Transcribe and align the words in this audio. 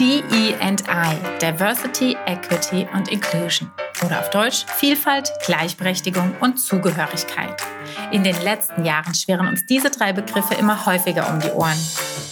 DE&I, 0.00 1.18
Diversity, 1.42 2.16
Equity 2.24 2.88
und 2.94 3.08
Inclusion. 3.12 3.70
Oder 4.02 4.20
auf 4.20 4.30
Deutsch 4.30 4.64
Vielfalt, 4.78 5.30
Gleichberechtigung 5.44 6.34
und 6.40 6.58
Zugehörigkeit. 6.58 7.62
In 8.10 8.24
den 8.24 8.40
letzten 8.42 8.86
Jahren 8.86 9.14
schweren 9.14 9.46
uns 9.46 9.66
diese 9.66 9.90
drei 9.90 10.14
Begriffe 10.14 10.54
immer 10.54 10.86
häufiger 10.86 11.28
um 11.28 11.38
die 11.38 11.50
Ohren. 11.50 11.76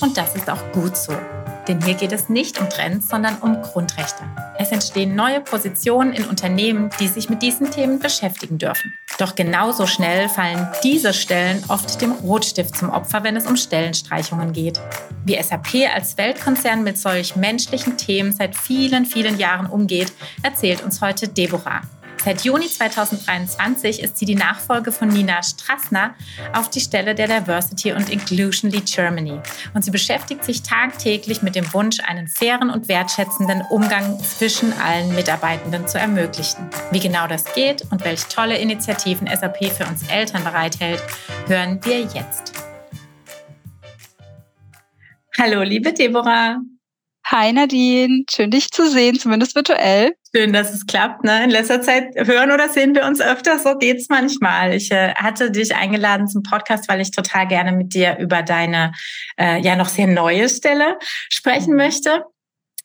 Und 0.00 0.16
das 0.16 0.34
ist 0.34 0.48
auch 0.48 0.72
gut 0.72 0.96
so. 0.96 1.12
Denn 1.68 1.84
hier 1.84 1.94
geht 1.94 2.12
es 2.12 2.30
nicht 2.30 2.58
um 2.58 2.70
Trends, 2.70 3.08
sondern 3.08 3.36
um 3.36 3.60
Grundrechte. 3.60 4.24
Es 4.58 4.72
entstehen 4.72 5.14
neue 5.14 5.40
Positionen 5.40 6.14
in 6.14 6.24
Unternehmen, 6.24 6.90
die 6.98 7.08
sich 7.08 7.28
mit 7.28 7.42
diesen 7.42 7.70
Themen 7.70 7.98
beschäftigen 7.98 8.56
dürfen. 8.56 8.94
Doch 9.18 9.34
genauso 9.34 9.86
schnell 9.86 10.28
fallen 10.28 10.66
diese 10.82 11.12
Stellen 11.12 11.62
oft 11.68 12.00
dem 12.00 12.12
Rotstift 12.12 12.76
zum 12.76 12.90
Opfer, 12.90 13.22
wenn 13.22 13.36
es 13.36 13.46
um 13.46 13.56
Stellenstreichungen 13.56 14.52
geht. 14.52 14.80
Wie 15.24 15.40
SAP 15.40 15.92
als 15.94 16.16
Weltkonzern 16.16 16.82
mit 16.82 16.96
solch 16.96 17.36
menschlichen 17.36 17.98
Themen 17.98 18.32
seit 18.32 18.56
vielen, 18.56 19.04
vielen 19.04 19.38
Jahren 19.38 19.66
umgeht, 19.66 20.12
erzählt 20.42 20.82
uns 20.82 21.02
heute 21.02 21.28
Deborah. 21.28 21.82
Seit 22.24 22.44
Juni 22.44 22.66
2023 22.68 24.02
ist 24.02 24.18
sie 24.18 24.24
die 24.24 24.34
Nachfolge 24.34 24.90
von 24.92 25.08
Nina 25.08 25.42
Strassner 25.42 26.14
auf 26.52 26.68
die 26.68 26.80
Stelle 26.80 27.14
der 27.14 27.28
Diversity 27.28 27.92
und 27.92 28.10
Inclusion 28.10 28.70
Lead 28.70 28.86
Germany. 28.86 29.40
Und 29.72 29.84
sie 29.84 29.90
beschäftigt 29.90 30.44
sich 30.44 30.62
tagtäglich 30.62 31.42
mit 31.42 31.54
dem 31.54 31.72
Wunsch, 31.72 32.00
einen 32.00 32.26
fairen 32.26 32.70
und 32.70 32.88
wertschätzenden 32.88 33.62
Umgang 33.70 34.18
zwischen 34.20 34.72
allen 34.74 35.14
Mitarbeitenden 35.14 35.86
zu 35.86 35.98
ermöglichen. 35.98 36.68
Wie 36.90 37.00
genau 37.00 37.28
das 37.28 37.54
geht 37.54 37.82
und 37.90 38.04
welche 38.04 38.28
tolle 38.28 38.58
Initiativen 38.58 39.28
SAP 39.28 39.66
für 39.66 39.86
uns 39.86 40.06
Eltern 40.08 40.42
bereithält, 40.42 41.02
hören 41.46 41.80
wir 41.84 42.00
jetzt. 42.00 42.52
Hallo, 45.38 45.62
liebe 45.62 45.92
Deborah. 45.92 46.58
Hi 47.26 47.52
Nadine, 47.52 48.24
schön 48.28 48.50
dich 48.50 48.70
zu 48.70 48.90
sehen, 48.90 49.18
zumindest 49.18 49.54
virtuell. 49.54 50.16
Schön, 50.34 50.52
dass 50.52 50.74
es 50.74 50.86
klappt. 50.86 51.24
Ne? 51.24 51.44
In 51.44 51.50
letzter 51.50 51.80
Zeit 51.80 52.14
hören 52.14 52.50
oder 52.50 52.68
sehen 52.68 52.94
wir 52.94 53.06
uns 53.06 53.20
öfter, 53.20 53.58
so 53.58 53.78
geht's 53.78 54.08
manchmal. 54.10 54.74
Ich 54.74 54.90
äh, 54.90 55.14
hatte 55.14 55.50
dich 55.50 55.74
eingeladen 55.74 56.28
zum 56.28 56.42
Podcast, 56.42 56.88
weil 56.88 57.00
ich 57.00 57.12
total 57.12 57.46
gerne 57.46 57.72
mit 57.72 57.94
dir 57.94 58.18
über 58.18 58.42
deine 58.42 58.92
äh, 59.38 59.60
ja 59.60 59.74
noch 59.74 59.88
sehr 59.88 60.06
neue 60.06 60.48
Stelle 60.48 60.98
sprechen 61.30 61.70
mhm. 61.70 61.76
möchte. 61.76 62.24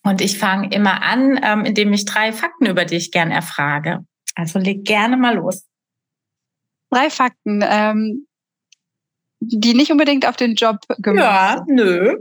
Und 0.03 0.21
ich 0.21 0.37
fange 0.37 0.69
immer 0.73 1.01
an, 1.01 1.39
ähm, 1.43 1.65
indem 1.65 1.91
ich 1.93 2.05
drei 2.05 2.31
Fakten 2.31 2.65
über 2.65 2.85
dich 2.85 3.11
gern 3.11 3.31
erfrage. 3.31 4.05
Also 4.35 4.59
leg 4.59 4.85
gerne 4.85 5.17
mal 5.17 5.35
los. 5.35 5.65
Drei 6.89 7.09
Fakten, 7.09 7.63
ähm, 7.67 8.27
die 9.39 9.73
nicht 9.73 9.91
unbedingt 9.91 10.27
auf 10.27 10.35
den 10.35 10.55
Job 10.55 10.77
gemacht 10.97 11.19
Ja, 11.19 11.63
sind. 11.65 11.75
nö. 11.75 12.17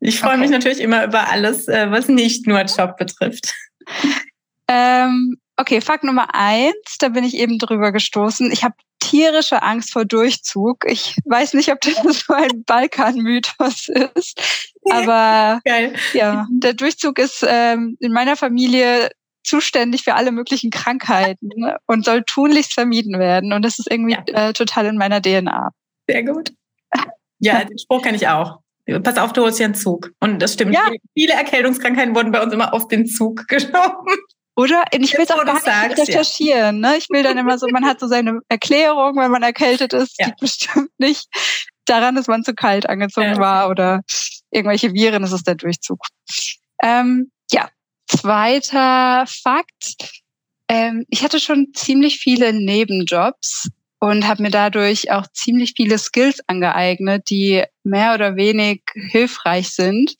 Ich 0.00 0.20
freue 0.20 0.32
okay. 0.32 0.40
mich 0.40 0.50
natürlich 0.50 0.80
immer 0.80 1.04
über 1.04 1.30
alles, 1.30 1.66
äh, 1.68 1.90
was 1.90 2.08
nicht 2.08 2.46
nur 2.46 2.60
Job 2.62 2.96
betrifft. 2.98 3.54
Ähm, 4.68 5.36
okay, 5.56 5.80
Fakt 5.80 6.04
Nummer 6.04 6.34
eins, 6.34 6.98
da 6.98 7.08
bin 7.08 7.24
ich 7.24 7.34
eben 7.36 7.58
drüber 7.58 7.92
gestoßen. 7.92 8.50
Ich 8.50 8.64
habe 8.64 8.74
tierische 9.00 9.62
Angst 9.62 9.92
vor 9.92 10.04
Durchzug. 10.04 10.84
Ich 10.86 11.16
weiß 11.24 11.54
nicht, 11.54 11.70
ob 11.70 11.80
das 11.80 11.94
so 12.26 12.32
ein 12.32 12.64
Balkan-Mythos 12.64 13.88
ist, 14.14 14.40
aber 14.90 15.60
Geil. 15.64 15.94
ja, 16.12 16.46
der 16.50 16.74
Durchzug 16.74 17.18
ist 17.18 17.44
ähm, 17.46 17.96
in 18.00 18.12
meiner 18.12 18.36
Familie 18.36 19.10
zuständig 19.42 20.04
für 20.04 20.14
alle 20.14 20.32
möglichen 20.32 20.70
Krankheiten 20.70 21.50
und 21.86 22.04
soll 22.04 22.22
tunlichst 22.24 22.72
vermieden 22.72 23.18
werden. 23.18 23.52
Und 23.52 23.62
das 23.62 23.78
ist 23.78 23.90
irgendwie 23.90 24.14
ja. 24.14 24.48
äh, 24.48 24.52
total 24.54 24.86
in 24.86 24.96
meiner 24.96 25.20
DNA. 25.20 25.70
Sehr 26.08 26.22
gut. 26.22 26.52
Ja, 27.40 27.62
den 27.64 27.78
Spruch 27.78 28.02
kenne 28.02 28.16
ich 28.16 28.26
auch. 28.26 28.60
Pass 29.02 29.18
auf, 29.18 29.32
du 29.32 29.42
holst 29.42 29.58
dir 29.58 29.64
einen 29.64 29.74
Zug. 29.74 30.12
Und 30.20 30.40
das 30.40 30.54
stimmt. 30.54 30.74
Ja. 30.74 30.90
Viele 31.16 31.34
Erkältungskrankheiten 31.34 32.14
wurden 32.14 32.32
bei 32.32 32.42
uns 32.42 32.52
immer 32.52 32.72
auf 32.74 32.88
den 32.88 33.06
Zug 33.06 33.46
geschoben. 33.48 34.16
Oder? 34.56 34.84
Ich 34.92 35.12
will 35.14 35.24
es 35.24 35.30
auch 35.30 35.44
gar 35.44 35.54
nicht 35.54 35.64
sagst, 35.64 35.98
recherchieren. 35.98 36.82
Ja. 36.82 36.90
Ne? 36.90 36.96
Ich 36.96 37.08
will 37.10 37.22
dann 37.22 37.38
immer 37.38 37.58
so, 37.58 37.66
man 37.68 37.84
hat 37.84 37.98
so 38.00 38.06
seine 38.06 38.40
Erklärung, 38.48 39.16
wenn 39.16 39.30
man 39.30 39.42
erkältet 39.42 39.92
ist, 39.92 40.18
ja. 40.18 40.26
liegt 40.26 40.40
bestimmt 40.40 40.90
nicht 40.98 41.26
daran, 41.86 42.14
dass 42.14 42.28
man 42.28 42.44
zu 42.44 42.54
kalt 42.54 42.88
angezogen 42.88 43.34
ja. 43.34 43.38
war 43.38 43.68
oder 43.68 44.02
irgendwelche 44.50 44.92
Viren, 44.92 45.22
das 45.22 45.32
ist 45.32 45.46
der 45.46 45.56
Durchzug. 45.56 45.98
Ähm, 46.82 47.30
ja, 47.50 47.68
zweiter 48.06 49.26
Fakt. 49.26 50.22
Ähm, 50.68 51.04
ich 51.08 51.22
hatte 51.22 51.40
schon 51.40 51.72
ziemlich 51.74 52.18
viele 52.18 52.52
Nebenjobs 52.52 53.68
und 53.98 54.26
habe 54.26 54.42
mir 54.42 54.50
dadurch 54.50 55.10
auch 55.10 55.26
ziemlich 55.32 55.74
viele 55.76 55.98
Skills 55.98 56.40
angeeignet, 56.46 57.28
die 57.28 57.64
mehr 57.82 58.14
oder 58.14 58.36
wenig 58.36 58.82
hilfreich 58.94 59.70
sind. 59.70 60.14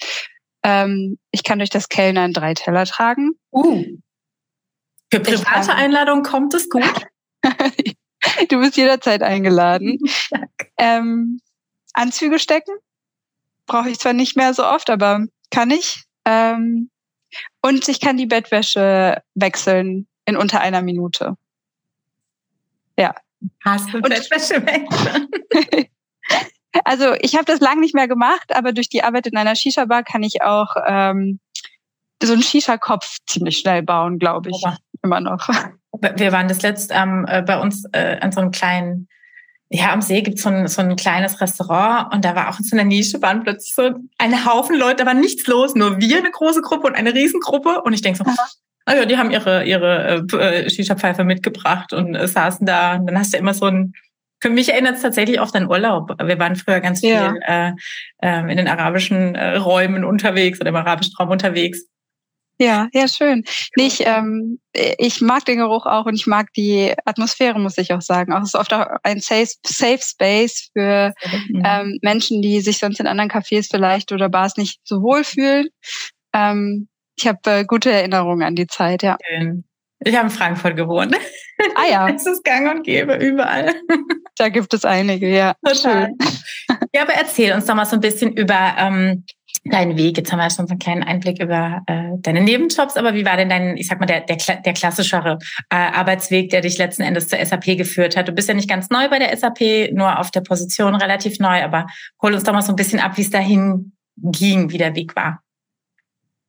Ähm, 0.62 1.19
ich 1.31 1.45
kann 1.45 1.59
durch 1.59 1.71
das 1.71 1.89
Kellnern 1.89 2.33
drei 2.33 2.55
Teller 2.55 2.87
tragen. 2.87 3.33
Uh. 3.53 3.84
Für 5.15 5.21
private 5.21 5.75
Einladungen 5.75 6.25
kommt 6.25 6.55
es 6.55 6.69
gut. 6.69 6.83
du 8.49 8.61
bist 8.61 8.77
jederzeit 8.77 9.23
eingeladen. 9.23 9.99
ähm, 10.79 11.41
Anzüge 11.93 12.39
stecken 12.39 12.75
brauche 13.67 13.89
ich 13.89 13.99
zwar 13.99 14.13
nicht 14.13 14.37
mehr 14.37 14.53
so 14.53 14.67
oft, 14.67 14.91
aber 14.91 15.25
kann 15.51 15.71
ich. 15.71 16.05
Ähm, 16.25 16.91
und 17.63 17.89
ich 17.89 18.01
kann 18.01 18.17
die 18.17 18.27
Bettwäsche 18.27 19.23
wechseln 19.35 20.07
in 20.27 20.37
unter 20.37 20.61
einer 20.61 20.83
Minute. 20.83 21.37
Ja, 22.99 23.15
Hast 23.65 23.93
du 23.93 24.01
Bettwäsche 24.01 24.65
weg? 24.67 24.89
also 26.85 27.15
ich 27.21 27.35
habe 27.35 27.45
das 27.45 27.61
lang 27.61 27.81
nicht 27.81 27.95
mehr 27.95 28.09
gemacht, 28.09 28.55
aber 28.55 28.73
durch 28.73 28.89
die 28.89 29.03
Arbeit 29.03 29.27
in 29.27 29.37
einer 29.37 29.55
Shisha-Bar 29.55 30.03
kann 30.03 30.23
ich 30.23 30.43
auch 30.43 30.75
ähm, 30.87 31.41
so 32.23 32.33
einen 32.33 32.43
Shisha-Kopf 32.43 33.19
ziemlich 33.27 33.59
schnell 33.59 33.83
bauen, 33.83 34.19
glaube 34.19 34.51
ich. 34.51 34.65
Immer 35.04 35.20
noch. 35.20 35.48
Wir 36.16 36.32
waren 36.32 36.48
das 36.48 36.62
letzt 36.62 36.91
ähm, 36.92 37.26
äh, 37.28 37.42
bei 37.42 37.60
uns 37.60 37.84
äh, 37.92 38.19
an 38.20 38.32
so 38.32 38.41
einem 38.41 38.50
kleinen, 38.50 39.06
ja, 39.69 39.92
am 39.92 40.00
See 40.00 40.22
gibt 40.22 40.38
so 40.38 40.50
es 40.50 40.75
so 40.75 40.82
ein 40.82 40.97
kleines 40.97 41.41
Restaurant 41.41 42.12
und 42.12 42.25
da 42.25 42.34
war 42.34 42.48
auch 42.48 42.59
in 42.59 42.65
so 42.65 42.75
einer 42.75 42.84
Nische, 42.84 43.20
waren 43.22 43.42
plötzlich 43.42 43.75
so 43.75 43.91
ein 44.19 44.47
Haufen 44.47 44.76
Leute, 44.76 45.04
da 45.04 45.06
war 45.06 45.15
nichts 45.15 45.47
los, 45.47 45.75
nur 45.75 46.00
wir 46.00 46.19
eine 46.19 46.31
große 46.31 46.62
Gruppe 46.62 46.87
und 46.87 46.94
eine 46.94 47.15
Riesengruppe. 47.15 47.82
Und 47.82 47.92
ich 47.92 48.03
denke 48.03 48.19
so, 48.19 48.25
also 48.87 49.04
die 49.06 49.16
haben 49.16 49.31
ihre 49.31 49.65
ihre 49.65 50.26
äh, 50.32 50.70
Shisha-Pfeife 50.70 51.25
mitgebracht 51.25 51.92
und 51.92 52.15
äh, 52.15 52.26
saßen 52.26 52.66
da. 52.66 52.97
Und 52.97 53.06
dann 53.06 53.19
hast 53.19 53.34
du 53.34 53.38
immer 53.38 53.54
so 53.54 53.66
ein. 53.66 53.92
Für 54.41 54.50
mich 54.50 54.72
erinnert 54.72 54.97
es 54.97 55.03
tatsächlich 55.03 55.41
oft 55.41 55.54
an 55.54 55.69
Urlaub. 55.69 56.10
Wir 56.22 56.38
waren 56.38 56.56
früher 56.56 56.81
ganz 56.81 57.00
viel 57.00 57.10
ja. 57.10 57.34
äh, 57.47 57.72
äh, 58.21 58.41
in 58.41 58.56
den 58.59 58.69
arabischen 58.69 59.34
äh, 59.34 59.56
Räumen 59.56 60.04
unterwegs 60.04 60.60
oder 60.60 60.69
im 60.69 60.76
arabischen 60.76 61.15
Raum 61.19 61.31
unterwegs. 61.31 61.86
Ja, 62.59 62.88
ja, 62.92 63.09
schön. 63.09 63.44
Nee, 63.76 63.87
ich, 63.87 64.06
ähm, 64.06 64.60
ich 64.72 65.20
mag 65.20 65.44
den 65.44 65.59
Geruch 65.59 65.87
auch 65.87 66.06
und 66.06 66.15
ich 66.15 66.26
mag 66.26 66.53
die 66.56 66.94
Atmosphäre, 67.04 67.59
muss 67.59 67.78
ich 67.78 67.92
auch 67.92 68.00
sagen. 68.00 68.32
Auch 68.32 68.42
es 68.42 68.48
ist 68.48 68.54
oft 68.54 68.72
auch 68.72 68.87
ein 69.03 69.20
Safe, 69.20 69.48
Safe 69.66 70.00
Space 70.00 70.70
für 70.72 71.12
mhm. 71.48 71.62
ähm, 71.65 71.98
Menschen, 72.03 72.42
die 72.42 72.60
sich 72.60 72.78
sonst 72.78 73.00
in 73.00 73.09
anderen 73.09 73.31
Cafés 73.31 73.69
vielleicht 73.70 74.12
oder 74.12 74.28
Bars 74.28 74.56
nicht 74.56 74.81
so 74.84 75.03
wohl 75.03 75.25
fühlen. 75.25 75.66
Ähm, 76.32 76.88
ich 77.16 77.26
habe 77.26 77.38
äh, 77.47 77.65
gute 77.65 77.91
Erinnerungen 77.91 78.42
an 78.42 78.54
die 78.54 78.66
Zeit, 78.66 79.03
ja. 79.03 79.16
Ich 80.00 80.15
habe 80.15 80.26
in 80.26 80.31
Frankfurt 80.31 80.76
gewohnt. 80.76 81.16
Ah 81.75 81.86
ja. 81.91 82.09
es 82.15 82.26
ist 82.26 82.44
gang 82.44 82.72
und 82.72 82.82
gäbe 82.84 83.15
überall. 83.15 83.75
Da 84.36 84.48
gibt 84.48 84.75
es 84.75 84.84
einige, 84.84 85.28
ja. 85.28 85.54
Total. 85.65 86.06
Schön. 86.06 86.19
Ja, 86.94 87.03
aber 87.03 87.15
erzähl 87.15 87.53
uns 87.53 87.66
doch 87.66 87.75
mal 87.75 87.84
so 87.86 87.97
ein 87.97 88.00
bisschen 88.00 88.36
über 88.36 88.75
ähm, 88.78 89.25
deinen 89.65 89.97
Weg. 89.97 90.17
Jetzt 90.17 90.31
haben 90.31 90.39
wir 90.39 90.51
schon 90.51 90.67
so 90.67 90.73
einen 90.73 90.79
kleinen 90.79 91.03
Einblick 91.03 91.41
über 91.41 91.83
äh, 91.87 92.11
deine 92.19 92.43
Nebenjobs, 92.43 92.97
aber 92.97 93.15
wie 93.15 93.25
war 93.25 93.37
denn 93.37 93.49
dein, 93.49 93.77
ich 93.77 93.87
sag 93.87 93.99
mal, 93.99 94.07
der, 94.07 94.21
der, 94.21 94.37
der 94.37 94.73
klassischere 94.75 95.39
äh, 95.71 95.77
Arbeitsweg, 95.77 96.51
der 96.51 96.61
dich 96.61 96.77
letzten 96.77 97.03
Endes 97.03 97.29
zur 97.29 97.45
SAP 97.45 97.77
geführt 97.79 98.17
hat? 98.17 98.29
Du 98.29 98.33
bist 98.33 98.49
ja 98.49 98.55
nicht 98.55 98.69
ganz 98.69 98.91
neu 98.91 99.09
bei 99.09 99.19
der 99.19 99.35
SAP, 99.37 99.93
nur 99.93 100.19
auf 100.19 100.31
der 100.31 100.43
Position 100.43 100.95
relativ 100.95 101.39
neu, 101.39 101.63
aber 101.63 101.87
hol 102.21 102.35
uns 102.35 102.45
doch 102.45 102.53
mal 102.53 102.63
so 102.63 102.73
ein 102.73 102.77
bisschen 102.77 103.01
ab, 103.01 103.17
wie 103.17 103.23
es 103.23 103.31
dahin 103.31 103.93
ging, 104.17 104.71
wie 104.71 104.79
der 104.79 104.95
Weg 104.95 105.17
war. 105.17 105.43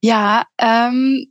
Ja, 0.01 0.43
ähm, 0.57 1.27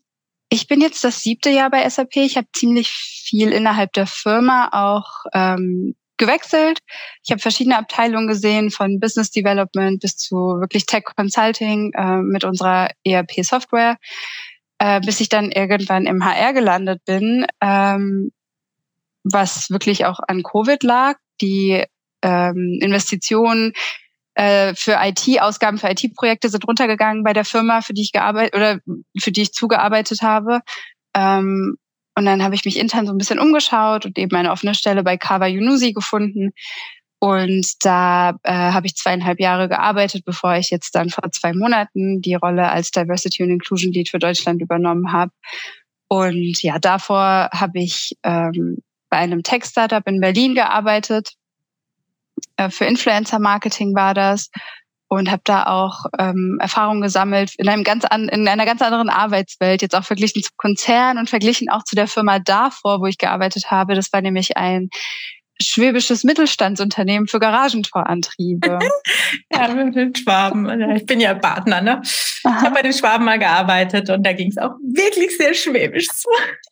ich 0.48 0.66
bin 0.66 0.80
jetzt 0.80 1.04
das 1.04 1.20
siebte 1.20 1.50
Jahr 1.50 1.70
bei 1.70 1.88
SAP. 1.88 2.16
Ich 2.16 2.36
habe 2.36 2.48
ziemlich 2.54 2.88
viel 2.88 3.52
innerhalb 3.52 3.92
der 3.92 4.06
Firma 4.06 4.68
auch 4.72 5.24
ähm, 5.32 5.94
gewechselt. 6.16 6.78
Ich 7.22 7.30
habe 7.30 7.40
verschiedene 7.40 7.78
Abteilungen 7.78 8.28
gesehen, 8.28 8.70
von 8.70 9.00
Business 9.00 9.30
Development 9.30 10.00
bis 10.00 10.16
zu 10.16 10.36
wirklich 10.36 10.86
Tech 10.86 11.04
Consulting 11.16 11.92
äh, 11.94 12.22
mit 12.22 12.44
unserer 12.44 12.90
ERP-Software, 13.04 13.96
äh, 14.78 15.00
bis 15.00 15.20
ich 15.20 15.28
dann 15.28 15.50
irgendwann 15.50 16.06
im 16.06 16.24
HR 16.24 16.52
gelandet 16.52 17.04
bin, 17.04 17.46
ähm, 17.60 18.30
was 19.24 19.70
wirklich 19.70 20.04
auch 20.06 20.20
an 20.26 20.42
Covid 20.42 20.82
lag. 20.82 21.16
Die 21.40 21.84
ähm, 22.22 22.78
Investitionen 22.80 23.72
äh, 24.34 24.74
für 24.74 24.98
IT, 25.00 25.40
Ausgaben 25.40 25.78
für 25.78 25.90
IT-Projekte 25.90 26.48
sind 26.48 26.66
runtergegangen 26.66 27.24
bei 27.24 27.32
der 27.32 27.44
Firma, 27.44 27.80
für 27.80 27.94
die 27.94 28.02
ich 28.02 28.12
gearbeitet 28.12 28.54
oder 28.54 28.78
für 29.18 29.32
die 29.32 29.42
ich 29.42 29.52
zugearbeitet 29.52 30.22
habe. 30.22 30.60
Ähm, 31.14 31.76
und 32.16 32.24
dann 32.24 32.42
habe 32.42 32.54
ich 32.54 32.64
mich 32.64 32.78
intern 32.78 33.06
so 33.06 33.12
ein 33.12 33.18
bisschen 33.18 33.38
umgeschaut 33.38 34.06
und 34.06 34.18
eben 34.18 34.36
eine 34.36 34.52
offene 34.52 34.74
Stelle 34.74 35.02
bei 35.02 35.16
Kava 35.16 35.46
Yunusi 35.46 35.92
gefunden 35.92 36.52
Und 37.24 37.82
da 37.86 38.36
äh, 38.42 38.52
habe 38.52 38.86
ich 38.86 38.96
zweieinhalb 38.96 39.40
Jahre 39.40 39.66
gearbeitet, 39.66 40.26
bevor 40.26 40.56
ich 40.56 40.68
jetzt 40.68 40.94
dann 40.94 41.08
vor 41.08 41.32
zwei 41.32 41.54
Monaten 41.54 42.20
die 42.20 42.34
Rolle 42.34 42.68
als 42.70 42.90
Diversity 42.90 43.42
und 43.42 43.48
Inclusion 43.48 43.92
Lead 43.94 44.10
für 44.10 44.18
Deutschland 44.18 44.60
übernommen 44.60 45.10
habe. 45.10 45.32
Und 46.08 46.62
ja, 46.62 46.78
davor 46.78 47.48
habe 47.50 47.78
ich 47.78 48.14
ähm, 48.24 48.82
bei 49.08 49.16
einem 49.16 49.42
Tech-Startup 49.42 50.06
in 50.06 50.20
Berlin 50.20 50.54
gearbeitet. 50.54 51.32
Äh, 52.58 52.68
für 52.68 52.84
Influencer-Marketing 52.84 53.94
war 53.94 54.12
das 54.12 54.50
und 55.14 55.30
habe 55.30 55.42
da 55.44 55.66
auch 55.66 56.06
ähm, 56.18 56.58
Erfahrungen 56.60 57.02
gesammelt 57.02 57.54
in 57.56 57.68
einem 57.68 57.84
ganz 57.84 58.04
an, 58.04 58.28
in 58.28 58.46
einer 58.48 58.66
ganz 58.66 58.82
anderen 58.82 59.08
Arbeitswelt, 59.08 59.82
jetzt 59.82 59.94
auch 59.94 60.04
verglichen 60.04 60.42
zum 60.42 60.56
Konzern 60.56 61.18
und 61.18 61.30
verglichen 61.30 61.68
auch 61.70 61.84
zu 61.84 61.96
der 61.96 62.08
Firma 62.08 62.38
davor, 62.38 63.00
wo 63.00 63.06
ich 63.06 63.18
gearbeitet 63.18 63.70
habe. 63.70 63.94
Das 63.94 64.12
war 64.12 64.20
nämlich 64.20 64.56
ein 64.56 64.90
schwäbisches 65.64 66.24
Mittelstandsunternehmen 66.24 67.28
für 67.28 67.40
Garagentorantriebe. 67.40 68.78
ja, 69.52 69.68
mit 69.68 69.94
den 69.94 70.14
Schwaben. 70.14 70.92
Ich 70.92 71.06
bin 71.06 71.20
ja 71.20 71.34
Partner, 71.34 71.80
ne? 71.80 72.02
Aha. 72.44 72.56
Ich 72.58 72.64
habe 72.64 72.74
bei 72.74 72.82
den 72.82 72.92
Schwaben 72.92 73.24
mal 73.24 73.38
gearbeitet 73.38 74.10
und 74.10 74.22
da 74.24 74.32
ging 74.32 74.50
es 74.50 74.58
auch 74.58 74.72
wirklich 74.80 75.36
sehr 75.36 75.54
schwäbisch 75.54 76.08
zu. 76.08 76.28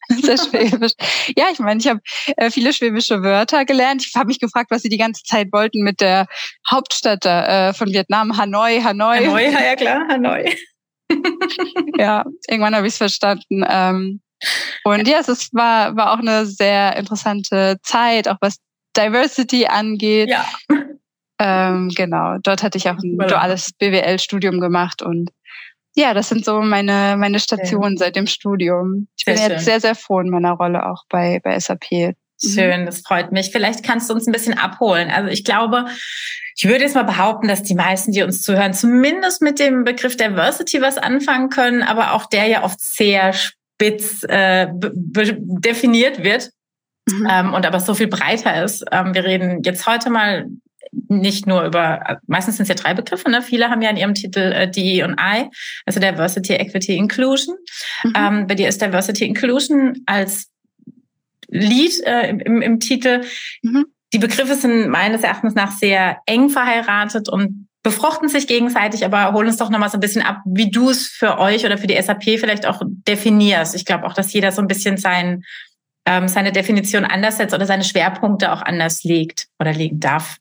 Sehr 0.08 0.36
schwäbisch. 0.36 0.92
Ja, 1.36 1.46
ich 1.52 1.58
meine, 1.58 1.80
ich 1.80 1.88
habe 1.88 2.00
äh, 2.36 2.50
viele 2.50 2.72
schwäbische 2.72 3.22
Wörter 3.22 3.64
gelernt. 3.64 4.04
Ich 4.06 4.14
habe 4.14 4.26
mich 4.26 4.38
gefragt, 4.38 4.70
was 4.70 4.82
sie 4.82 4.88
die 4.88 4.98
ganze 4.98 5.22
Zeit 5.24 5.48
wollten 5.52 5.82
mit 5.82 6.00
der 6.00 6.26
Hauptstadt 6.70 7.24
äh, 7.24 7.72
von 7.72 7.88
Vietnam, 7.88 8.36
Hanoi, 8.36 8.80
Hanoi. 8.82 9.24
Hanoi, 9.24 9.50
ja 9.50 9.76
klar, 9.76 10.06
Hanoi. 10.08 10.54
ja, 11.98 12.24
irgendwann 12.48 12.74
habe 12.74 12.86
ich 12.86 12.92
es 12.92 12.98
verstanden. 12.98 13.64
Ähm, 13.68 14.20
und 14.84 15.06
ja, 15.06 15.20
es 15.20 15.48
war, 15.52 15.96
war 15.96 16.12
auch 16.12 16.18
eine 16.18 16.46
sehr 16.46 16.96
interessante 16.96 17.78
Zeit, 17.82 18.28
auch 18.28 18.38
was 18.40 18.56
Diversity 18.96 19.66
angeht. 19.66 20.28
Ja. 20.30 20.46
Ähm, 21.38 21.90
genau, 21.94 22.36
dort 22.42 22.62
hatte 22.62 22.78
ich 22.78 22.88
auch 22.88 22.98
ein 23.02 23.18
duales 23.18 23.72
BWL-Studium 23.72 24.60
gemacht 24.60 25.02
und 25.02 25.30
ja, 25.94 26.14
das 26.14 26.28
sind 26.28 26.44
so 26.44 26.60
meine, 26.60 27.16
meine 27.18 27.38
Stationen 27.38 27.98
seit 27.98 28.16
dem 28.16 28.26
Studium. 28.26 29.08
Ich 29.16 29.24
sehr 29.24 29.34
bin 29.34 29.42
schön. 29.42 29.52
jetzt 29.52 29.64
sehr, 29.64 29.80
sehr 29.80 29.94
froh 29.94 30.20
in 30.20 30.30
meiner 30.30 30.52
Rolle 30.52 30.86
auch 30.86 31.04
bei, 31.08 31.40
bei 31.42 31.58
SAP. 31.58 31.90
Mhm. 31.90 32.14
Schön, 32.48 32.86
das 32.86 33.00
freut 33.00 33.32
mich. 33.32 33.50
Vielleicht 33.50 33.84
kannst 33.84 34.08
du 34.08 34.14
uns 34.14 34.26
ein 34.26 34.32
bisschen 34.32 34.56
abholen. 34.56 35.10
Also 35.10 35.28
ich 35.28 35.44
glaube, 35.44 35.86
ich 36.56 36.66
würde 36.66 36.84
jetzt 36.84 36.94
mal 36.94 37.02
behaupten, 37.02 37.48
dass 37.48 37.62
die 37.62 37.74
meisten, 37.74 38.12
die 38.12 38.22
uns 38.22 38.42
zuhören, 38.42 38.72
zumindest 38.72 39.42
mit 39.42 39.58
dem 39.58 39.84
Begriff 39.84 40.16
Diversity 40.16 40.80
was 40.80 40.96
anfangen 40.96 41.50
können, 41.50 41.82
aber 41.82 42.14
auch 42.14 42.26
der 42.26 42.46
ja 42.46 42.64
oft 42.64 42.80
sehr 42.80 43.32
spitz 43.32 44.22
äh, 44.24 44.68
definiert 44.72 46.22
wird 46.22 46.50
mhm. 47.08 47.28
ähm, 47.30 47.54
und 47.54 47.66
aber 47.66 47.80
so 47.80 47.94
viel 47.94 48.08
breiter 48.08 48.64
ist. 48.64 48.84
Ähm, 48.90 49.14
wir 49.14 49.24
reden 49.24 49.62
jetzt 49.62 49.86
heute 49.86 50.10
mal 50.10 50.46
nicht 51.08 51.46
nur 51.46 51.64
über, 51.64 52.18
meistens 52.26 52.56
sind 52.56 52.64
es 52.64 52.68
ja 52.68 52.74
drei 52.74 52.94
Begriffe, 52.94 53.30
ne? 53.30 53.40
viele 53.40 53.70
haben 53.70 53.80
ja 53.80 53.90
in 53.90 53.96
ihrem 53.96 54.14
Titel 54.14 54.40
äh, 54.40 54.70
DE 54.70 55.04
und 55.04 55.18
I, 55.18 55.48
also 55.86 56.00
Diversity, 56.00 56.52
Equity, 56.54 56.96
Inclusion. 56.96 57.56
Mhm. 58.04 58.12
Ähm, 58.14 58.46
bei 58.46 58.54
dir 58.54 58.68
ist 58.68 58.82
Diversity 58.82 59.24
Inclusion 59.24 60.02
als 60.06 60.50
Lead 61.48 62.00
äh, 62.04 62.30
im, 62.30 62.60
im 62.60 62.80
Titel. 62.80 63.22
Mhm. 63.62 63.86
Die 64.12 64.18
Begriffe 64.18 64.54
sind 64.54 64.88
meines 64.88 65.22
Erachtens 65.22 65.54
nach 65.54 65.72
sehr 65.72 66.18
eng 66.26 66.50
verheiratet 66.50 67.30
und 67.30 67.68
befruchten 67.82 68.28
sich 68.28 68.46
gegenseitig, 68.46 69.04
aber 69.04 69.32
hol 69.32 69.46
uns 69.46 69.56
doch 69.56 69.70
nochmal 69.70 69.90
so 69.90 69.96
ein 69.96 70.00
bisschen 70.00 70.22
ab, 70.22 70.42
wie 70.44 70.70
du 70.70 70.90
es 70.90 71.06
für 71.06 71.38
euch 71.38 71.64
oder 71.64 71.78
für 71.78 71.86
die 71.88 72.00
SAP 72.00 72.24
vielleicht 72.38 72.66
auch 72.66 72.80
definierst. 72.84 73.74
Ich 73.74 73.84
glaube 73.84 74.06
auch, 74.06 74.14
dass 74.14 74.32
jeder 74.32 74.52
so 74.52 74.60
ein 74.60 74.68
bisschen 74.68 74.98
sein, 74.98 75.42
ähm, 76.06 76.28
seine 76.28 76.52
Definition 76.52 77.04
anders 77.04 77.36
setzt 77.36 77.54
oder 77.54 77.66
seine 77.66 77.84
Schwerpunkte 77.84 78.52
auch 78.52 78.62
anders 78.62 79.04
legt 79.04 79.46
oder 79.58 79.72
legen 79.72 80.00
darf. 80.00 80.36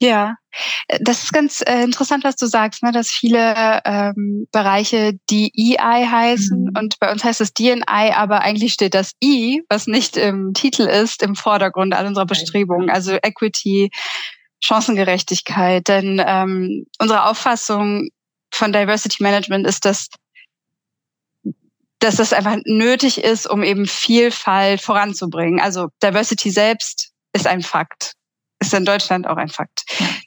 Ja, 0.00 0.34
das 1.00 1.22
ist 1.22 1.32
ganz 1.32 1.62
äh, 1.64 1.84
interessant, 1.84 2.24
was 2.24 2.34
du 2.34 2.46
sagst, 2.46 2.82
ne, 2.82 2.90
dass 2.90 3.08
viele 3.08 3.80
ähm, 3.84 4.48
Bereiche 4.50 5.12
die 5.30 5.52
EI 5.56 6.04
heißen 6.04 6.64
mhm. 6.64 6.72
und 6.76 6.98
bei 6.98 7.12
uns 7.12 7.22
heißt 7.22 7.40
es 7.40 7.54
DNI, 7.54 8.12
aber 8.12 8.40
eigentlich 8.40 8.72
steht 8.72 8.94
das 8.94 9.12
I, 9.22 9.62
was 9.68 9.86
nicht 9.86 10.16
im 10.16 10.54
Titel 10.54 10.82
ist, 10.82 11.22
im 11.22 11.36
Vordergrund 11.36 11.94
all 11.94 12.06
unserer 12.06 12.26
Bestrebungen. 12.26 12.90
Also 12.90 13.16
Equity, 13.22 13.90
Chancengerechtigkeit. 14.58 15.86
Denn 15.86 16.22
ähm, 16.24 16.86
unsere 16.98 17.26
Auffassung 17.26 18.08
von 18.52 18.72
Diversity 18.72 19.22
Management 19.22 19.66
ist, 19.66 19.84
dass 19.84 20.08
dass 22.02 22.16
das 22.16 22.32
einfach 22.32 22.56
nötig 22.64 23.22
ist, 23.22 23.48
um 23.48 23.62
eben 23.62 23.86
Vielfalt 23.86 24.80
voranzubringen. 24.80 25.60
Also 25.60 25.88
Diversity 26.02 26.50
selbst 26.50 27.12
ist 27.32 27.46
ein 27.46 27.62
Fakt, 27.62 28.12
ist 28.60 28.74
in 28.74 28.84
Deutschland 28.84 29.26
auch 29.26 29.36
ein 29.36 29.48
Fakt. 29.48 29.84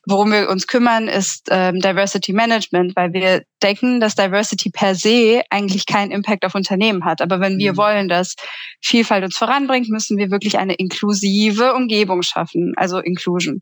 Worum 0.07 0.31
wir 0.31 0.49
uns 0.49 0.67
kümmern, 0.67 1.07
ist 1.07 1.47
ähm, 1.51 1.79
Diversity 1.79 2.33
Management, 2.33 2.95
weil 2.95 3.13
wir 3.13 3.43
denken, 3.61 3.99
dass 3.99 4.15
Diversity 4.15 4.69
per 4.69 4.95
se 4.95 5.41
eigentlich 5.49 5.85
keinen 5.85 6.11
Impact 6.11 6.45
auf 6.45 6.55
Unternehmen 6.55 7.03
hat. 7.03 7.21
Aber 7.21 7.39
wenn 7.39 7.57
wir 7.57 7.73
mhm. 7.73 7.77
wollen, 7.77 8.07
dass 8.07 8.35
Vielfalt 8.81 9.23
uns 9.23 9.37
voranbringt, 9.37 9.89
müssen 9.89 10.17
wir 10.17 10.31
wirklich 10.31 10.57
eine 10.57 10.75
inklusive 10.75 11.73
Umgebung 11.73 12.21
schaffen, 12.21 12.73
also 12.77 12.99
Inclusion 12.99 13.59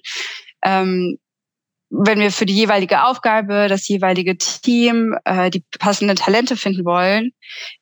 ähm, 0.63 1.17
wenn 1.95 2.19
wir 2.19 2.31
für 2.31 2.47
die 2.47 2.55
jeweilige 2.55 3.03
Aufgabe, 3.03 3.67
das 3.69 3.87
jeweilige 3.87 4.35
Team 4.35 5.15
äh, 5.25 5.51
die 5.51 5.63
passenden 5.77 6.15
Talente 6.15 6.57
finden 6.57 6.85
wollen, 6.85 7.33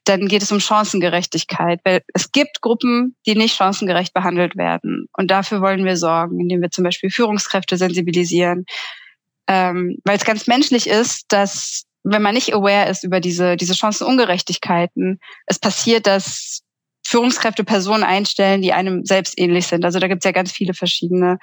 dann 0.04 0.28
geht 0.28 0.44
es 0.44 0.52
um 0.52 0.60
Chancengerechtigkeit. 0.60 1.80
Weil 1.86 2.02
es 2.14 2.32
gibt 2.34 2.60
Gruppen, 2.60 3.16
die 3.26 3.36
nicht 3.36 3.56
chancengerecht 3.56 4.14
behandelt 4.14 4.58
werden. 4.58 5.08
Und 5.14 5.32
dafür 5.32 5.62
wollen 5.62 5.86
wir 5.86 5.96
sorgen, 5.96 6.42
indem 6.42 6.62
wir 6.62 6.72
zum 6.72 6.84
Beispiel 6.84 7.10
Führungskräfte 7.10 7.78
sensibilisieren. 7.78 8.66
Ähm, 9.48 9.98
weil 10.04 10.18
es 10.18 10.26
ganz 10.26 10.46
menschlich 10.46 10.88
ist, 10.88 11.26
dass 11.30 11.84
wenn 12.04 12.22
man 12.22 12.34
nicht 12.34 12.54
aware 12.54 12.90
ist 12.90 13.06
über 13.06 13.22
diese, 13.22 13.56
diese 13.56 13.76
Chancenungerechtigkeiten, 13.76 15.20
es 15.46 15.58
passiert, 15.58 16.06
dass 16.06 16.64
Führungskräfte 17.06 17.64
Personen 17.64 18.04
einstellen, 18.04 18.62
die 18.62 18.74
einem 18.74 19.04
selbst 19.06 19.38
ähnlich 19.38 19.68
sind. 19.68 19.84
Also 19.84 20.00
da 20.00 20.08
gibt 20.08 20.24
es 20.24 20.26
ja 20.26 20.32
ganz 20.32 20.52
viele 20.52 20.74
verschiedene 20.74 21.38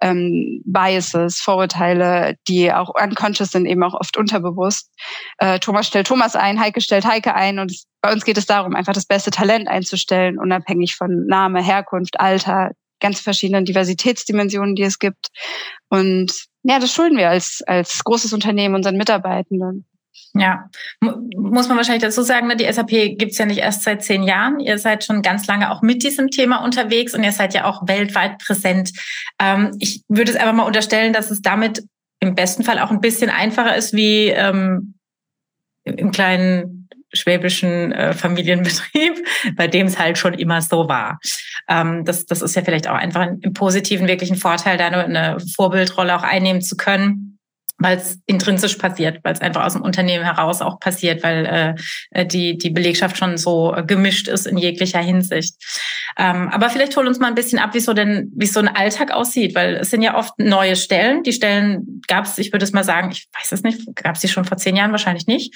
ähm, 0.00 0.62
Biases, 0.64 1.38
Vorurteile, 1.40 2.36
die 2.48 2.72
auch 2.72 2.90
unconscious 3.00 3.50
sind, 3.50 3.66
eben 3.66 3.82
auch 3.82 3.94
oft 3.94 4.16
unterbewusst. 4.16 4.90
Äh, 5.38 5.58
Thomas 5.58 5.86
stellt 5.86 6.06
Thomas 6.06 6.34
ein, 6.36 6.60
Heike 6.60 6.80
stellt 6.80 7.04
Heike 7.04 7.34
ein 7.34 7.58
und 7.58 7.72
bei 8.00 8.12
uns 8.12 8.24
geht 8.24 8.38
es 8.38 8.46
darum, 8.46 8.74
einfach 8.74 8.94
das 8.94 9.06
beste 9.06 9.30
Talent 9.30 9.68
einzustellen, 9.68 10.38
unabhängig 10.38 10.96
von 10.96 11.26
Name, 11.26 11.62
Herkunft, 11.62 12.18
Alter, 12.18 12.72
ganz 13.00 13.20
verschiedenen 13.20 13.64
Diversitätsdimensionen, 13.64 14.74
die 14.74 14.82
es 14.82 14.98
gibt. 14.98 15.28
Und 15.88 16.32
ja, 16.62 16.78
das 16.78 16.92
schulden 16.92 17.18
wir 17.18 17.28
als, 17.28 17.62
als 17.66 18.02
großes 18.04 18.32
Unternehmen 18.32 18.74
unseren 18.74 18.96
Mitarbeitenden. 18.96 19.86
Ja, 20.34 20.70
muss 21.00 21.68
man 21.68 21.76
wahrscheinlich 21.76 22.02
dazu 22.02 22.22
sagen, 22.22 22.46
ne, 22.46 22.56
die 22.56 22.70
SAP 22.70 23.18
gibt's 23.18 23.38
ja 23.38 23.44
nicht 23.44 23.58
erst 23.58 23.82
seit 23.82 24.02
zehn 24.02 24.22
Jahren. 24.22 24.60
Ihr 24.60 24.78
seid 24.78 25.04
schon 25.04 25.20
ganz 25.20 25.46
lange 25.46 25.70
auch 25.70 25.82
mit 25.82 26.02
diesem 26.02 26.28
Thema 26.28 26.64
unterwegs 26.64 27.14
und 27.14 27.22
ihr 27.22 27.32
seid 27.32 27.52
ja 27.52 27.64
auch 27.64 27.86
weltweit 27.86 28.38
präsent. 28.38 28.92
Ähm, 29.38 29.76
ich 29.78 30.02
würde 30.08 30.30
es 30.30 30.36
einfach 30.36 30.54
mal 30.54 30.62
unterstellen, 30.62 31.12
dass 31.12 31.30
es 31.30 31.42
damit 31.42 31.84
im 32.20 32.34
besten 32.34 32.62
Fall 32.62 32.78
auch 32.78 32.90
ein 32.90 33.00
bisschen 33.00 33.30
einfacher 33.30 33.76
ist 33.76 33.92
wie 33.92 34.28
ähm, 34.28 34.94
im 35.84 36.12
kleinen 36.12 36.88
schwäbischen 37.12 37.92
äh, 37.92 38.14
Familienbetrieb, 38.14 39.22
bei 39.56 39.68
dem 39.68 39.86
es 39.86 39.98
halt 39.98 40.16
schon 40.16 40.32
immer 40.32 40.62
so 40.62 40.88
war. 40.88 41.20
Ähm, 41.68 42.06
das, 42.06 42.24
das 42.24 42.40
ist 42.40 42.56
ja 42.56 42.62
vielleicht 42.62 42.88
auch 42.88 42.94
einfach 42.94 43.26
im 43.40 43.52
positiven 43.52 44.08
wirklichen 44.08 44.36
Vorteil, 44.36 44.78
da 44.78 44.86
eine 44.86 45.38
Vorbildrolle 45.54 46.16
auch 46.16 46.22
einnehmen 46.22 46.62
zu 46.62 46.76
können 46.76 47.31
weil 47.82 47.98
es 47.98 48.18
intrinsisch 48.26 48.76
passiert, 48.76 49.18
weil 49.22 49.32
es 49.32 49.40
einfach 49.40 49.64
aus 49.64 49.74
dem 49.74 49.82
Unternehmen 49.82 50.24
heraus 50.24 50.60
auch 50.60 50.80
passiert, 50.80 51.22
weil 51.22 51.46
äh, 51.46 51.74
äh, 52.10 52.26
die, 52.26 52.56
die 52.56 52.70
Belegschaft 52.70 53.16
schon 53.16 53.36
so 53.36 53.74
äh, 53.74 53.84
gemischt 53.84 54.28
ist 54.28 54.46
in 54.46 54.58
jeglicher 54.58 55.00
Hinsicht. 55.00 55.54
Ähm, 56.18 56.48
aber 56.50 56.70
vielleicht 56.70 56.96
hol 56.96 57.06
uns 57.06 57.18
mal 57.18 57.28
ein 57.28 57.34
bisschen 57.34 57.58
ab, 57.58 57.74
wie 57.74 57.80
so 57.80 57.92
denn, 57.94 58.30
wie 58.36 58.46
so 58.46 58.60
ein 58.60 58.68
Alltag 58.68 59.12
aussieht, 59.12 59.54
weil 59.54 59.76
es 59.76 59.90
sind 59.90 60.02
ja 60.02 60.16
oft 60.16 60.38
neue 60.38 60.76
Stellen. 60.76 61.22
Die 61.22 61.32
Stellen 61.32 62.02
gab 62.06 62.24
es, 62.24 62.38
ich 62.38 62.52
würde 62.52 62.64
es 62.64 62.72
mal 62.72 62.84
sagen, 62.84 63.10
ich 63.10 63.28
weiß 63.38 63.52
es 63.52 63.62
nicht, 63.62 63.94
gab 63.96 64.16
es 64.16 64.20
die 64.20 64.28
schon 64.28 64.44
vor 64.44 64.58
zehn 64.58 64.76
Jahren 64.76 64.92
wahrscheinlich 64.92 65.26
nicht. 65.26 65.54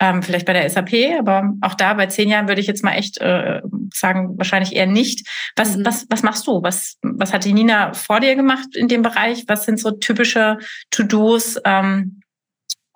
Ähm, 0.00 0.22
vielleicht 0.22 0.46
bei 0.46 0.52
der 0.52 0.68
SAP, 0.68 1.18
aber 1.18 1.52
auch 1.60 1.74
da 1.74 1.94
bei 1.94 2.06
zehn 2.06 2.28
Jahren 2.28 2.48
würde 2.48 2.60
ich 2.60 2.66
jetzt 2.66 2.84
mal 2.84 2.92
echt 2.92 3.18
äh, 3.18 3.60
sagen, 3.92 4.36
wahrscheinlich 4.38 4.74
eher 4.74 4.86
nicht. 4.86 5.26
Was, 5.56 5.76
mhm. 5.76 5.84
was, 5.84 6.06
was 6.08 6.22
machst 6.22 6.46
du? 6.46 6.62
Was, 6.62 6.98
was 7.02 7.32
hat 7.32 7.44
die 7.44 7.52
Nina 7.52 7.92
vor 7.94 8.20
dir 8.20 8.34
gemacht 8.34 8.74
in 8.74 8.88
dem 8.88 9.02
Bereich? 9.02 9.44
Was 9.46 9.64
sind 9.64 9.80
so 9.80 9.90
typische 9.92 10.58
To-Dos? 10.90 11.60
ähm, 11.64 12.20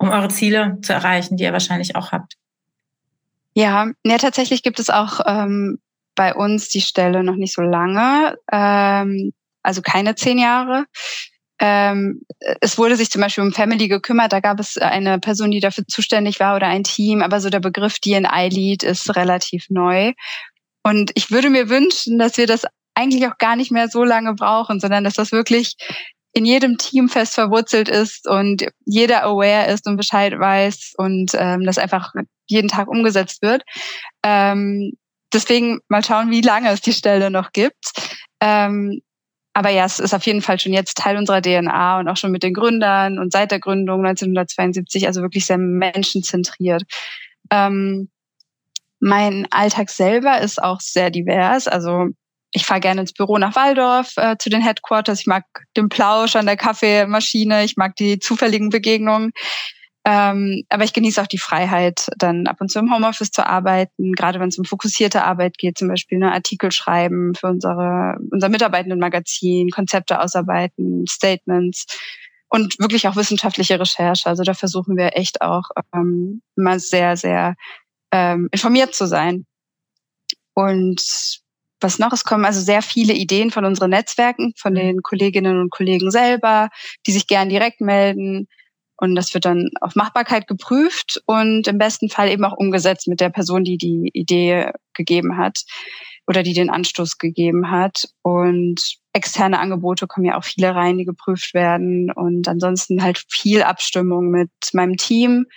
um 0.01 0.09
eure 0.09 0.29
Ziele 0.29 0.79
zu 0.81 0.93
erreichen, 0.93 1.37
die 1.37 1.43
ihr 1.43 1.53
wahrscheinlich 1.53 1.95
auch 1.95 2.11
habt? 2.11 2.33
Ja, 3.53 3.91
ja, 4.03 4.17
tatsächlich 4.17 4.63
gibt 4.63 4.79
es 4.79 4.89
auch 4.89 5.19
ähm, 5.25 5.79
bei 6.15 6.33
uns 6.33 6.69
die 6.69 6.81
Stelle 6.81 7.23
noch 7.23 7.35
nicht 7.35 7.53
so 7.53 7.61
lange, 7.61 8.37
ähm, 8.51 9.31
also 9.61 9.81
keine 9.81 10.15
zehn 10.15 10.39
Jahre. 10.39 10.85
Ähm, 11.59 12.21
es 12.61 12.79
wurde 12.79 12.95
sich 12.95 13.11
zum 13.11 13.21
Beispiel 13.21 13.43
um 13.43 13.51
Family 13.51 13.87
gekümmert, 13.87 14.33
da 14.33 14.39
gab 14.39 14.59
es 14.59 14.77
eine 14.77 15.19
Person, 15.19 15.51
die 15.51 15.59
dafür 15.59 15.85
zuständig 15.87 16.39
war 16.39 16.55
oder 16.55 16.67
ein 16.67 16.83
Team, 16.83 17.21
aber 17.21 17.39
so 17.39 17.51
der 17.51 17.59
Begriff 17.59 17.99
DNI-Lead 17.99 18.81
ist 18.81 19.15
relativ 19.15 19.67
neu. 19.69 20.13
Und 20.83 21.11
ich 21.15 21.31
würde 21.31 21.49
mir 21.49 21.69
wünschen, 21.69 22.17
dass 22.17 22.37
wir 22.37 22.47
das 22.47 22.65
eigentlich 22.95 23.27
auch 23.27 23.37
gar 23.37 23.55
nicht 23.55 23.71
mehr 23.71 23.87
so 23.87 24.03
lange 24.03 24.33
brauchen, 24.33 24.79
sondern 24.79 25.03
dass 25.03 25.13
das 25.13 25.31
wirklich 25.31 25.75
in 26.33 26.45
jedem 26.45 26.77
Team 26.77 27.09
fest 27.09 27.35
verwurzelt 27.35 27.89
ist 27.89 28.27
und 28.27 28.65
jeder 28.85 29.23
aware 29.23 29.71
ist 29.71 29.85
und 29.85 29.97
Bescheid 29.97 30.37
weiß 30.37 30.93
und 30.97 31.31
ähm, 31.35 31.65
das 31.65 31.77
einfach 31.77 32.13
jeden 32.47 32.69
Tag 32.69 32.87
umgesetzt 32.87 33.41
wird. 33.41 33.63
Ähm, 34.23 34.93
deswegen 35.33 35.79
mal 35.89 36.03
schauen, 36.03 36.31
wie 36.31 36.41
lange 36.41 36.69
es 36.69 36.81
die 36.81 36.93
Stelle 36.93 37.31
noch 37.31 37.51
gibt. 37.51 37.91
Ähm, 38.39 39.01
aber 39.53 39.69
ja, 39.69 39.83
es 39.83 39.99
ist 39.99 40.13
auf 40.13 40.25
jeden 40.25 40.41
Fall 40.41 40.59
schon 40.59 40.71
jetzt 40.71 40.97
Teil 40.97 41.17
unserer 41.17 41.41
DNA 41.41 41.99
und 41.99 42.07
auch 42.07 42.15
schon 42.15 42.31
mit 42.31 42.43
den 42.43 42.53
Gründern 42.53 43.19
und 43.19 43.33
seit 43.33 43.51
der 43.51 43.59
Gründung 43.59 44.05
1972, 44.05 45.07
also 45.07 45.21
wirklich 45.21 45.45
sehr 45.45 45.57
menschenzentriert. 45.57 46.83
Ähm, 47.49 48.09
mein 49.01 49.47
Alltag 49.49 49.89
selber 49.89 50.39
ist 50.39 50.61
auch 50.63 50.79
sehr 50.79 51.09
divers. 51.09 51.67
Also 51.67 52.09
ich 52.51 52.65
fahre 52.65 52.79
gerne 52.79 53.01
ins 53.01 53.13
Büro 53.13 53.37
nach 53.37 53.55
Waldorf 53.55 54.13
äh, 54.17 54.37
zu 54.37 54.49
den 54.49 54.61
Headquarters. 54.61 55.21
Ich 55.21 55.27
mag 55.27 55.43
den 55.75 55.89
Plausch 55.89 56.35
an 56.35 56.45
der 56.45 56.57
Kaffeemaschine. 56.57 57.63
Ich 57.63 57.77
mag 57.77 57.95
die 57.95 58.19
zufälligen 58.19 58.69
Begegnungen. 58.69 59.31
Ähm, 60.03 60.63
aber 60.69 60.83
ich 60.83 60.93
genieße 60.93 61.21
auch 61.21 61.27
die 61.27 61.37
Freiheit, 61.37 62.07
dann 62.17 62.47
ab 62.47 62.57
und 62.59 62.71
zu 62.71 62.79
im 62.79 62.93
Homeoffice 62.93 63.31
zu 63.31 63.45
arbeiten, 63.45 64.13
gerade 64.13 64.39
wenn 64.39 64.49
es 64.49 64.57
um 64.57 64.65
fokussierte 64.65 65.23
Arbeit 65.23 65.59
geht, 65.59 65.77
zum 65.77 65.89
Beispiel 65.89 66.17
eine 66.17 66.33
Artikel 66.33 66.71
schreiben 66.71 67.35
für 67.35 67.47
unsere, 67.47 68.17
unser 68.31 68.49
Mitarbeitendenmagazin, 68.49 69.69
Konzepte 69.69 70.19
ausarbeiten, 70.19 71.05
Statements 71.07 71.85
und 72.49 72.79
wirklich 72.79 73.07
auch 73.07 73.15
wissenschaftliche 73.15 73.79
Recherche. 73.79 74.27
Also 74.27 74.43
da 74.43 74.55
versuchen 74.55 74.97
wir 74.97 75.15
echt 75.15 75.41
auch 75.41 75.65
ähm, 75.93 76.41
immer 76.55 76.79
sehr, 76.79 77.15
sehr 77.15 77.55
ähm, 78.11 78.49
informiert 78.51 78.93
zu 78.93 79.07
sein. 79.07 79.45
Und 80.53 81.01
was 81.79 81.99
noch? 81.99 82.13
Es 82.13 82.23
kommen 82.23 82.45
also 82.45 82.61
sehr 82.61 82.81
viele 82.81 83.13
Ideen 83.13 83.51
von 83.51 83.65
unseren 83.65 83.89
Netzwerken, 83.89 84.53
von 84.57 84.75
den 84.75 85.01
Kolleginnen 85.01 85.59
und 85.59 85.71
Kollegen 85.71 86.11
selber, 86.11 86.69
die 87.07 87.11
sich 87.11 87.27
gern 87.27 87.49
direkt 87.49 87.81
melden. 87.81 88.47
Und 88.97 89.15
das 89.15 89.33
wird 89.33 89.45
dann 89.45 89.69
auf 89.81 89.95
Machbarkeit 89.95 90.45
geprüft 90.47 91.23
und 91.25 91.67
im 91.67 91.79
besten 91.79 92.09
Fall 92.09 92.29
eben 92.29 92.45
auch 92.45 92.55
umgesetzt 92.55 93.07
mit 93.07 93.19
der 93.19 93.29
Person, 93.29 93.63
die 93.63 93.77
die 93.77 94.11
Idee 94.13 94.71
gegeben 94.93 95.37
hat 95.37 95.63
oder 96.27 96.43
die 96.43 96.53
den 96.53 96.69
Anstoß 96.69 97.17
gegeben 97.17 97.71
hat. 97.71 98.07
Und 98.21 98.97
externe 99.13 99.57
Angebote 99.57 100.05
kommen 100.05 100.27
ja 100.27 100.37
auch 100.37 100.43
viele 100.43 100.75
rein, 100.75 100.99
die 100.99 101.05
geprüft 101.05 101.55
werden. 101.55 102.11
Und 102.11 102.47
ansonsten 102.47 103.01
halt 103.01 103.23
viel 103.27 103.63
Abstimmung 103.63 104.29
mit 104.29 104.51
meinem 104.73 104.97
Team, 104.97 105.47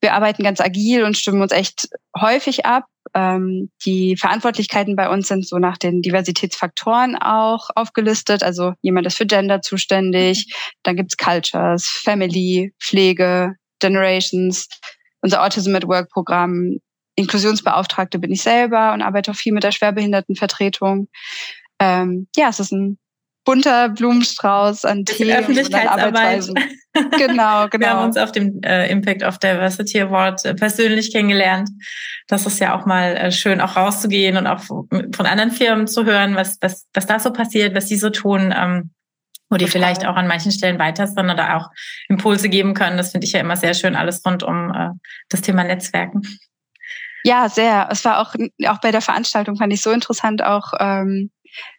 wir 0.00 0.14
arbeiten 0.14 0.42
ganz 0.42 0.60
agil 0.60 1.04
und 1.04 1.16
stimmen 1.16 1.42
uns 1.42 1.52
echt 1.52 1.88
häufig 2.18 2.66
ab. 2.66 2.84
Ähm, 3.14 3.70
die 3.84 4.16
Verantwortlichkeiten 4.16 4.96
bei 4.96 5.08
uns 5.08 5.28
sind 5.28 5.46
so 5.46 5.58
nach 5.58 5.76
den 5.76 6.00
Diversitätsfaktoren 6.02 7.16
auch 7.16 7.70
aufgelistet. 7.74 8.42
Also 8.42 8.72
jemand 8.82 9.06
ist 9.06 9.16
für 9.16 9.26
Gender 9.26 9.62
zuständig, 9.62 10.54
dann 10.82 10.96
gibt's 10.96 11.16
Cultures, 11.16 11.86
Family, 11.86 12.72
Pflege, 12.80 13.56
Generations, 13.80 14.68
unser 15.20 15.42
Autism 15.44 15.74
at 15.74 15.86
Work 15.86 16.10
Programm, 16.10 16.78
Inklusionsbeauftragte 17.16 18.18
bin 18.18 18.32
ich 18.32 18.42
selber 18.42 18.92
und 18.92 19.02
arbeite 19.02 19.30
auch 19.30 19.36
viel 19.36 19.52
mit 19.52 19.64
der 19.64 19.72
Schwerbehindertenvertretung. 19.72 21.08
Ähm, 21.78 22.28
ja, 22.36 22.48
es 22.48 22.60
ist 22.60 22.72
ein 22.72 22.98
bunter 23.50 23.88
Blumenstrauß 23.88 24.84
an 24.84 25.04
Themen 25.04 25.36
Öffentlichkeitsarbeit. 25.36 26.46
genau, 26.94 27.68
genau. 27.68 27.70
Wir 27.72 27.90
haben 27.90 28.04
uns 28.04 28.16
auf 28.16 28.30
dem 28.30 28.60
äh, 28.62 28.88
Impact 28.90 29.24
of 29.24 29.38
Diversity 29.38 30.00
Award 30.00 30.44
äh, 30.44 30.54
persönlich 30.54 31.12
kennengelernt. 31.12 31.68
Das 32.28 32.46
ist 32.46 32.60
ja 32.60 32.78
auch 32.78 32.86
mal 32.86 33.16
äh, 33.16 33.32
schön, 33.32 33.60
auch 33.60 33.76
rauszugehen 33.76 34.36
und 34.36 34.46
auch 34.46 34.60
von 34.60 35.26
anderen 35.26 35.50
Firmen 35.50 35.88
zu 35.88 36.04
hören, 36.04 36.36
was, 36.36 36.58
was, 36.60 36.86
was 36.94 37.06
da 37.06 37.18
so 37.18 37.32
passiert, 37.32 37.74
was 37.74 37.86
die 37.86 37.96
so 37.96 38.10
tun. 38.10 38.54
Ähm, 38.56 38.90
wo 39.52 39.56
die 39.56 39.66
vielleicht 39.66 40.06
auch 40.06 40.14
an 40.14 40.28
manchen 40.28 40.52
Stellen 40.52 40.78
weiter 40.78 41.08
sind 41.08 41.28
oder 41.28 41.56
auch 41.56 41.70
Impulse 42.08 42.48
geben 42.48 42.72
können. 42.72 42.96
Das 42.96 43.10
finde 43.10 43.26
ich 43.26 43.32
ja 43.32 43.40
immer 43.40 43.56
sehr 43.56 43.74
schön, 43.74 43.96
alles 43.96 44.24
rund 44.24 44.44
um 44.44 44.72
äh, 44.72 44.90
das 45.28 45.40
Thema 45.40 45.64
Netzwerken. 45.64 46.22
Ja, 47.24 47.48
sehr. 47.48 47.88
Es 47.90 48.04
war 48.04 48.20
auch, 48.20 48.34
auch 48.66 48.80
bei 48.80 48.92
der 48.92 49.00
Veranstaltung 49.02 49.56
fand 49.56 49.72
ich 49.72 49.82
so 49.82 49.90
interessant, 49.90 50.44
auch 50.44 50.72
ähm, 50.78 51.30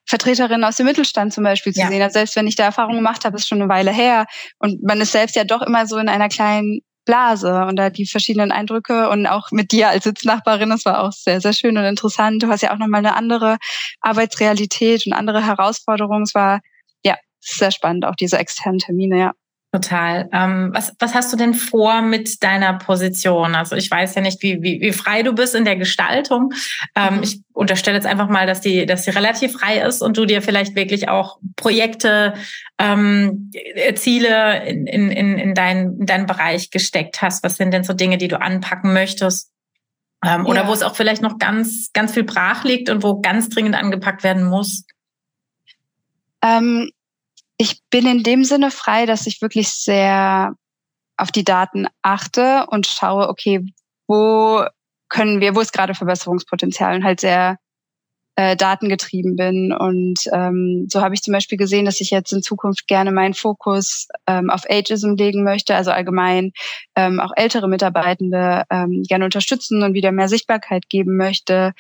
Vertreterinnen 0.06 0.64
aus 0.64 0.76
dem 0.76 0.86
Mittelstand 0.86 1.34
zum 1.34 1.44
Beispiel 1.44 1.74
zu 1.74 1.82
ja. 1.82 1.88
sehen. 1.88 2.02
Also 2.02 2.14
selbst 2.14 2.36
wenn 2.36 2.48
ich 2.48 2.56
da 2.56 2.66
Erfahrungen 2.66 2.98
gemacht 2.98 3.26
habe, 3.26 3.38
ist 3.38 3.48
schon 3.48 3.62
eine 3.62 3.70
Weile 3.70 3.92
her. 3.92 4.26
Und 4.60 4.84
man 4.84 5.02
ist 5.02 5.12
selbst 5.12 5.36
ja 5.36 5.44
doch 5.44 5.62
immer 5.62 5.88
so 5.88 5.98
in 5.98 6.10
einer 6.10 6.30
kleinen 6.30 6.82
Blase 7.06 7.66
und 7.66 7.78
da 7.78 7.90
die 7.90 8.06
verschiedenen 8.06 8.52
Eindrücke 8.52 9.10
und 9.10 9.26
auch 9.26 9.52
mit 9.52 9.72
dir 9.72 9.90
als 9.90 10.04
Sitznachbarin, 10.04 10.70
das 10.70 10.86
war 10.86 11.04
auch 11.04 11.12
sehr, 11.12 11.42
sehr 11.42 11.54
schön 11.54 11.78
und 11.78 11.84
interessant. 11.84 12.44
Du 12.44 12.48
hast 12.48 12.62
ja 12.62 12.74
auch 12.74 12.78
nochmal 12.78 13.00
eine 13.00 13.16
andere 13.16 13.58
Arbeitsrealität 14.02 15.06
und 15.08 15.14
andere 15.14 15.46
Herausforderungen. 15.46 16.24
Es 16.24 16.36
war, 16.36 16.62
ja, 17.04 17.16
sehr 17.40 17.72
spannend, 17.72 18.06
auch 18.06 18.16
diese 18.16 18.38
externen 18.38 18.80
Termine, 18.80 19.20
ja. 19.20 19.32
Total. 19.74 20.28
Ähm, 20.34 20.72
was, 20.74 20.94
was 21.00 21.16
hast 21.16 21.32
du 21.32 21.38
denn 21.38 21.54
vor 21.54 22.02
mit 22.02 22.44
deiner 22.44 22.74
Position? 22.74 23.56
Also 23.56 23.78
ich 23.78 23.90
weiß 23.90 24.16
ja 24.16 24.22
nicht, 24.22 24.44
wie, 24.44 24.62
wie, 24.62 24.82
wie 24.82 24.92
frei 24.92 25.24
du 25.24 25.32
bist 25.32 25.56
in 25.56 25.64
der 25.64 25.78
Gestaltung. 25.78 26.52
Ähm, 26.94 27.18
mhm. 27.18 27.24
Ich 27.24 27.40
unterstelle 27.54 27.96
jetzt 27.96 28.06
einfach 28.06 28.28
mal, 28.28 28.46
dass 28.46 28.60
die, 28.60 28.86
dass 28.86 29.04
die 29.04 29.12
relativ 29.12 29.54
frei 29.54 29.80
ist 29.80 30.02
und 30.02 30.18
du 30.18 30.26
dir 30.26 30.42
vielleicht 30.42 30.76
wirklich 30.76 31.08
auch 31.08 31.38
Projekte, 31.56 32.34
ähm, 32.80 33.50
Ziele 33.96 34.66
in, 34.66 34.88
in, 34.88 35.10
in, 35.10 35.38
in, 35.38 35.54
dein, 35.54 35.96
in 36.00 36.06
deinen 36.06 36.26
Bereich 36.26 36.70
gesteckt 36.70 37.22
hast. 37.22 37.42
Was 37.46 37.56
sind 37.56 37.72
denn 37.72 37.86
so 37.86 37.94
Dinge, 37.94 38.18
die 38.18 38.28
du 38.28 38.42
anpacken 38.42 38.92
möchtest? 38.92 39.52
Ähm, 40.22 40.44
ja. 40.44 40.46
Oder 40.46 40.68
wo 40.68 40.74
es 40.74 40.84
auch 40.84 40.98
vielleicht 40.98 41.22
noch 41.22 41.38
ganz, 41.40 41.92
ganz 41.94 42.14
viel 42.14 42.24
brach 42.24 42.66
liegt 42.66 42.90
und 42.90 43.04
wo 43.04 43.22
ganz 43.22 43.48
dringend 43.48 43.76
angepackt 43.76 44.26
werden 44.26 44.44
muss? 44.44 44.84
Ähm, 46.44 46.92
ich 47.62 47.80
bin 47.92 48.08
in 48.08 48.24
dem 48.24 48.44
Sinne 48.44 48.72
frei, 48.72 49.06
dass 49.06 49.28
ich 49.28 49.40
wirklich 49.40 49.70
sehr 49.70 50.56
auf 51.16 51.32
die 51.32 51.44
Daten 51.44 51.86
achte 52.02 52.66
und 52.70 52.88
schaue, 52.88 53.30
okay, 53.30 53.64
wo 54.08 54.66
können 55.10 55.42
wir, 55.42 55.56
wo 55.56 55.60
ist 55.60 55.72
gerade 55.72 55.94
Verbesserungspotenzial 55.94 56.96
und 56.96 57.04
halt 57.04 57.20
sehr 57.20 57.58
äh, 58.36 58.56
datengetrieben 58.56 59.36
bin. 59.36 59.74
Und 59.74 60.22
ähm, 60.34 60.88
so 60.90 61.02
habe 61.02 61.14
ich 61.14 61.22
zum 61.22 61.34
Beispiel 61.34 61.60
gesehen, 61.60 61.86
dass 61.86 62.02
ich 62.02 62.10
jetzt 62.10 62.34
in 62.34 62.42
Zukunft 62.42 62.88
gerne 62.88 63.12
meinen 63.12 63.36
Fokus 63.36 64.08
ähm, 64.26 64.50
auf 64.50 64.64
Ageism 64.68 65.14
legen 65.14 65.44
möchte, 65.44 65.76
also 65.76 65.92
allgemein 65.92 66.54
ähm, 66.96 67.20
auch 67.20 67.34
ältere 67.36 67.70
Mitarbeitende 67.70 68.64
ähm, 68.72 69.04
gerne 69.08 69.26
unterstützen 69.26 69.84
und 69.84 69.94
wieder 69.94 70.12
mehr 70.12 70.30
Sichtbarkeit 70.30 70.90
geben 70.90 71.16
möchte. 71.16 71.74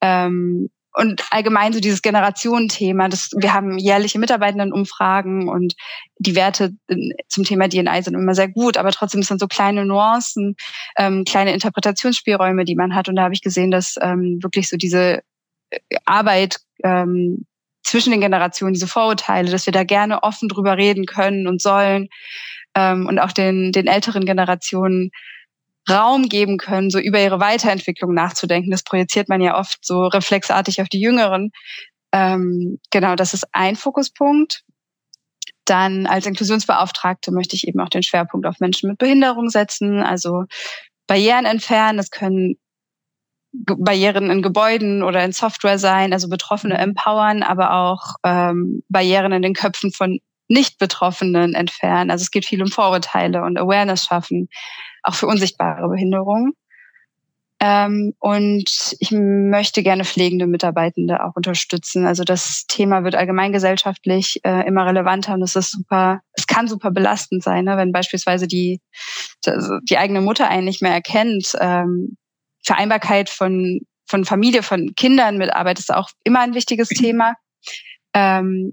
Ähm, 0.00 0.68
und 0.98 1.24
allgemein 1.30 1.72
so 1.72 1.78
dieses 1.78 2.02
Generationenthema. 2.02 3.08
Das, 3.08 3.30
wir 3.36 3.54
haben 3.54 3.78
jährliche 3.78 4.18
Mitarbeitendenumfragen 4.18 5.48
und 5.48 5.74
die 6.18 6.34
Werte 6.34 6.72
zum 7.28 7.44
Thema 7.44 7.68
DNI 7.68 8.02
sind 8.02 8.14
immer 8.14 8.34
sehr 8.34 8.48
gut, 8.48 8.76
aber 8.76 8.90
trotzdem 8.90 9.22
sind 9.22 9.38
so 9.38 9.46
kleine 9.46 9.84
Nuancen, 9.84 10.56
ähm, 10.96 11.22
kleine 11.24 11.52
Interpretationsspielräume, 11.52 12.64
die 12.64 12.74
man 12.74 12.96
hat. 12.96 13.08
Und 13.08 13.14
da 13.14 13.22
habe 13.22 13.34
ich 13.34 13.42
gesehen, 13.42 13.70
dass 13.70 13.94
ähm, 14.00 14.40
wirklich 14.42 14.68
so 14.68 14.76
diese 14.76 15.20
äh, 15.70 15.78
Arbeit 16.04 16.58
ähm, 16.82 17.46
zwischen 17.84 18.10
den 18.10 18.20
Generationen, 18.20 18.74
diese 18.74 18.88
Vorurteile, 18.88 19.52
dass 19.52 19.66
wir 19.66 19.72
da 19.72 19.84
gerne 19.84 20.24
offen 20.24 20.48
drüber 20.48 20.76
reden 20.76 21.06
können 21.06 21.46
und 21.46 21.62
sollen 21.62 22.08
ähm, 22.74 23.06
und 23.06 23.20
auch 23.20 23.30
den, 23.30 23.70
den 23.70 23.86
älteren 23.86 24.26
Generationen 24.26 25.12
Raum 25.90 26.28
geben 26.28 26.58
können, 26.58 26.90
so 26.90 26.98
über 26.98 27.20
ihre 27.20 27.40
Weiterentwicklung 27.40 28.14
nachzudenken. 28.14 28.70
Das 28.70 28.82
projiziert 28.82 29.28
man 29.28 29.40
ja 29.40 29.58
oft 29.58 29.84
so 29.84 30.06
reflexartig 30.06 30.80
auf 30.80 30.88
die 30.88 31.00
Jüngeren. 31.00 31.50
Ähm, 32.12 32.78
genau, 32.90 33.14
das 33.14 33.34
ist 33.34 33.46
ein 33.52 33.76
Fokuspunkt. 33.76 34.64
Dann 35.64 36.06
als 36.06 36.26
Inklusionsbeauftragte 36.26 37.30
möchte 37.30 37.56
ich 37.56 37.68
eben 37.68 37.80
auch 37.80 37.90
den 37.90 38.02
Schwerpunkt 38.02 38.46
auf 38.46 38.60
Menschen 38.60 38.88
mit 38.88 38.98
Behinderung 38.98 39.50
setzen, 39.50 40.02
also 40.02 40.44
Barrieren 41.06 41.44
entfernen. 41.44 41.98
Das 41.98 42.10
können 42.10 42.56
Barrieren 43.52 44.30
in 44.30 44.42
Gebäuden 44.42 45.02
oder 45.02 45.24
in 45.24 45.32
Software 45.32 45.78
sein, 45.78 46.12
also 46.12 46.28
Betroffene 46.28 46.78
empowern, 46.78 47.42
aber 47.42 47.72
auch 47.72 48.16
ähm, 48.24 48.82
Barrieren 48.88 49.32
in 49.32 49.42
den 49.42 49.54
Köpfen 49.54 49.90
von 49.92 50.20
Nicht-Betroffenen 50.48 51.54
entfernen. 51.54 52.10
Also 52.10 52.22
es 52.22 52.30
geht 52.30 52.46
viel 52.46 52.62
um 52.62 52.68
Vorurteile 52.68 53.42
und 53.42 53.58
Awareness 53.58 54.04
schaffen 54.04 54.48
auch 55.02 55.14
für 55.14 55.26
unsichtbare 55.26 55.88
Behinderungen. 55.88 56.54
Ähm, 57.60 58.14
und 58.20 58.96
ich 59.00 59.10
möchte 59.10 59.82
gerne 59.82 60.04
pflegende 60.04 60.46
Mitarbeitende 60.46 61.24
auch 61.24 61.34
unterstützen. 61.34 62.06
Also 62.06 62.22
das 62.22 62.66
Thema 62.68 63.02
wird 63.02 63.16
allgemeingesellschaftlich 63.16 64.40
äh, 64.44 64.64
immer 64.66 64.86
relevanter 64.86 65.34
und 65.34 65.42
es 65.42 65.56
ist 65.56 65.72
super, 65.72 66.20
es 66.34 66.46
kann 66.46 66.68
super 66.68 66.92
belastend 66.92 67.42
sein, 67.42 67.64
ne, 67.64 67.76
wenn 67.76 67.90
beispielsweise 67.90 68.46
die, 68.46 68.80
die 69.44 69.98
eigene 69.98 70.20
Mutter 70.20 70.48
einen 70.48 70.66
nicht 70.66 70.82
mehr 70.82 70.92
erkennt. 70.92 71.56
Ähm, 71.60 72.16
Vereinbarkeit 72.62 73.28
von, 73.28 73.80
von 74.06 74.24
Familie, 74.24 74.62
von 74.62 74.94
Kindern 74.94 75.36
mit 75.36 75.52
Arbeit 75.52 75.80
ist 75.80 75.92
auch 75.92 76.10
immer 76.22 76.40
ein 76.40 76.54
wichtiges 76.54 76.88
Thema. 76.88 77.34
Ähm, 78.14 78.72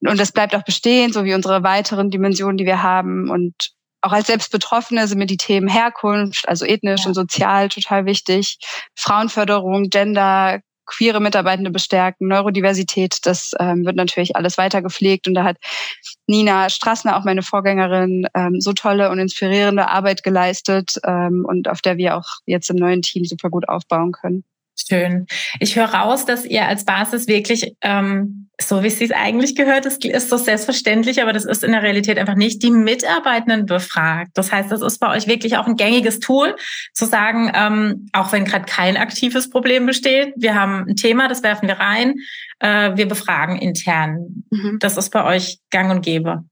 und 0.00 0.18
das 0.18 0.32
bleibt 0.32 0.54
auch 0.54 0.64
bestehen, 0.64 1.12
so 1.12 1.24
wie 1.24 1.34
unsere 1.34 1.62
weiteren 1.62 2.10
Dimensionen, 2.10 2.56
die 2.56 2.66
wir 2.66 2.82
haben. 2.82 3.30
Und 3.30 3.72
auch 4.00 4.12
als 4.12 4.28
Selbstbetroffene 4.28 5.06
sind 5.06 5.18
mir 5.18 5.26
die 5.26 5.36
Themen 5.36 5.68
Herkunft, 5.68 6.48
also 6.48 6.64
ethnisch 6.64 7.02
ja. 7.02 7.08
und 7.08 7.14
sozial 7.14 7.68
total 7.68 8.06
wichtig. 8.06 8.58
Frauenförderung, 8.96 9.90
Gender, 9.90 10.60
queere 10.86 11.20
Mitarbeitende 11.20 11.70
bestärken, 11.70 12.28
Neurodiversität, 12.28 13.18
das 13.22 13.52
ähm, 13.60 13.84
wird 13.84 13.96
natürlich 13.96 14.36
alles 14.36 14.58
weiter 14.58 14.82
gepflegt. 14.82 15.28
Und 15.28 15.34
da 15.34 15.44
hat 15.44 15.56
Nina 16.26 16.68
Strassner, 16.68 17.16
auch 17.16 17.24
meine 17.24 17.42
Vorgängerin, 17.42 18.26
ähm, 18.34 18.60
so 18.60 18.72
tolle 18.72 19.10
und 19.10 19.18
inspirierende 19.18 19.88
Arbeit 19.88 20.22
geleistet 20.22 20.94
ähm, 21.04 21.44
und 21.46 21.68
auf 21.68 21.80
der 21.80 21.96
wir 21.96 22.16
auch 22.16 22.26
jetzt 22.44 22.70
im 22.70 22.76
neuen 22.76 23.02
Team 23.02 23.24
super 23.24 23.50
gut 23.50 23.68
aufbauen 23.68 24.12
können. 24.12 24.44
Schön. 24.88 25.26
Ich 25.58 25.76
höre 25.76 25.92
raus, 25.92 26.24
dass 26.24 26.44
ihr 26.44 26.66
als 26.66 26.84
Basis 26.84 27.26
wirklich, 27.26 27.74
ähm, 27.80 28.48
so 28.60 28.82
wie 28.82 28.88
es 28.88 28.98
sich 28.98 29.14
eigentlich 29.14 29.56
gehört, 29.56 29.86
das 29.86 29.96
ist 29.96 30.28
so 30.28 30.36
selbstverständlich, 30.36 31.22
aber 31.22 31.32
das 31.32 31.44
ist 31.44 31.64
in 31.64 31.72
der 31.72 31.82
Realität 31.82 32.18
einfach 32.18 32.34
nicht, 32.34 32.62
die 32.62 32.70
Mitarbeitenden 32.70 33.66
befragt. 33.66 34.30
Das 34.34 34.52
heißt, 34.52 34.70
das 34.70 34.82
ist 34.82 34.98
bei 34.98 35.14
euch 35.14 35.26
wirklich 35.26 35.56
auch 35.56 35.66
ein 35.66 35.76
gängiges 35.76 36.20
Tool, 36.20 36.56
zu 36.92 37.06
sagen, 37.06 37.50
ähm, 37.54 38.08
auch 38.12 38.32
wenn 38.32 38.44
gerade 38.44 38.66
kein 38.66 38.96
aktives 38.96 39.50
Problem 39.50 39.86
besteht, 39.86 40.34
wir 40.36 40.54
haben 40.54 40.86
ein 40.88 40.96
Thema, 40.96 41.28
das 41.28 41.42
werfen 41.42 41.68
wir 41.68 41.78
rein, 41.78 42.16
äh, 42.58 42.96
wir 42.96 43.08
befragen 43.08 43.56
intern. 43.56 44.44
Mhm. 44.50 44.78
Das 44.80 44.96
ist 44.96 45.10
bei 45.10 45.24
euch 45.24 45.58
gang 45.70 45.90
und 45.90 46.02
gäbe. 46.02 46.44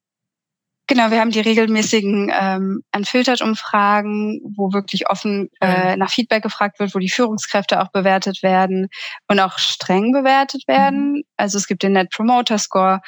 Genau, 0.89 1.11
wir 1.11 1.21
haben 1.21 1.31
die 1.31 1.41
regelmäßigen 1.41 2.33
ähm, 2.33 2.83
Unfiltered-Umfragen, 2.97 4.41
wo 4.57 4.73
wirklich 4.73 5.11
offen 5.11 5.51
äh, 5.61 5.97
nach 5.97 6.11
Feedback 6.11 6.43
gefragt 6.43 6.81
wird, 6.81 6.95
wo 6.95 6.99
die 6.99 7.11
Führungskräfte 7.11 7.83
auch 7.83 7.93
bewertet 7.93 8.43
werden 8.43 8.89
und 9.29 9.39
auch 9.39 9.59
streng 9.59 10.13
bewertet 10.13 10.67
werden. 10.67 11.13
Mhm. 11.13 11.23
Also 11.37 11.59
es 11.59 11.67
gibt 11.67 11.83
den 11.83 11.93
Net 11.93 12.11
Promoter 12.11 12.57
Score 12.57 13.01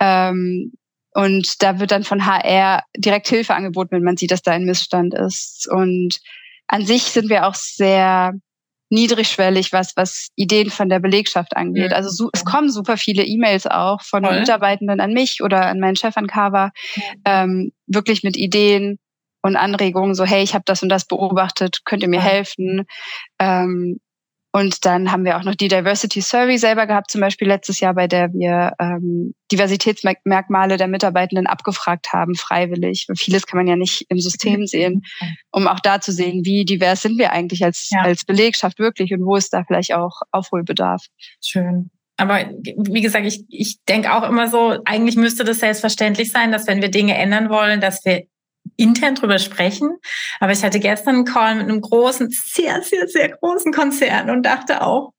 ähm, 0.00 0.72
und 1.12 1.62
da 1.62 1.78
wird 1.78 1.90
dann 1.90 2.04
von 2.04 2.24
HR 2.24 2.84
direkt 2.96 3.28
Hilfe 3.28 3.54
angeboten, 3.54 3.90
wenn 3.92 4.02
man 4.02 4.16
sieht, 4.16 4.30
dass 4.30 4.40
da 4.40 4.52
ein 4.52 4.64
Missstand 4.64 5.12
ist. 5.12 5.68
Und 5.70 6.18
an 6.68 6.86
sich 6.86 7.02
sind 7.02 7.28
wir 7.28 7.46
auch 7.46 7.54
sehr 7.54 8.32
niedrigschwellig, 8.90 9.72
was, 9.72 9.96
was 9.96 10.28
Ideen 10.36 10.70
von 10.70 10.88
der 10.88 11.00
Belegschaft 11.00 11.56
angeht. 11.56 11.92
Also 11.92 12.10
so, 12.10 12.30
es 12.32 12.44
kommen 12.44 12.70
super 12.70 12.96
viele 12.96 13.24
E-Mails 13.24 13.66
auch 13.66 14.02
von 14.02 14.24
Voll. 14.24 14.40
Mitarbeitenden 14.40 15.00
an 15.00 15.12
mich 15.12 15.42
oder 15.42 15.66
an 15.66 15.80
meinen 15.80 15.96
Chef 15.96 16.16
an 16.16 16.26
Kava, 16.26 16.70
ähm, 17.24 17.72
wirklich 17.86 18.22
mit 18.22 18.36
Ideen 18.36 18.98
und 19.42 19.56
Anregungen, 19.56 20.14
so 20.14 20.24
hey, 20.24 20.42
ich 20.42 20.54
habe 20.54 20.64
das 20.66 20.82
und 20.82 20.88
das 20.88 21.04
beobachtet, 21.04 21.80
könnt 21.84 22.02
ihr 22.02 22.08
mir 22.08 22.22
helfen? 22.22 22.86
Ähm, 23.38 24.00
und 24.56 24.86
dann 24.86 25.12
haben 25.12 25.26
wir 25.26 25.36
auch 25.36 25.44
noch 25.44 25.54
die 25.54 25.68
Diversity 25.68 26.22
Survey 26.22 26.56
selber 26.56 26.86
gehabt, 26.86 27.10
zum 27.10 27.20
Beispiel 27.20 27.46
letztes 27.46 27.78
Jahr, 27.78 27.92
bei 27.92 28.06
der 28.06 28.32
wir 28.32 28.72
ähm, 28.80 29.34
Diversitätsmerkmale 29.52 30.78
der 30.78 30.88
Mitarbeitenden 30.88 31.46
abgefragt 31.46 32.14
haben, 32.14 32.34
freiwillig. 32.36 33.06
Vieles 33.18 33.46
kann 33.46 33.58
man 33.58 33.66
ja 33.66 33.76
nicht 33.76 34.06
im 34.08 34.18
System 34.18 34.60
mhm. 34.60 34.66
sehen, 34.66 35.02
um 35.50 35.68
auch 35.68 35.80
da 35.80 36.00
zu 36.00 36.10
sehen, 36.10 36.46
wie 36.46 36.64
divers 36.64 37.02
sind 37.02 37.18
wir 37.18 37.32
eigentlich 37.32 37.62
als, 37.66 37.90
ja. 37.90 38.00
als 38.00 38.24
Belegschaft 38.24 38.78
wirklich 38.78 39.12
und 39.12 39.26
wo 39.26 39.36
ist 39.36 39.52
da 39.52 39.62
vielleicht 39.62 39.92
auch 39.92 40.22
Aufholbedarf. 40.30 41.04
Schön. 41.44 41.90
Aber 42.16 42.50
wie 42.78 43.02
gesagt, 43.02 43.26
ich, 43.26 43.44
ich 43.50 43.84
denke 43.84 44.14
auch 44.14 44.26
immer 44.26 44.48
so, 44.48 44.78
eigentlich 44.86 45.16
müsste 45.16 45.44
das 45.44 45.58
selbstverständlich 45.58 46.32
sein, 46.32 46.50
dass 46.50 46.66
wenn 46.66 46.80
wir 46.80 46.90
Dinge 46.90 47.14
ändern 47.14 47.50
wollen, 47.50 47.82
dass 47.82 48.06
wir 48.06 48.22
intern 48.76 49.14
drüber 49.14 49.38
sprechen. 49.38 49.96
Aber 50.40 50.52
ich 50.52 50.62
hatte 50.62 50.80
gestern 50.80 51.16
einen 51.16 51.24
Call 51.24 51.56
mit 51.56 51.64
einem 51.64 51.80
großen, 51.80 52.30
sehr, 52.30 52.82
sehr, 52.82 53.08
sehr 53.08 53.30
großen 53.30 53.72
Konzern 53.72 54.30
und 54.30 54.42
dachte 54.44 54.82
auch, 54.82 55.12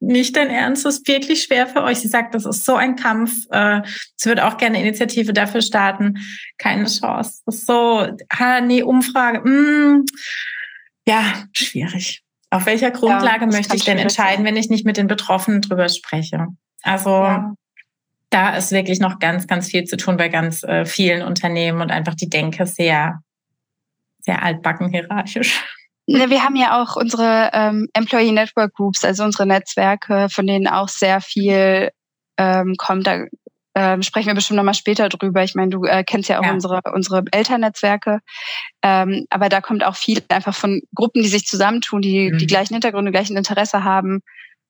nicht 0.00 0.36
dein 0.36 0.48
Ernst, 0.48 0.84
das 0.84 0.98
ist 0.98 1.08
wirklich 1.08 1.42
schwer 1.42 1.66
für 1.66 1.82
euch. 1.82 1.98
Sie 1.98 2.06
sagt, 2.08 2.32
das 2.32 2.46
ist 2.46 2.64
so 2.64 2.76
ein 2.76 2.94
Kampf. 2.94 3.32
Äh, 3.50 3.82
sie 4.14 4.28
wird 4.28 4.40
auch 4.40 4.56
gerne 4.56 4.80
Initiative 4.80 5.32
dafür 5.32 5.60
starten. 5.60 6.18
Keine 6.56 6.84
Chance. 6.84 7.42
Das 7.44 7.56
ist 7.56 7.66
so, 7.66 8.06
ah, 8.28 8.60
nee, 8.60 8.82
Umfrage. 8.82 9.40
Mm, 9.40 10.04
ja, 11.08 11.42
schwierig. 11.52 12.22
Auf 12.50 12.66
welcher 12.66 12.92
Grundlage 12.92 13.46
ja, 13.46 13.50
möchte 13.50 13.74
ich 13.74 13.84
denn 13.84 13.98
entscheiden, 13.98 14.44
wenn 14.44 14.56
ich 14.56 14.70
nicht 14.70 14.86
mit 14.86 14.96
den 14.96 15.08
Betroffenen 15.08 15.62
drüber 15.62 15.88
spreche? 15.88 16.46
Also 16.82 17.10
ja 17.10 17.54
da 18.30 18.56
ist 18.56 18.72
wirklich 18.72 19.00
noch 19.00 19.18
ganz, 19.18 19.46
ganz 19.46 19.68
viel 19.68 19.84
zu 19.84 19.96
tun 19.96 20.16
bei 20.16 20.28
ganz 20.28 20.62
äh, 20.62 20.84
vielen 20.84 21.22
Unternehmen 21.22 21.80
und 21.80 21.90
einfach 21.90 22.14
die 22.14 22.28
Denke 22.28 22.66
sehr, 22.66 23.20
sehr 24.20 24.42
altbacken 24.42 24.90
hierarchisch. 24.90 25.64
Ne, 26.06 26.30
wir 26.30 26.42
haben 26.42 26.56
ja 26.56 26.82
auch 26.82 26.96
unsere 26.96 27.50
ähm, 27.52 27.88
Employee 27.92 28.32
Network 28.32 28.74
Groups, 28.74 29.04
also 29.04 29.24
unsere 29.24 29.46
Netzwerke, 29.46 30.28
von 30.30 30.46
denen 30.46 30.66
auch 30.66 30.88
sehr 30.88 31.20
viel 31.20 31.90
ähm, 32.38 32.76
kommt. 32.78 33.06
Da 33.06 33.24
ähm, 33.74 34.02
sprechen 34.02 34.28
wir 34.28 34.34
bestimmt 34.34 34.56
nochmal 34.56 34.74
später 34.74 35.10
drüber. 35.10 35.44
Ich 35.44 35.54
meine, 35.54 35.70
du 35.70 35.84
äh, 35.84 36.04
kennst 36.04 36.30
ja 36.30 36.40
auch 36.40 36.44
ja. 36.44 36.52
unsere 36.52 36.80
unsere 36.94 37.24
Elternnetzwerke, 37.30 38.20
ähm, 38.82 39.26
aber 39.28 39.50
da 39.50 39.60
kommt 39.60 39.84
auch 39.84 39.96
viel 39.96 40.22
einfach 40.30 40.54
von 40.54 40.80
Gruppen, 40.94 41.22
die 41.22 41.28
sich 41.28 41.46
zusammentun, 41.46 42.00
die 42.00 42.32
mhm. 42.32 42.38
die 42.38 42.46
gleichen 42.46 42.74
Hintergründe, 42.74 43.12
gleichen 43.12 43.36
Interesse 43.36 43.84
haben 43.84 44.20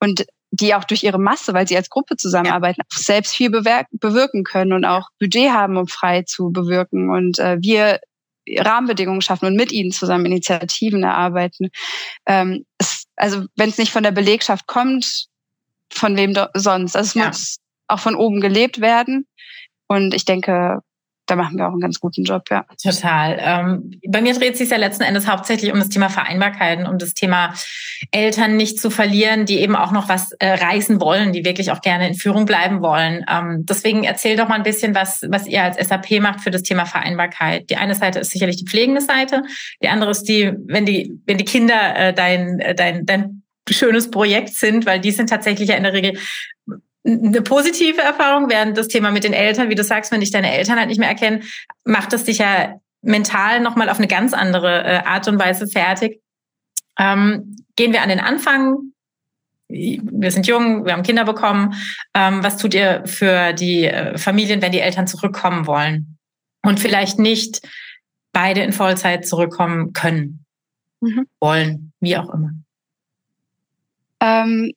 und 0.01 0.27
die 0.50 0.74
auch 0.74 0.84
durch 0.84 1.02
ihre 1.02 1.18
Masse, 1.18 1.52
weil 1.54 1.68
sie 1.68 1.76
als 1.76 1.90
Gruppe 1.90 2.16
zusammenarbeiten, 2.16 2.80
ja. 2.80 2.98
selbst 2.98 3.34
viel 3.34 3.50
bewirken 3.50 4.44
können 4.44 4.72
und 4.72 4.84
auch 4.84 5.08
Budget 5.20 5.50
haben, 5.50 5.76
um 5.76 5.87
frei 5.87 6.22
zu 6.22 6.50
bewirken. 6.50 7.11
Und 7.11 7.38
äh, 7.38 7.58
wir 7.61 8.00
Rahmenbedingungen 8.56 9.20
schaffen 9.20 9.46
und 9.46 9.56
mit 9.56 9.72
ihnen 9.72 9.92
zusammen 9.92 10.26
Initiativen 10.26 11.02
erarbeiten. 11.02 11.70
Ähm, 12.26 12.64
es, 12.78 13.04
also 13.16 13.44
wenn 13.56 13.68
es 13.68 13.78
nicht 13.78 13.92
von 13.92 14.02
der 14.02 14.12
Belegschaft 14.12 14.66
kommt, 14.66 15.26
von 15.90 16.16
wem 16.16 16.34
sonst? 16.54 16.96
Also 16.96 17.08
es 17.08 17.14
ja. 17.14 17.26
muss 17.26 17.58
auch 17.88 18.00
von 18.00 18.14
oben 18.14 18.40
gelebt 18.40 18.80
werden. 18.80 19.26
Und 19.87 20.14
ich 20.14 20.24
denke, 20.24 20.80
da 21.29 21.37
machen 21.37 21.59
wir 21.59 21.67
auch 21.67 21.73
einen 21.73 21.81
ganz 21.81 22.01
guten 22.01 22.25
Job, 22.25 22.45
ja. 22.51 22.64
Total. 22.83 23.38
Ähm, 23.41 24.01
bei 24.09 24.23
mir 24.23 24.33
dreht 24.33 24.57
sich 24.57 24.71
ja 24.71 24.79
letzten 24.79 25.03
Endes 25.03 25.29
hauptsächlich 25.29 25.73
um 25.73 25.79
das 25.79 25.91
Thema 25.91 26.09
Vereinbarkeiten, 26.09 26.87
um 26.87 26.99
das 26.99 27.12
Thema 27.12 27.53
Eltern 28.11 28.57
nicht 28.57 28.81
zu 28.81 28.91
verlieren, 28.91 29.45
die 29.45 29.61
eben 29.61 29.77
auch 29.77 29.93
noch 29.93 30.09
was 30.09 30.33
äh, 30.33 30.55
reißen 30.55 31.01
wollen, 31.01 31.33
die 31.33 31.45
wirklich 31.45 31.71
auch 31.71 31.83
gerne 31.83 32.09
in 32.09 32.14
Führung 32.14 32.47
bleiben 32.47 32.81
wollen. 32.81 33.27
Ähm, 33.31 33.67
deswegen 33.67 34.05
erzähl 34.05 34.37
doch 34.37 34.49
mal 34.49 34.55
ein 34.55 34.62
bisschen, 34.62 34.95
was, 34.95 35.23
was 35.29 35.47
ihr 35.47 35.62
als 35.62 35.77
SAP 35.77 36.21
macht 36.21 36.41
für 36.41 36.51
das 36.51 36.62
Thema 36.62 36.87
Vereinbarkeit. 36.87 37.69
Die 37.69 37.77
eine 37.77 37.95
Seite 37.95 38.21
ist 38.21 38.31
sicherlich 38.31 38.57
die 38.57 38.67
pflegende 38.67 39.03
Seite, 39.03 39.43
die 39.83 39.88
andere 39.88 40.11
ist 40.11 40.25
die, 40.25 40.53
wenn 40.67 40.87
die, 40.87 41.21
wenn 41.27 41.37
die 41.37 41.45
Kinder 41.45 41.95
äh, 41.95 42.14
dein, 42.14 42.59
äh, 42.61 42.75
dein, 42.75 43.05
dein 43.05 43.43
schönes 43.69 44.11
Projekt 44.11 44.55
sind, 44.55 44.87
weil 44.87 44.99
die 44.99 45.11
sind 45.11 45.29
tatsächlich 45.29 45.69
ja 45.69 45.77
in 45.77 45.83
der 45.83 45.93
Regel 45.93 46.19
eine 47.09 47.42
positive 47.42 48.01
Erfahrung, 48.01 48.51
während 48.51 48.77
das 48.77 48.88
Thema 48.88 49.11
mit 49.11 49.25
den 49.25 49.33
Eltern, 49.33 49.71
wie 49.71 49.75
du 49.75 49.85
sagst, 49.85 50.12
wenn 50.12 50.21
dich 50.21 50.31
deine 50.31 50.53
Eltern 50.53 50.79
halt 50.79 50.88
nicht 50.88 50.99
mehr 50.99 51.09
erkennen, 51.09 51.42
macht 51.85 52.12
es 52.12 52.25
dich 52.25 52.38
ja 52.38 52.81
mental 53.03 53.61
nochmal 53.61 53.88
auf 53.88 53.99
eine 53.99 54.09
ganz 54.09 54.33
andere 54.35 54.85
äh, 54.85 54.97
Art 55.05 55.29
und 55.29 55.38
Weise 55.38 55.66
fertig. 55.66 56.21
Ähm, 56.99 57.57
gehen 57.77 57.92
wir 57.92 58.03
an 58.03 58.09
den 58.09 58.21
Anfang. 58.21 58.92
Wir 59.68 60.31
sind 60.31 60.47
jung, 60.47 60.85
wir 60.85 60.92
haben 60.92 61.03
Kinder 61.03 61.25
bekommen. 61.25 61.75
Ähm, 62.14 62.42
was 62.42 62.57
tut 62.57 62.75
ihr 62.75 63.03
für 63.07 63.53
die 63.53 63.85
äh, 63.85 64.18
Familien, 64.18 64.62
wenn 64.62 64.73
die 64.73 64.81
Eltern 64.81 65.07
zurückkommen 65.07 65.66
wollen 65.66 66.18
und 66.62 66.81
vielleicht 66.81 67.18
nicht 67.18 67.61
beide 68.33 68.62
in 68.62 68.73
Vollzeit 68.73 69.27
zurückkommen 69.27 69.92
können, 69.92 70.44
mhm. 71.01 71.27
wollen, 71.40 71.92
wie 72.01 72.16
auch 72.16 72.33
immer? 72.33 72.51
Ähm, 74.21 74.73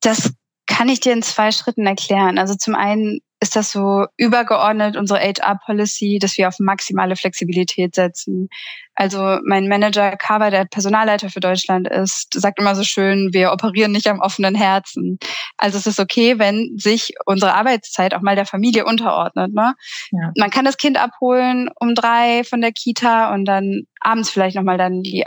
das 0.00 0.32
kann 0.72 0.88
ich 0.88 1.00
dir 1.00 1.12
in 1.12 1.22
zwei 1.22 1.52
Schritten 1.52 1.86
erklären. 1.86 2.38
Also 2.38 2.54
zum 2.54 2.74
einen 2.74 3.20
ist 3.40 3.56
das 3.56 3.72
so 3.72 4.06
übergeordnet 4.16 4.96
unsere 4.96 5.20
HR-Policy, 5.20 6.18
dass 6.20 6.38
wir 6.38 6.48
auf 6.48 6.54
maximale 6.60 7.16
Flexibilität 7.16 7.94
setzen. 7.94 8.48
Also 8.94 9.38
mein 9.44 9.68
Manager 9.68 10.16
Kava, 10.16 10.50
der 10.50 10.64
Personalleiter 10.64 11.28
für 11.28 11.40
Deutschland 11.40 11.88
ist, 11.88 12.32
sagt 12.34 12.58
immer 12.60 12.74
so 12.74 12.84
schön, 12.84 13.30
wir 13.32 13.52
operieren 13.52 13.92
nicht 13.92 14.06
am 14.06 14.20
offenen 14.20 14.54
Herzen. 14.54 15.18
Also 15.58 15.76
es 15.76 15.86
ist 15.86 16.00
okay, 16.00 16.38
wenn 16.38 16.78
sich 16.78 17.14
unsere 17.26 17.54
Arbeitszeit 17.54 18.14
auch 18.14 18.22
mal 18.22 18.36
der 18.36 18.46
Familie 18.46 18.86
unterordnet. 18.86 19.52
Ne? 19.52 19.74
Ja. 20.12 20.32
Man 20.38 20.50
kann 20.50 20.64
das 20.64 20.76
Kind 20.76 20.96
abholen 20.96 21.68
um 21.80 21.94
drei 21.94 22.44
von 22.44 22.60
der 22.60 22.72
Kita 22.72 23.34
und 23.34 23.44
dann 23.44 23.82
abends 24.00 24.30
vielleicht 24.30 24.56
nochmal 24.56 24.78
dann 24.78 25.02
die 25.02 25.24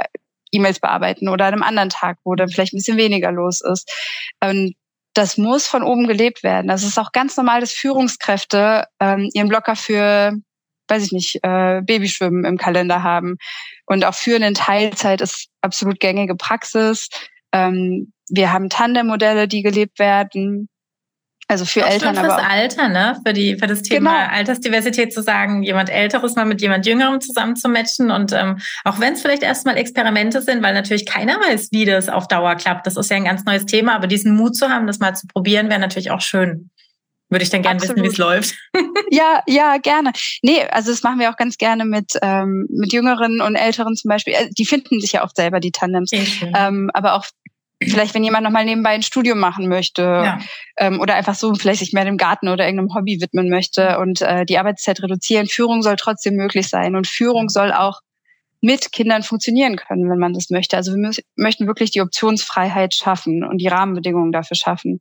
E-Mails 0.52 0.80
bearbeiten 0.80 1.28
oder 1.28 1.46
an 1.46 1.54
einem 1.54 1.64
anderen 1.64 1.90
Tag, 1.90 2.18
wo 2.24 2.34
dann 2.36 2.50
vielleicht 2.50 2.74
ein 2.74 2.78
bisschen 2.78 2.98
weniger 2.98 3.32
los 3.32 3.62
ist. 3.62 3.92
Und 4.42 4.74
das 5.16 5.38
muss 5.38 5.66
von 5.66 5.82
oben 5.82 6.08
gelebt 6.08 6.44
werden. 6.44 6.68
Das 6.68 6.84
ist 6.84 7.00
auch 7.00 7.12
ganz 7.14 7.38
normal, 7.38 7.62
dass 7.62 7.72
Führungskräfte 7.72 8.86
ähm, 9.00 9.30
ihren 9.34 9.48
Blocker 9.48 9.76
für, 9.76 10.34
weiß 10.90 11.06
ich 11.06 11.12
nicht, 11.14 11.40
äh, 11.42 11.82
Babyschwimmen 11.82 12.44
im 12.44 12.58
Kalender 12.58 13.02
haben. 13.02 13.38
Und 13.86 14.04
auch 14.06 14.14
Führen 14.14 14.44
in 14.44 14.54
Teilzeit 14.54 15.22
ist 15.22 15.48
absolut 15.62 16.00
gängige 16.00 16.36
Praxis. 16.36 17.08
Ähm, 17.54 18.12
wir 18.30 18.52
haben 18.52 18.70
Tandem-Modelle, 18.70 19.48
die 19.48 19.64
gelebt 19.64 20.00
werden. 20.00 20.68
Also 21.48 21.66
für 21.66 21.86
auch 21.86 21.92
Eltern, 21.92 22.18
aber 22.18 22.36
auch 22.36 22.50
Alter, 22.50 22.90
ne? 22.90 23.20
Für 23.26 23.34
die 23.34 23.58
für 23.58 23.68
das 23.68 23.84
Thema 23.84 24.24
genau. 24.24 24.36
Altersdiversität 24.36 25.14
zu 25.14 25.22
sagen, 25.22 25.62
jemand 25.62 25.92
Älteres 25.92 26.36
mal 26.36 26.46
mit 26.46 26.60
jemand 26.60 26.88
Jüngerem 26.88 27.22
zusammen 27.22 27.56
zu 27.56 27.70
matchen 27.70 28.10
und 28.10 28.34
ähm, 28.34 28.58
auch 28.84 29.00
wenn 29.00 29.14
es 29.14 29.22
vielleicht 29.22 29.44
erstmal 29.44 29.78
Experimente 29.78 30.42
sind, 30.42 30.64
weil 30.64 30.74
natürlich 30.74 31.06
keiner 31.06 31.36
weiß, 31.40 31.70
wie 31.72 31.86
das 31.86 32.10
auf 32.10 32.28
Dauer 32.28 32.56
klappt. 32.56 32.88
Das 32.88 32.98
ist 32.98 33.12
ja 33.12 33.18
ein 33.18 33.26
ganz 33.26 33.46
neues 33.46 33.66
Thema, 33.68 33.94
aber 33.96 34.08
diesen 34.08 34.36
Mut 34.36 34.56
zu 34.56 34.70
haben, 34.70 34.88
das 34.88 34.98
mal 34.98 35.16
zu 35.16 35.28
probieren, 35.28 35.70
wäre 35.70 35.80
natürlich 35.80 36.10
auch 36.10 36.22
schön. 36.22 36.72
Würde 37.30 37.44
ich 37.44 37.50
dann 37.50 37.64
gerne 37.64 37.82
wissen, 37.82 38.02
wie 38.02 38.08
es 38.08 38.18
läuft. 38.18 38.56
ja, 39.12 39.42
ja, 39.48 39.78
gerne. 39.78 40.12
Nee, 40.44 40.62
also 40.70 40.92
das 40.92 41.02
machen 41.02 41.20
wir 41.20 41.32
auch 41.32 41.38
ganz 41.38 41.58
gerne 41.58 41.84
mit, 41.84 42.14
ähm, 42.22 42.68
mit 42.70 42.94
Jüngeren 42.94 43.42
und 43.42 43.56
Älteren 43.56 43.96
zum 43.96 44.10
Beispiel. 44.10 44.34
Äh, 44.34 44.50
die 44.56 44.66
finden 44.66 45.00
sich 45.00 45.14
ja 45.14 45.24
auch 45.24 45.32
selber, 45.36 45.60
die 45.60 45.72
Tandems. 45.72 46.12
Ähm, 46.14 46.92
aber 46.94 47.14
auch 47.14 47.26
vielleicht, 47.82 48.14
wenn 48.14 48.24
jemand 48.24 48.44
nochmal 48.44 48.66
nebenbei 48.66 48.92
ein 48.92 49.04
Studium 49.04 49.40
machen 49.40 49.68
möchte 49.68 50.02
ja. 50.02 50.40
ähm, 50.78 51.00
oder 51.00 51.16
einfach 51.16 51.36
so 51.36 51.54
vielleicht 51.56 51.80
sich 51.80 51.94
mehr 51.94 52.06
dem 52.06 52.18
Garten 52.18 52.48
oder 52.48 52.66
irgendeinem 52.66 52.96
Hobby 52.96 53.20
widmen 53.22 53.50
möchte 53.50 54.00
und 54.00 54.22
äh, 54.22 54.46
die 54.46 54.58
Arbeitszeit 54.58 55.02
reduzieren. 55.02 55.48
Führung 55.48 55.82
soll 55.82 55.96
trotzdem 55.96 56.36
möglich 56.36 56.70
sein 56.70 56.96
und 56.96 57.08
Führung 57.08 57.50
soll 57.50 57.74
auch 57.74 58.02
mit 58.62 58.92
Kindern 58.92 59.22
funktionieren 59.22 59.76
können, 59.76 60.10
wenn 60.10 60.18
man 60.18 60.34
das 60.34 60.50
möchte. 60.50 60.76
Also 60.76 60.96
wir 60.96 61.12
möchten 61.36 61.68
wirklich 61.68 61.92
die 61.92 62.02
Optionsfreiheit 62.02 62.96
schaffen 62.96 63.44
und 63.44 63.60
die 63.60 63.68
Rahmenbedingungen 63.68 64.32
dafür 64.32 64.58
schaffen. 64.58 65.00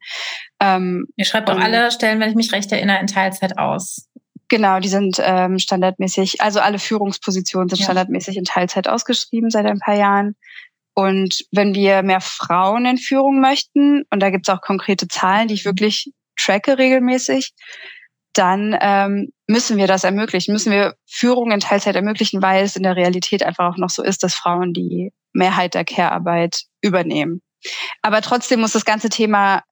Ähm, 0.60 1.06
Ihr 1.16 1.24
schreibt 1.24 1.48
doch 1.48 1.58
alle 1.58 1.90
Stellen, 1.90 2.20
wenn 2.20 2.28
ich 2.28 2.34
mich 2.34 2.52
recht 2.52 2.70
erinnere, 2.72 3.00
in 3.00 3.06
Teilzeit 3.06 3.56
aus. 3.56 4.08
Genau, 4.48 4.80
die 4.80 4.88
sind 4.88 5.18
ähm, 5.22 5.58
standardmäßig, 5.58 6.42
also 6.42 6.60
alle 6.60 6.78
Führungspositionen 6.78 7.70
sind 7.70 7.78
ja. 7.78 7.84
standardmäßig 7.84 8.36
in 8.36 8.44
Teilzeit 8.44 8.86
ausgeschrieben 8.86 9.48
seit 9.48 9.64
ein 9.64 9.78
paar 9.78 9.96
Jahren. 9.96 10.36
Und 10.94 11.44
wenn 11.50 11.74
wir 11.74 12.02
mehr 12.02 12.20
Frauen 12.20 12.86
in 12.86 12.98
Führung 12.98 13.40
möchten, 13.40 14.04
und 14.10 14.20
da 14.20 14.30
gibt 14.30 14.48
es 14.48 14.54
auch 14.54 14.60
konkrete 14.60 15.08
Zahlen, 15.08 15.48
die 15.48 15.54
ich 15.54 15.64
wirklich 15.64 16.12
tracke 16.36 16.78
regelmäßig, 16.78 17.52
dann 18.32 18.76
ähm, 18.80 19.32
müssen 19.46 19.76
wir 19.76 19.86
das 19.86 20.04
ermöglichen, 20.04 20.52
müssen 20.52 20.72
wir 20.72 20.94
Führung 21.06 21.52
in 21.52 21.60
Teilzeit 21.60 21.94
ermöglichen, 21.94 22.42
weil 22.42 22.64
es 22.64 22.76
in 22.76 22.82
der 22.82 22.96
Realität 22.96 23.42
einfach 23.42 23.72
auch 23.72 23.76
noch 23.76 23.90
so 23.90 24.02
ist, 24.02 24.22
dass 24.22 24.34
Frauen 24.34 24.72
die 24.72 25.12
Mehrheit 25.32 25.74
der 25.74 25.84
Care-Arbeit 25.84 26.62
übernehmen. 26.80 27.42
Aber 28.02 28.20
trotzdem 28.20 28.60
muss 28.60 28.72
das 28.72 28.84
ganze 28.84 29.08
Thema 29.08 29.62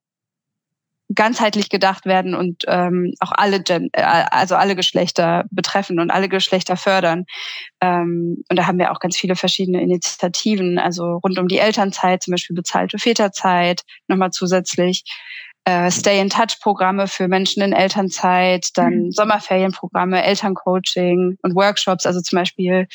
ganzheitlich 1.15 1.69
gedacht 1.69 2.07
werden 2.07 2.35
und 2.35 2.65
ähm, 2.69 3.13
auch 3.21 3.33
alle 3.33 3.63
Gen 3.63 3.91
äh, 3.93 4.03
also 4.03 4.57
alle 4.57 4.77
Geschlechter 4.77 5.45
betreffen 5.51 6.01
und 6.01 6.11
alle 6.11 6.29
Geschlechter 6.29 6.77
fördern. 6.77 7.25
Ähm, 7.81 8.43
und 8.49 8.59
da 8.59 8.67
haben 8.67 8.79
wir 8.79 8.93
auch 8.93 9.01
ganz 9.01 9.17
viele 9.17 9.37
verschiedene 9.37 9.83
Initiativen, 9.83 10.79
also 10.79 11.17
rund 11.17 11.39
um 11.39 11.49
die 11.49 11.59
Elternzeit, 11.59 12.23
zum 12.23 12.33
Beispiel 12.33 12.57
bezahlte 12.57 12.99
Väterzeit, 12.99 13.83
nochmal 14.09 14.31
zusätzlich. 14.31 15.05
Äh, 15.65 15.93
Stay-in-Touch-Programme 15.93 17.07
für 17.07 17.29
Menschen 17.29 17.63
in 17.63 17.73
Elternzeit, 17.73 18.71
dann 18.75 18.95
mhm. 18.95 19.13
Sommerferienprogramme, 19.13 20.25
Elterncoaching 20.25 21.39
und 21.41 21.55
Workshops. 21.55 22.05
Also 22.05 22.21
zum 22.21 22.41
Beispiel 22.41 22.89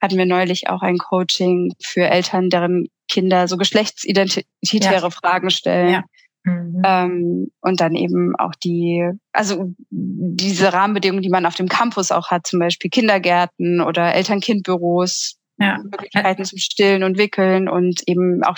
hatten 0.00 0.16
wir 0.16 0.26
neulich 0.26 0.68
auch 0.68 0.82
ein 0.82 0.98
Coaching 0.98 1.72
für 1.82 2.08
Eltern, 2.08 2.48
deren 2.48 2.86
Kinder 3.08 3.48
so 3.48 3.56
geschlechtsidentitäre 3.56 5.02
ja. 5.02 5.10
Fragen 5.10 5.50
stellen. 5.50 5.92
Ja. 5.92 6.02
Mhm. 6.44 6.82
Ähm, 6.84 7.52
und 7.60 7.80
dann 7.80 7.94
eben 7.94 8.34
auch 8.36 8.54
die, 8.54 9.08
also 9.32 9.72
diese 9.90 10.72
Rahmenbedingungen, 10.72 11.22
die 11.22 11.28
man 11.28 11.46
auf 11.46 11.54
dem 11.54 11.68
Campus 11.68 12.10
auch 12.10 12.30
hat, 12.30 12.46
zum 12.46 12.58
Beispiel 12.58 12.90
Kindergärten 12.90 13.80
oder 13.80 14.14
Eltern-Kind-Büros, 14.14 15.36
ja. 15.58 15.78
Möglichkeiten 15.78 16.44
zum 16.44 16.58
Stillen 16.58 17.04
und 17.04 17.18
Wickeln 17.18 17.68
und 17.68 18.02
eben 18.06 18.42
auch 18.42 18.56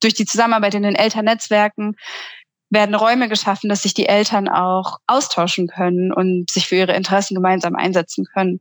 durch 0.00 0.14
die 0.14 0.24
Zusammenarbeit 0.24 0.74
in 0.74 0.82
den 0.82 0.94
Elternnetzwerken 0.94 1.96
werden 2.70 2.94
Räume 2.94 3.28
geschaffen, 3.28 3.68
dass 3.68 3.82
sich 3.82 3.94
die 3.94 4.06
Eltern 4.06 4.48
auch 4.48 4.98
austauschen 5.06 5.68
können 5.68 6.12
und 6.12 6.50
sich 6.50 6.66
für 6.66 6.76
ihre 6.76 6.94
Interessen 6.94 7.34
gemeinsam 7.34 7.76
einsetzen 7.76 8.24
können. 8.24 8.60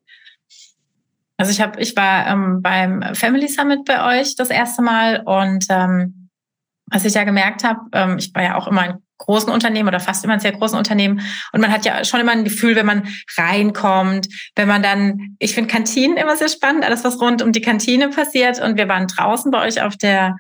Also 1.38 1.52
ich 1.52 1.60
habe, 1.60 1.80
ich 1.82 1.96
war 1.96 2.28
ähm, 2.28 2.62
beim 2.62 3.04
Family 3.14 3.48
Summit 3.48 3.86
bei 3.86 4.22
euch 4.22 4.36
das 4.36 4.50
erste 4.50 4.82
Mal 4.82 5.24
und 5.26 5.66
ähm, 5.70 6.25
was 6.88 7.06
ich 7.06 7.14
ja 7.14 7.24
gemerkt 7.24 7.64
habe, 7.64 7.80
ähm, 7.94 8.18
ich 8.18 8.34
war 8.34 8.44
ja 8.44 8.56
auch 8.56 8.68
immer 8.68 8.86
in 8.86 8.94
großen 9.18 9.52
Unternehmen 9.52 9.88
oder 9.88 10.00
fast 10.00 10.24
immer 10.24 10.34
in 10.34 10.40
sehr 10.40 10.52
großen 10.52 10.78
Unternehmen. 10.78 11.22
Und 11.52 11.62
man 11.62 11.72
hat 11.72 11.86
ja 11.86 12.04
schon 12.04 12.20
immer 12.20 12.34
ein 12.34 12.44
Gefühl, 12.44 12.76
wenn 12.76 12.86
man 12.86 13.08
reinkommt, 13.38 14.28
wenn 14.56 14.68
man 14.68 14.84
dann, 14.84 15.36
ich 15.40 15.54
finde 15.54 15.72
Kantinen 15.72 16.18
immer 16.18 16.36
sehr 16.36 16.50
spannend, 16.50 16.84
alles 16.84 17.04
was 17.04 17.20
rund 17.22 17.42
um 17.42 17.52
die 17.52 17.62
Kantine 17.62 18.10
passiert. 18.10 18.62
Und 18.62 18.78
wir 18.78 18.88
waren 18.88 19.08
draußen 19.08 19.52
bei 19.52 19.66
euch 19.66 19.82
auf 19.82 19.96
der, 19.98 20.36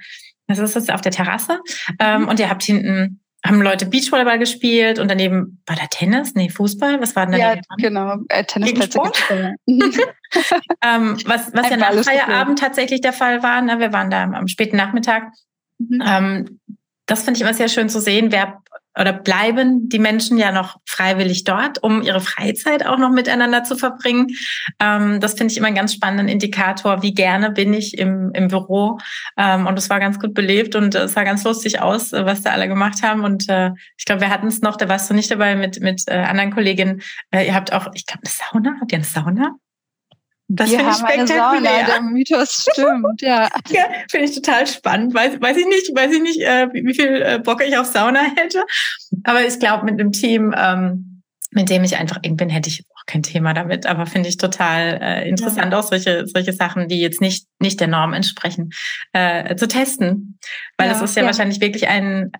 was 0.47 0.59
ist 0.59 0.75
das, 0.75 0.89
auf 0.89 1.01
der 1.01 1.11
Terrasse. 1.11 1.59
Ähm, 1.99 2.23
mhm. 2.23 2.27
und 2.27 2.39
ihr 2.39 2.49
habt 2.49 2.63
hinten 2.63 3.21
haben 3.45 3.61
Leute 3.61 3.85
Beachvolleyball 3.85 4.39
gespielt 4.39 4.97
und 4.97 5.07
daneben 5.07 5.61
war 5.67 5.75
da 5.75 5.85
Tennis, 5.85 6.33
nee, 6.33 6.49
Fußball, 6.49 6.99
was 6.99 7.15
war 7.15 7.27
denn 7.27 7.39
da? 7.39 7.53
Ja, 7.53 7.61
genau, 7.77 8.15
äh, 8.29 8.43
Tennisplätze. 8.43 8.99
ähm, 9.67 11.17
was 11.25 11.53
was 11.53 11.69
ja 11.69 11.77
nach 11.77 11.93
Feierabend 12.03 12.57
tatsächlich 12.57 13.01
der 13.01 13.13
Fall 13.13 13.43
war, 13.43 13.61
ne? 13.61 13.79
wir 13.79 13.93
waren 13.93 14.09
da 14.09 14.23
am, 14.23 14.33
am 14.33 14.47
späten 14.47 14.77
Nachmittag 14.77 15.31
Mhm. 15.77 16.03
Ähm, 16.05 16.59
das 17.05 17.23
finde 17.23 17.37
ich 17.37 17.41
immer 17.41 17.53
sehr 17.53 17.69
schön 17.69 17.89
zu 17.89 18.01
sehen, 18.01 18.31
wer 18.31 18.61
oder 18.97 19.13
bleiben 19.13 19.89
die 19.89 19.99
Menschen 19.99 20.37
ja 20.37 20.51
noch 20.51 20.77
freiwillig 20.85 21.43
dort, 21.43 21.83
um 21.83 22.01
ihre 22.01 22.21
Freizeit 22.21 22.85
auch 22.85 22.97
noch 22.97 23.11
miteinander 23.11 23.63
zu 23.63 23.75
verbringen. 23.75 24.27
Ähm, 24.79 25.19
das 25.19 25.33
finde 25.33 25.51
ich 25.51 25.57
immer 25.57 25.67
einen 25.67 25.75
ganz 25.75 25.93
spannenden 25.93 26.29
Indikator, 26.29 27.01
wie 27.01 27.13
gerne 27.13 27.51
bin 27.51 27.73
ich 27.73 27.97
im, 27.97 28.31
im 28.33 28.47
Büro. 28.47 28.99
Ähm, 29.37 29.67
und 29.67 29.77
es 29.77 29.89
war 29.89 29.99
ganz 29.99 30.19
gut 30.19 30.33
belebt 30.33 30.75
und 30.75 30.95
es 30.95 31.13
sah 31.13 31.23
ganz 31.23 31.43
lustig 31.43 31.81
aus, 31.81 32.13
was 32.13 32.41
da 32.41 32.51
alle 32.51 32.67
gemacht 32.67 33.03
haben. 33.03 33.23
Und 33.23 33.49
äh, 33.49 33.71
ich 33.97 34.05
glaube, 34.05 34.21
wir 34.21 34.29
hatten 34.29 34.47
es 34.47 34.61
noch, 34.61 34.77
da 34.77 34.87
warst 34.87 35.09
du 35.09 35.13
nicht 35.13 35.29
dabei 35.29 35.55
mit, 35.55 35.81
mit 35.81 36.03
äh, 36.07 36.15
anderen 36.15 36.51
Kolleginnen. 36.51 37.01
Äh, 37.31 37.47
ihr 37.47 37.53
habt 37.53 37.73
auch, 37.73 37.87
ich 37.93 38.05
glaube, 38.05 38.21
eine 38.23 38.31
Sauna. 38.31 38.79
Habt 38.79 38.91
ihr 38.93 38.97
eine 38.97 39.05
Sauna? 39.05 39.55
Das 40.47 40.69
finde 40.69 40.91
ich 40.91 40.97
spektakulär. 40.97 41.71
Sauna, 41.71 41.85
der 41.85 42.01
Mythos 42.01 42.67
stimmt, 42.71 43.21
ja. 43.21 43.49
ja 43.69 43.85
finde 44.09 44.25
ich 44.27 44.35
total 44.35 44.67
spannend. 44.67 45.13
Weiß, 45.13 45.41
weiß 45.41 45.57
ich 45.57 45.65
nicht, 45.65 45.95
weiß 45.95 46.13
ich 46.13 46.21
nicht, 46.21 46.41
äh, 46.41 46.67
wie, 46.71 46.85
wie 46.85 46.93
viel 46.93 47.21
äh, 47.21 47.39
Bock 47.43 47.63
ich 47.65 47.77
auf 47.77 47.87
Sauna 47.87 48.21
hätte. 48.35 48.63
Aber 49.23 49.45
ich 49.45 49.59
glaube, 49.59 49.85
mit 49.85 49.99
einem 49.99 50.11
Team, 50.11 50.53
ähm, 50.55 51.23
mit 51.51 51.69
dem 51.69 51.83
ich 51.83 51.97
einfach 51.97 52.19
eng 52.21 52.35
bin, 52.35 52.49
hätte 52.49 52.69
ich 52.69 52.83
auch 52.95 53.05
kein 53.07 53.23
Thema 53.23 53.53
damit. 53.53 53.87
Aber 53.87 54.05
finde 54.05 54.29
ich 54.29 54.37
total 54.37 54.99
äh, 55.01 55.29
interessant, 55.29 55.71
ja. 55.71 55.79
auch 55.79 55.83
solche, 55.83 56.27
solche 56.27 56.53
Sachen, 56.53 56.89
die 56.89 56.99
jetzt 56.99 57.21
nicht, 57.21 57.47
nicht 57.59 57.79
der 57.79 57.87
Norm 57.87 58.13
entsprechen, 58.13 58.71
äh, 59.13 59.55
zu 59.55 59.67
testen. 59.67 60.37
Weil 60.77 60.87
ja, 60.87 60.93
das 60.93 61.01
ist 61.01 61.15
ja, 61.15 61.23
ja, 61.23 61.27
wahrscheinlich 61.27 61.59
wirklich 61.59 61.87
ein, 61.87 62.31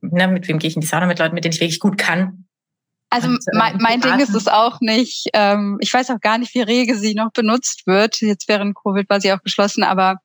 ne, 0.00 0.28
mit 0.28 0.48
wem 0.48 0.58
gehe 0.58 0.68
ich 0.68 0.76
in 0.76 0.80
die 0.80 0.86
Sauna? 0.86 1.06
Mit 1.06 1.18
Leuten, 1.18 1.34
mit 1.34 1.44
denen 1.44 1.52
ich 1.52 1.60
wirklich 1.60 1.80
gut 1.80 1.98
kann. 1.98 2.46
Also 3.10 3.28
und, 3.28 3.44
äh, 3.52 3.58
mein, 3.58 3.76
mein 3.78 4.00
Ding 4.00 4.18
ist 4.20 4.34
es 4.34 4.46
auch 4.46 4.80
nicht. 4.80 5.28
Ähm, 5.32 5.78
ich 5.80 5.92
weiß 5.92 6.10
auch 6.10 6.20
gar 6.20 6.38
nicht, 6.38 6.54
wie 6.54 6.62
rege 6.62 6.96
sie 6.96 7.14
noch 7.14 7.32
benutzt 7.32 7.86
wird. 7.86 8.20
Jetzt 8.20 8.48
während 8.48 8.76
Covid 8.76 9.10
war 9.10 9.20
sie 9.20 9.32
auch 9.32 9.42
geschlossen, 9.42 9.82
aber 9.82 10.18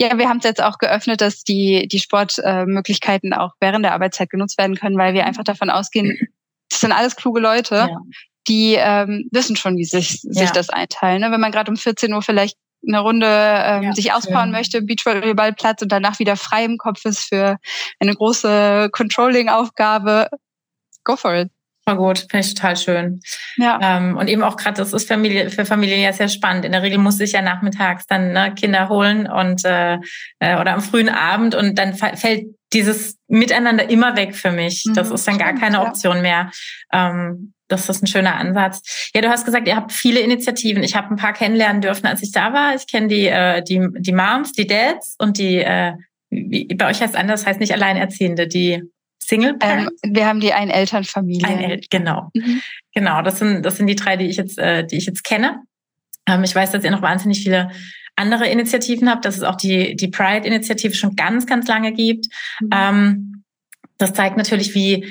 ja, 0.00 0.16
wir 0.16 0.28
haben 0.28 0.38
es 0.38 0.44
jetzt 0.44 0.62
auch 0.62 0.78
geöffnet, 0.78 1.20
dass 1.20 1.44
die 1.44 1.86
die 1.86 1.98
Sportmöglichkeiten 1.98 3.32
äh, 3.32 3.36
auch 3.36 3.52
während 3.60 3.84
der 3.84 3.92
Arbeitszeit 3.92 4.30
genutzt 4.30 4.56
werden 4.58 4.76
können, 4.76 4.96
weil 4.96 5.12
wir 5.12 5.26
einfach 5.26 5.44
davon 5.44 5.68
ausgehen, 5.68 6.18
das 6.70 6.80
sind 6.80 6.92
alles 6.92 7.14
kluge 7.14 7.40
Leute, 7.40 7.74
ja. 7.74 7.98
die 8.48 8.74
ähm, 8.78 9.28
wissen 9.30 9.56
schon, 9.56 9.76
wie 9.76 9.84
sich 9.84 10.22
sich 10.22 10.48
ja. 10.48 10.50
das 10.50 10.70
einteilen. 10.70 11.20
Ne? 11.20 11.30
Wenn 11.30 11.40
man 11.40 11.52
gerade 11.52 11.70
um 11.70 11.76
14 11.76 12.12
Uhr 12.12 12.22
vielleicht 12.22 12.56
eine 12.86 13.00
Runde 13.00 13.26
ähm, 13.26 13.82
ja, 13.82 13.92
sich 13.92 14.12
ausbauen 14.12 14.44
schön. 14.44 14.52
möchte, 14.52 14.82
Beachvolleyballplatz 14.82 15.82
und 15.82 15.92
danach 15.92 16.18
wieder 16.18 16.36
frei 16.36 16.64
im 16.64 16.78
Kopf 16.78 17.04
ist 17.04 17.20
für 17.20 17.58
eine 17.98 18.14
große 18.14 18.88
Controlling-Aufgabe, 18.92 20.30
go 21.04 21.16
for 21.16 21.34
it. 21.34 21.50
Voll 21.90 21.96
gut, 21.96 22.18
finde 22.30 22.46
ich 22.46 22.54
total 22.54 22.76
schön. 22.76 23.20
Ja. 23.56 23.78
Ähm, 23.82 24.16
und 24.16 24.28
eben 24.28 24.42
auch 24.42 24.56
gerade, 24.56 24.76
das 24.76 24.92
ist 24.92 25.08
Familie, 25.08 25.50
für 25.50 25.64
Familien 25.64 26.00
ja 26.00 26.12
sehr 26.12 26.28
spannend. 26.28 26.64
In 26.64 26.72
der 26.72 26.82
Regel 26.82 26.98
muss 26.98 27.18
ich 27.18 27.32
ja 27.32 27.42
nachmittags 27.42 28.06
dann 28.06 28.32
ne, 28.32 28.54
Kinder 28.54 28.88
holen 28.88 29.26
und 29.26 29.64
äh, 29.64 29.98
äh, 30.38 30.60
oder 30.60 30.74
am 30.74 30.80
frühen 30.80 31.08
Abend 31.08 31.54
und 31.54 31.76
dann 31.76 31.94
fällt 31.94 32.46
dieses 32.72 33.18
Miteinander 33.26 33.90
immer 33.90 34.16
weg 34.16 34.36
für 34.36 34.52
mich. 34.52 34.84
Mhm, 34.86 34.94
das 34.94 35.10
ist 35.10 35.26
dann 35.26 35.38
gar 35.38 35.54
keine 35.54 35.80
Option 35.80 36.22
mehr. 36.22 36.50
Ähm, 36.92 37.54
das 37.66 37.88
ist 37.88 38.02
ein 38.02 38.06
schöner 38.06 38.36
Ansatz. 38.36 39.10
Ja, 39.14 39.20
du 39.20 39.28
hast 39.28 39.44
gesagt, 39.44 39.66
ihr 39.66 39.76
habt 39.76 39.90
viele 39.90 40.20
Initiativen. 40.20 40.84
Ich 40.84 40.94
habe 40.94 41.10
ein 41.10 41.16
paar 41.16 41.32
kennenlernen 41.32 41.82
dürfen, 41.82 42.06
als 42.06 42.22
ich 42.22 42.30
da 42.30 42.52
war. 42.52 42.74
Ich 42.76 42.86
kenne 42.86 43.08
die, 43.08 43.26
äh, 43.26 43.62
die, 43.62 43.80
die 43.98 44.12
Moms, 44.12 44.52
die 44.52 44.66
Dads 44.66 45.16
und 45.18 45.38
die, 45.38 45.56
äh, 45.56 45.94
wie, 46.30 46.66
bei 46.66 46.88
euch 46.88 47.00
heißt 47.00 47.14
es 47.14 47.20
anders, 47.20 47.46
heißt 47.46 47.58
nicht 47.58 47.72
Alleinerziehende, 47.72 48.46
die 48.46 48.82
Single 49.22 49.56
ähm, 49.60 49.88
Wir 50.02 50.26
haben 50.26 50.40
die 50.40 50.52
Ein-Elternfamilie. 50.52 51.46
Ein 51.46 51.80
genau. 51.90 52.30
Mhm. 52.34 52.62
Genau, 52.94 53.22
das 53.22 53.38
sind, 53.38 53.62
das 53.64 53.76
sind 53.76 53.86
die 53.86 53.94
drei, 53.94 54.16
die 54.16 54.26
ich 54.26 54.36
jetzt, 54.36 54.58
äh, 54.58 54.84
die 54.86 54.96
ich 54.96 55.06
jetzt 55.06 55.22
kenne. 55.22 55.62
Ähm, 56.26 56.42
ich 56.42 56.54
weiß, 56.54 56.72
dass 56.72 56.84
ihr 56.84 56.90
noch 56.90 57.02
wahnsinnig 57.02 57.42
viele 57.42 57.70
andere 58.16 58.48
Initiativen 58.48 59.08
habt, 59.08 59.24
dass 59.24 59.36
es 59.36 59.42
auch 59.42 59.56
die, 59.56 59.94
die 59.96 60.08
Pride-Initiative 60.08 60.94
schon 60.94 61.16
ganz, 61.16 61.46
ganz 61.46 61.68
lange 61.68 61.92
gibt. 61.92 62.26
Mhm. 62.60 62.68
Ähm, 62.72 63.44
das 63.98 64.14
zeigt 64.14 64.36
natürlich, 64.36 64.74
wie, 64.74 65.06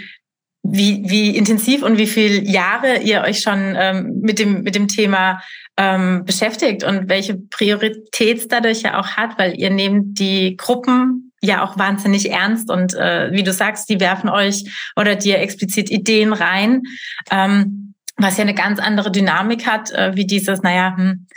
wie, 0.63 1.03
wie 1.09 1.37
intensiv 1.37 1.83
und 1.83 1.97
wie 1.97 2.07
viele 2.07 2.41
Jahre 2.41 3.01
ihr 3.01 3.21
euch 3.21 3.41
schon 3.41 3.75
ähm, 3.77 4.19
mit, 4.21 4.39
dem, 4.39 4.63
mit 4.63 4.75
dem 4.75 4.87
Thema 4.87 5.41
ähm, 5.77 6.25
beschäftigt 6.25 6.83
und 6.83 7.07
welche 7.09 7.35
Priorität 7.35 8.51
dadurch 8.51 8.81
ja 8.81 8.99
auch 8.99 9.11
hat, 9.11 9.37
weil 9.37 9.57
ihr 9.59 9.69
nehmt 9.69 10.19
die 10.19 10.57
Gruppen 10.57 11.28
ja 11.41 11.63
auch 11.63 11.77
wahnsinnig 11.77 12.31
ernst 12.31 12.69
und 12.69 12.93
äh, 12.95 13.31
wie 13.31 13.43
du 13.43 13.53
sagst, 13.53 13.89
die 13.89 13.99
werfen 13.99 14.29
euch 14.29 14.65
oder 14.95 15.15
dir 15.15 15.39
explizit 15.39 15.89
Ideen 15.89 16.33
rein, 16.33 16.83
ähm, 17.31 17.93
was 18.17 18.37
ja 18.37 18.43
eine 18.43 18.53
ganz 18.53 18.79
andere 18.79 19.11
Dynamik 19.11 19.65
hat, 19.65 19.91
äh, 19.91 20.15
wie 20.15 20.25
dieses, 20.25 20.61
naja, 20.61 20.95
hm, 20.97 21.27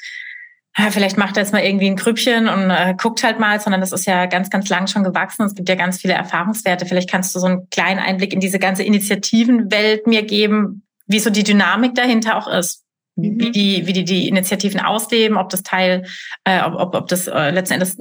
vielleicht 0.90 1.18
macht 1.18 1.36
er 1.36 1.42
jetzt 1.42 1.52
mal 1.52 1.62
irgendwie 1.62 1.86
ein 1.86 1.96
Grüppchen 1.96 2.48
und 2.48 2.70
äh, 2.70 2.94
guckt 3.00 3.22
halt 3.22 3.38
mal, 3.38 3.60
sondern 3.60 3.80
das 3.80 3.92
ist 3.92 4.06
ja 4.06 4.26
ganz, 4.26 4.48
ganz 4.48 4.68
lang 4.68 4.86
schon 4.86 5.04
gewachsen. 5.04 5.44
Es 5.44 5.54
gibt 5.54 5.68
ja 5.68 5.74
ganz 5.74 6.00
viele 6.00 6.14
Erfahrungswerte. 6.14 6.86
Vielleicht 6.86 7.10
kannst 7.10 7.34
du 7.34 7.40
so 7.40 7.46
einen 7.46 7.68
kleinen 7.68 8.00
Einblick 8.00 8.32
in 8.32 8.40
diese 8.40 8.58
ganze 8.58 8.82
Initiativenwelt 8.82 10.06
mir 10.06 10.22
geben, 10.22 10.82
wie 11.06 11.18
so 11.18 11.28
die 11.28 11.44
Dynamik 11.44 11.94
dahinter 11.94 12.36
auch 12.36 12.48
ist. 12.48 12.84
Wie 13.16 13.30
mhm. 13.30 13.52
die, 13.52 13.86
wie 13.86 13.92
die 13.92 14.04
die 14.04 14.28
Initiativen 14.28 14.80
ausleben, 14.80 15.36
ob 15.36 15.50
das 15.50 15.62
Teil, 15.62 16.04
äh, 16.44 16.62
ob, 16.62 16.94
ob 16.94 17.08
das 17.08 17.26
äh, 17.26 17.50
letzten 17.50 17.74
Endes 17.74 17.96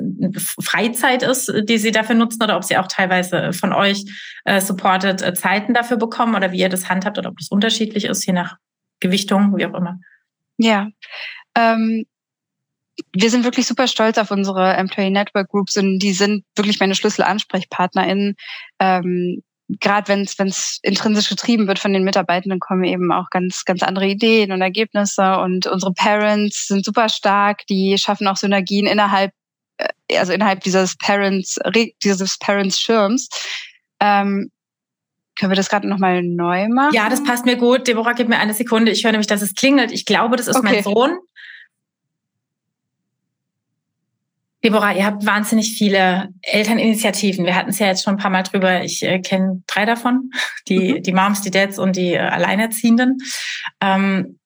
Freizeit 0.62 1.24
ist, 1.24 1.52
die 1.64 1.78
sie 1.78 1.92
dafür 1.92 2.16
nutzen 2.16 2.42
oder 2.42 2.56
ob 2.56 2.64
sie 2.64 2.78
auch 2.78 2.88
teilweise 2.88 3.54
von 3.54 3.74
euch 3.74 4.06
äh, 4.46 4.62
supported 4.62 5.22
äh, 5.22 5.34
Zeiten 5.34 5.74
dafür 5.74 5.98
bekommen 5.98 6.36
oder 6.36 6.52
wie 6.52 6.60
ihr 6.60 6.70
das 6.70 6.90
handhabt 6.90 7.18
oder 7.18 7.30
ob 7.30 7.38
das 7.38 7.50
unterschiedlich 7.50 8.06
ist, 8.06 8.26
je 8.26 8.34
nach 8.34 8.58
Gewichtung, 9.00 9.58
wie 9.58 9.66
auch 9.66 9.74
immer. 9.74 10.00
Ja, 10.58 10.88
ähm, 11.56 12.06
wir 13.14 13.30
sind 13.30 13.44
wirklich 13.44 13.68
super 13.68 13.88
stolz 13.88 14.18
auf 14.18 14.32
unsere 14.32 14.74
Employee 14.74 15.10
Network 15.10 15.50
Groups 15.50 15.76
und 15.78 16.00
die 16.00 16.14
sind 16.14 16.46
wirklich 16.56 16.80
meine 16.80 16.96
SchlüsselansprechpartnerInnen. 16.96 18.36
Ähm, 18.80 19.44
Gerade 19.80 20.08
wenn 20.10 20.22
es 20.22 20.80
intrinsisch 20.82 21.30
getrieben 21.30 21.68
wird 21.68 21.80
von 21.80 21.94
den 21.94 22.04
Mitarbeitenden, 22.04 22.60
kommen 22.60 22.84
eben 22.84 23.12
auch 23.12 23.30
ganz, 23.30 23.64
ganz 23.66 23.84
andere 23.84 24.08
Ideen 24.08 24.52
und 24.52 24.62
Ergebnisse. 24.62 25.38
Und 25.40 25.68
unsere 25.68 25.94
Parents 25.94 26.68
sind 26.68 26.84
super 26.84 27.10
stark, 27.10 27.66
die 27.68 27.98
schaffen 27.98 28.28
auch 28.28 28.38
Synergien 28.38 28.88
innerhalb, 28.88 29.32
äh, 29.78 30.18
also 30.18 30.34
innerhalb 30.34 30.62
dieses 30.62 30.98
Parents, 30.98 31.58
dieses 32.04 32.38
Parents-Schirms. 32.40 33.30
Ähm, 34.00 34.52
können 35.40 35.52
wir 35.52 35.56
das 35.56 35.70
gerade 35.70 35.88
nochmal 35.88 36.22
neu 36.22 36.68
machen? 36.68 36.94
Ja, 36.94 37.10
das 37.10 37.24
passt 37.24 37.46
mir 37.46 37.56
gut. 37.56 37.88
Deborah, 37.88 38.14
gib 38.14 38.28
mir 38.28 38.40
eine 38.40 38.54
Sekunde. 38.54 38.92
Ich 38.92 39.04
höre 39.04 39.12
nämlich, 39.12 39.28
dass 39.28 39.42
es 39.42 39.56
klingelt. 39.56 39.92
Ich 39.92 40.06
glaube, 40.06 40.36
das 40.36 40.48
ist 40.48 40.58
okay. 40.58 40.74
mein 40.74 40.84
Sohn. 40.84 41.18
Deborah, 44.64 44.94
ihr 44.94 45.06
habt 45.06 45.26
wahnsinnig 45.26 45.76
viele 45.76 46.30
Elterninitiativen. 46.44 47.46
Wir 47.46 47.56
hatten 47.56 47.72
es 47.72 47.80
ja 47.80 47.88
jetzt 47.88 48.04
schon 48.04 48.16
ein 48.16 48.20
paar 48.20 48.30
Mal 48.30 48.44
drüber. 48.44 48.84
Ich 48.84 49.02
äh, 49.04 49.20
kenne 49.20 49.64
drei 49.68 49.86
davon. 49.86 50.32
Die, 50.68 50.94
mhm. 50.94 51.04
die 51.04 51.14
Moms, 51.14 51.42
die 51.42 51.50
Dads 51.50 51.80
und 51.80 51.96
die 51.96 52.14
äh, 52.14 52.20
Alleinerziehenden. 52.20 53.18
Ähm, 53.82 54.38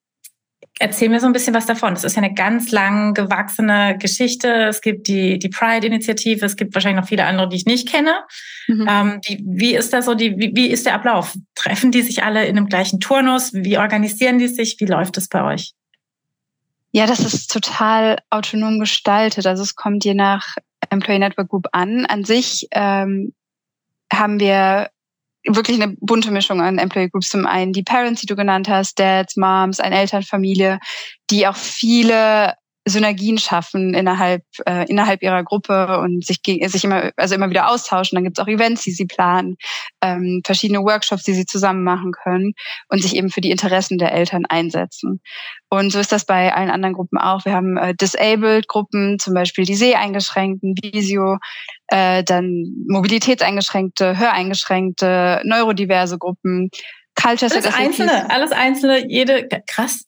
erzähl 0.80 1.10
mir 1.10 1.20
so 1.20 1.28
ein 1.28 1.34
bisschen 1.34 1.54
was 1.54 1.66
davon. 1.66 1.94
Das 1.94 2.04
ist 2.04 2.16
ja 2.16 2.24
eine 2.24 2.34
ganz 2.34 2.72
lang 2.72 3.14
gewachsene 3.14 3.98
Geschichte. 4.00 4.48
Es 4.70 4.82
gibt 4.82 5.08
die, 5.08 5.40
die 5.40 5.50
Pride-Initiative. 5.50 6.46
Es 6.46 6.56
gibt 6.56 6.74
wahrscheinlich 6.74 7.02
noch 7.02 7.08
viele 7.08 7.26
andere, 7.26 7.50
die 7.50 7.58
ich 7.58 7.66
nicht 7.66 7.90
kenne. 7.90 8.24
Mhm. 8.68 8.88
Ähm, 8.90 9.22
wie, 9.26 9.44
wie 9.46 9.76
ist 9.76 9.94
das 9.94 10.06
so? 10.06 10.16
Die, 10.16 10.38
wie, 10.38 10.52
wie 10.56 10.68
ist 10.68 10.86
der 10.86 10.96
Ablauf? 10.96 11.36
Treffen 11.56 11.92
die 11.92 12.02
sich 12.02 12.24
alle 12.24 12.46
in 12.46 12.58
einem 12.58 12.68
gleichen 12.68 13.00
Turnus? 13.00 13.54
Wie 13.54 13.78
organisieren 13.78 14.40
die 14.40 14.48
sich? 14.48 14.78
Wie 14.80 14.86
läuft 14.86 15.18
es 15.18 15.28
bei 15.28 15.44
euch? 15.44 15.74
Ja, 16.96 17.08
das 17.08 17.20
ist 17.20 17.52
total 17.52 18.20
autonom 18.30 18.80
gestaltet. 18.80 19.46
Also 19.46 19.64
es 19.64 19.76
kommt 19.76 20.06
je 20.06 20.14
nach 20.14 20.56
Employee 20.90 21.20
Network 21.20 21.50
Group 21.50 21.68
an. 21.74 22.06
An 22.06 22.24
sich 22.24 22.70
ähm, 22.72 23.34
haben 24.10 24.40
wir 24.40 24.90
wirklich 25.46 25.82
eine 25.82 25.98
bunte 26.00 26.32
Mischung 26.32 26.62
an 26.62 26.78
Employee 26.78 27.10
Groups. 27.10 27.28
Zum 27.28 27.48
einen 27.48 27.74
die 27.74 27.84
Parents, 27.84 28.22
die 28.22 28.28
du 28.28 28.38
genannt 28.38 28.70
hast, 28.70 28.98
Dads, 28.98 29.36
Moms, 29.36 29.82
eine 29.82 30.00
Elternfamilie, 30.00 30.80
die 31.32 31.46
auch 31.48 31.58
viele 31.58 32.54
Synergien 32.88 33.40
schaffen 33.40 33.96
innerhalb 33.96 34.44
äh, 34.68 34.86
innerhalb 34.88 35.24
ihrer 35.24 35.44
Gruppe 35.44 36.00
und 36.00 36.24
sich 36.24 36.40
sich 36.46 36.84
immer 36.84 37.12
also 37.18 37.34
immer 37.34 37.50
wieder 37.50 37.70
austauschen. 37.70 38.16
Dann 38.16 38.24
gibt 38.24 38.38
es 38.38 38.44
auch 38.44 38.48
Events, 38.48 38.84
die 38.84 38.92
sie 38.92 39.06
planen, 39.06 39.58
ähm, 40.02 40.42
verschiedene 40.46 40.84
Workshops, 40.84 41.24
die 41.24 41.34
sie 41.34 41.46
zusammen 41.46 41.84
machen 41.84 42.12
können 42.12 42.54
und 42.90 43.02
sich 43.02 43.16
eben 43.16 43.30
für 43.32 43.42
die 43.42 43.50
Interessen 43.50 43.98
der 43.98 44.14
Eltern 44.14 44.46
einsetzen. 44.46 45.20
Und 45.70 45.92
so 45.92 46.00
ist 46.00 46.12
das 46.12 46.26
bei 46.26 46.54
allen 46.54 46.70
anderen 46.70 46.94
Gruppen 46.94 47.18
auch. 47.18 47.44
Wir 47.44 47.54
haben 47.54 47.76
äh, 47.78 47.96
disabled 47.96 48.68
Gruppen, 48.68 49.18
zum 49.18 49.34
Beispiel 49.34 49.66
die 49.66 49.76
Seheingeschränkten, 49.76 50.76
Visio, 50.82 51.38
äh, 51.88 52.24
dann 52.24 52.86
Mobilitätseingeschränkte, 52.88 54.18
Höreingeschränkte, 54.18 55.42
neurodiverse 55.44 56.20
Gruppen. 56.20 56.70
Culture 57.20 57.52
alles 57.52 57.74
einzelne, 57.74 58.30
alles 58.30 58.52
einzelne, 58.52 59.10
jede 59.10 59.48
krass. 59.68 60.06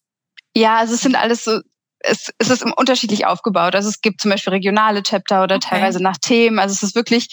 Ja, 0.55 0.77
also 0.77 0.93
es 0.93 1.01
sind 1.01 1.15
alles 1.15 1.43
so 1.43 1.61
es, 2.07 2.31
es 2.37 2.49
ist 2.49 2.63
unterschiedlich 2.63 3.25
aufgebaut. 3.25 3.75
Also 3.75 3.89
es 3.89 4.01
gibt 4.01 4.21
zum 4.21 4.31
Beispiel 4.31 4.53
regionale 4.53 5.03
Chapter 5.03 5.43
oder 5.43 5.55
okay. 5.55 5.67
teilweise 5.69 6.01
nach 6.01 6.17
Themen. 6.17 6.59
Also 6.59 6.73
es 6.73 6.83
ist 6.83 6.95
wirklich 6.95 7.29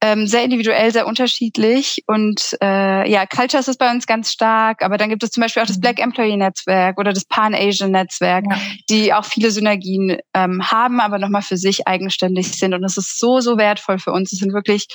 ähm, 0.00 0.26
sehr 0.26 0.44
individuell, 0.44 0.92
sehr 0.92 1.06
unterschiedlich. 1.06 2.02
Und 2.06 2.56
äh, 2.62 3.10
ja, 3.10 3.26
Cultures 3.26 3.68
ist 3.68 3.78
bei 3.78 3.90
uns 3.90 4.06
ganz 4.06 4.30
stark, 4.30 4.82
aber 4.82 4.96
dann 4.96 5.08
gibt 5.08 5.22
es 5.22 5.30
zum 5.30 5.42
Beispiel 5.42 5.62
auch 5.62 5.66
das 5.66 5.76
mhm. 5.76 5.82
Black 5.82 6.00
Employee 6.00 6.36
Netzwerk 6.36 6.98
oder 6.98 7.12
das 7.12 7.24
Pan-Asian 7.24 7.90
Netzwerk, 7.90 8.44
ja. 8.48 8.58
die 8.88 9.12
auch 9.12 9.24
viele 9.24 9.50
Synergien 9.50 10.18
ähm, 10.34 10.70
haben, 10.70 11.00
aber 11.00 11.18
nochmal 11.18 11.42
für 11.42 11.56
sich 11.56 11.88
eigenständig 11.88 12.52
sind. 12.52 12.74
Und 12.74 12.84
es 12.84 12.96
ist 12.96 13.18
so, 13.18 13.40
so 13.40 13.58
wertvoll 13.58 13.98
für 13.98 14.12
uns. 14.12 14.32
Es 14.32 14.38
sind 14.38 14.52
wirklich 14.52 14.86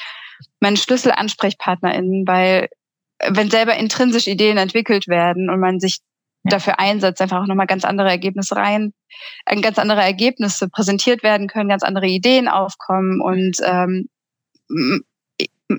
meine 0.59 0.77
SchlüsselansprechpartnerInnen, 0.77 2.25
weil 2.25 2.69
wenn 3.29 3.49
selber 3.49 3.75
intrinsisch 3.75 4.27
Ideen 4.27 4.57
entwickelt 4.57 5.07
werden 5.07 5.49
und 5.49 5.59
man 5.59 5.79
sich 5.79 5.99
dafür 6.43 6.79
einsetzt, 6.79 7.21
einfach 7.21 7.41
auch 7.41 7.47
nochmal 7.47 7.67
ganz 7.67 7.85
andere 7.85 8.09
Ergebnisse 8.09 8.55
rein, 8.55 8.93
äh, 9.45 9.59
ganz 9.61 9.79
andere 9.79 10.01
Ergebnisse 10.01 10.69
präsentiert 10.69 11.23
werden 11.23 11.47
können, 11.47 11.69
ganz 11.69 11.83
andere 11.83 12.07
Ideen 12.07 12.47
aufkommen 12.47 13.21
und 13.21 13.57
ähm, 13.65 14.09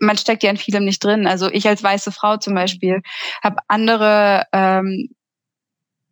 man 0.01 0.17
steckt 0.17 0.43
ja 0.43 0.51
in 0.51 0.57
vielem 0.57 0.85
nicht 0.85 1.03
drin. 1.03 1.27
Also 1.27 1.49
ich 1.51 1.69
als 1.69 1.83
weiße 1.83 2.13
Frau 2.13 2.37
zum 2.37 2.55
Beispiel 2.55 3.03
habe 3.43 3.57
andere 3.69 4.45
ähm, 4.53 5.11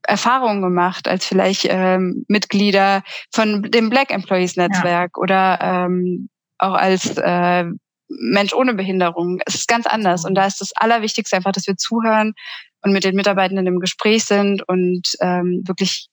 Erfahrungen 0.02 0.62
gemacht 0.62 1.08
als 1.08 1.24
vielleicht 1.26 1.66
ähm, 1.68 2.24
Mitglieder 2.28 3.02
von 3.32 3.62
dem 3.62 3.88
Black 3.88 4.10
Employees 4.10 4.56
Netzwerk 4.56 5.12
ja. 5.16 5.20
oder 5.20 5.58
ähm, 5.60 6.28
auch 6.58 6.74
als 6.74 7.16
äh, 7.16 7.64
Mensch 8.08 8.52
ohne 8.52 8.74
Behinderung. 8.74 9.40
Es 9.46 9.54
ist 9.54 9.68
ganz 9.68 9.86
anders. 9.86 10.24
Und 10.24 10.34
da 10.34 10.46
ist 10.46 10.60
das 10.60 10.72
Allerwichtigste 10.74 11.36
einfach, 11.36 11.52
dass 11.52 11.66
wir 11.66 11.76
zuhören, 11.76 12.34
und 12.82 12.92
mit 12.92 13.04
den 13.04 13.16
Mitarbeitenden 13.16 13.66
im 13.66 13.80
Gespräch 13.80 14.24
sind 14.24 14.66
und 14.68 15.02
ähm, 15.20 15.62
wirklich 15.66 16.08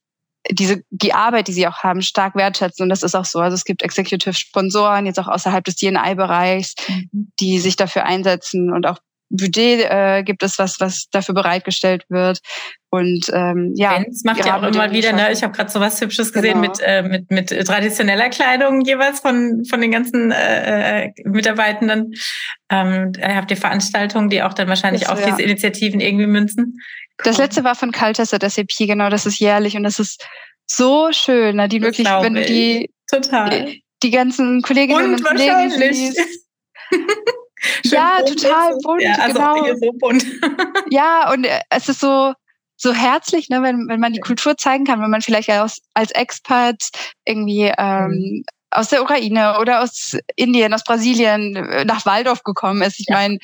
diese 0.49 0.84
die 0.89 1.13
Arbeit, 1.13 1.47
die 1.47 1.53
sie 1.53 1.67
auch 1.67 1.84
haben, 1.84 2.01
stark 2.01 2.36
wertschätzen. 2.36 2.84
Und 2.84 2.89
das 2.89 3.03
ist 3.03 3.15
auch 3.15 3.25
so. 3.25 3.39
Also 3.39 3.55
es 3.55 3.65
gibt 3.65 3.84
Executive-Sponsoren, 3.84 5.05
jetzt 5.05 5.19
auch 5.19 5.27
außerhalb 5.27 5.63
des 5.63 5.75
DNI-Bereichs, 5.75 6.75
mhm. 6.88 7.32
die 7.39 7.60
sich 7.60 7.75
dafür 7.75 8.05
einsetzen 8.05 8.71
und 8.71 8.88
auch 8.88 8.99
Budget 9.30 9.86
äh, 9.89 10.24
gibt 10.24 10.44
es 10.44 10.58
was, 10.58 10.80
was 10.80 11.08
dafür 11.12 11.36
bereitgestellt 11.36 12.04
wird. 12.10 12.39
Und 12.92 13.30
ähm, 13.32 13.74
ja, 13.76 13.98
Benz 13.98 14.24
macht 14.24 14.44
ja 14.44 14.58
auch 14.58 14.63
immer 14.63 14.92
wieder, 14.92 15.13
ne? 15.13 15.32
Ich 15.32 15.44
habe 15.44 15.54
gerade 15.54 15.70
so 15.70 15.80
was 15.80 16.02
Hübsches 16.02 16.34
gesehen 16.34 16.62
genau. 16.62 16.70
mit, 16.70 16.80
äh, 16.82 17.04
mit 17.04 17.30
mit 17.30 17.68
traditioneller 17.68 18.30
Kleidung 18.30 18.82
jeweils 18.82 19.20
von 19.20 19.63
von 19.70 19.80
den 19.80 19.92
ganzen 19.92 20.32
äh, 20.32 21.06
äh 21.06 21.12
Mitarbeitenden. 21.26 22.13
Ähm, 22.72 23.12
habt 23.22 23.52
ihr 23.52 23.58
Veranstaltungen, 23.58 24.30
die 24.30 24.42
auch 24.42 24.54
dann 24.54 24.68
wahrscheinlich 24.68 25.04
das, 25.04 25.12
auf 25.12 25.20
ja. 25.20 25.28
diese 25.28 25.44
Initiativen 25.44 26.00
irgendwie 26.00 26.26
münzen? 26.26 26.80
Cool. 27.20 27.26
Das 27.26 27.38
letzte 27.38 27.63
war 27.63 27.76
von 27.76 27.92
Cultures 27.92 28.34
at 28.34 28.50
SAP, 28.50 28.70
genau, 28.80 29.10
das 29.10 29.26
ist 29.28 29.39
jährlich 29.39 29.76
und 29.76 29.84
das 29.84 30.00
ist 30.00 30.26
so 30.65 31.12
schön, 31.12 31.58
ne? 31.58 31.68
die 31.68 31.82
wirklich, 31.82 32.08
wenn 32.08 32.36
du 32.36 32.46
die 32.46 32.92
total 33.12 33.65
die, 33.65 33.84
die 34.04 34.12
ganzen 34.12 34.62
Kolleginnen 34.62 35.13
und, 35.13 35.15
und 35.15 35.24
Kollegen 35.24 35.70
siehst. 35.94 36.22
ja, 37.84 38.17
bunt 38.26 38.41
total 38.41 38.78
bunt, 38.84 39.02
ja, 39.02 39.13
also 39.13 39.34
genau. 39.34 39.76
So 39.76 39.91
bunt. 39.93 40.26
ja, 40.89 41.32
und 41.32 41.45
äh, 41.45 41.60
es 41.69 41.89
ist 41.89 42.00
so, 42.00 42.34
so 42.78 42.93
herzlich, 42.93 43.50
ne, 43.50 43.62
wenn, 43.62 43.88
wenn 43.88 44.00
man 44.00 44.13
die 44.13 44.19
Kultur 44.19 44.58
zeigen 44.58 44.86
kann, 44.86 45.02
wenn 45.02 45.10
man 45.10 45.22
vielleicht 45.22 45.50
als, 45.50 45.82
als 45.93 46.12
Expert 46.12 46.89
irgendwie 47.26 47.72
ähm, 47.78 48.10
mhm. 48.10 48.43
aus 48.72 48.89
der 48.89 49.02
Ukraine 49.02 49.60
oder 49.60 49.82
aus 49.82 50.17
Indien, 50.36 50.74
aus 50.74 50.84
Brasilien 50.84 51.56
äh, 51.56 51.86
nach 51.86 52.06
Waldorf 52.06 52.43
gekommen 52.43 52.82
ist. 52.82 53.00
Ich 53.00 53.08
ja. 53.10 53.17
meine, 53.17 53.38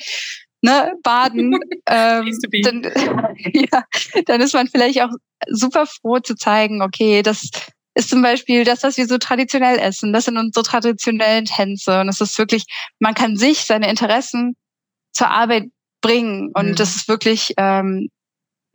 ne, 0.62 0.92
Baden, 1.02 1.58
ähm, 1.86 2.38
dann, 2.62 2.82
ja, 3.52 3.84
dann 4.26 4.40
ist 4.40 4.54
man 4.54 4.68
vielleicht 4.68 5.02
auch 5.02 5.10
super 5.48 5.86
froh 5.86 6.18
zu 6.18 6.34
zeigen, 6.34 6.82
okay, 6.82 7.22
das 7.22 7.50
ist 7.96 8.10
zum 8.10 8.20
Beispiel 8.20 8.64
das, 8.64 8.82
was 8.82 8.98
wir 8.98 9.06
so 9.06 9.16
traditionell 9.16 9.78
essen. 9.78 10.12
Das 10.12 10.26
sind 10.26 10.36
unsere 10.36 10.62
traditionellen 10.62 11.46
Tänze. 11.46 12.00
Und 12.00 12.10
es 12.10 12.20
ist 12.20 12.38
wirklich, 12.38 12.66
man 12.98 13.14
kann 13.14 13.36
sich, 13.36 13.60
seine 13.64 13.88
Interessen 13.88 14.54
zur 15.12 15.30
Arbeit 15.30 15.64
bringen. 16.02 16.50
Und 16.52 16.72
mhm. 16.72 16.74
das 16.76 16.94
ist 16.94 17.08
wirklich 17.08 17.54
ähm, 17.56 18.10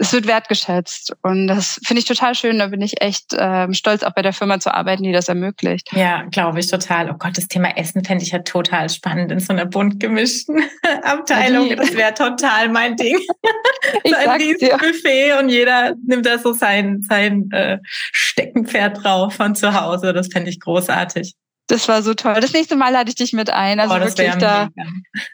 es 0.02 0.14
wird 0.14 0.26
wertgeschätzt. 0.26 1.14
Und 1.22 1.48
das 1.48 1.80
finde 1.86 2.00
ich 2.00 2.08
total 2.08 2.34
schön. 2.34 2.58
Da 2.58 2.68
bin 2.68 2.82
ich 2.82 3.02
echt 3.02 3.36
ähm, 3.38 3.74
stolz, 3.74 4.02
auch 4.02 4.14
bei 4.14 4.24
der 4.24 4.34
Firma 4.34 4.60
zu 4.60 4.74
arbeiten, 4.74 5.04
die 5.04 5.12
das 5.12 5.30
ermöglicht. 5.30 5.90
Ja, 5.94 6.24
glaube 6.24 6.60
ich 6.60 6.68
total. 6.68 7.12
Oh 7.12 7.16
Gott, 7.18 7.38
das 7.38 7.48
Thema 7.48 7.78
Essen 7.78 8.04
fände 8.04 8.24
ich 8.24 8.32
ja 8.32 8.40
total 8.40 8.90
spannend 8.90 9.32
in 9.32 9.40
so 9.40 9.54
einer 9.54 9.68
bunt 9.68 10.00
gemischten 10.00 10.64
Abteilung. 11.04 11.70
Ja, 11.70 11.76
das 11.76 11.94
wäre 11.94 12.14
total 12.16 12.70
mein 12.70 12.96
Ding. 12.96 13.16
ich 14.04 14.12
so 14.12 14.18
ein 14.18 14.42
riesiges 14.42 14.78
Buffet 14.78 15.34
und 15.40 15.50
jeder 15.50 15.94
nimmt 16.04 16.26
da 16.26 16.40
so 16.40 16.54
sein, 16.54 17.04
sein 17.08 17.52
äh, 17.52 17.78
Steckenpferd 17.84 19.04
drauf 19.04 19.36
von 19.36 19.54
zu 19.54 19.80
Hause. 19.80 20.14
Das 20.14 20.30
fände 20.30 20.50
ich 20.50 20.60
großartig. 20.60 21.36
Das 21.68 21.88
war 21.88 22.02
so 22.02 22.14
toll. 22.14 22.36
Das 22.42 22.54
nächste 22.54 22.76
Mal 22.76 22.92
lade 22.92 23.10
ich 23.10 23.16
dich 23.16 23.34
mit 23.34 23.50
ein. 23.50 23.80
Also 23.80 23.96
oh, 23.96 24.00
wirklich 24.00 24.34
da. 24.36 24.70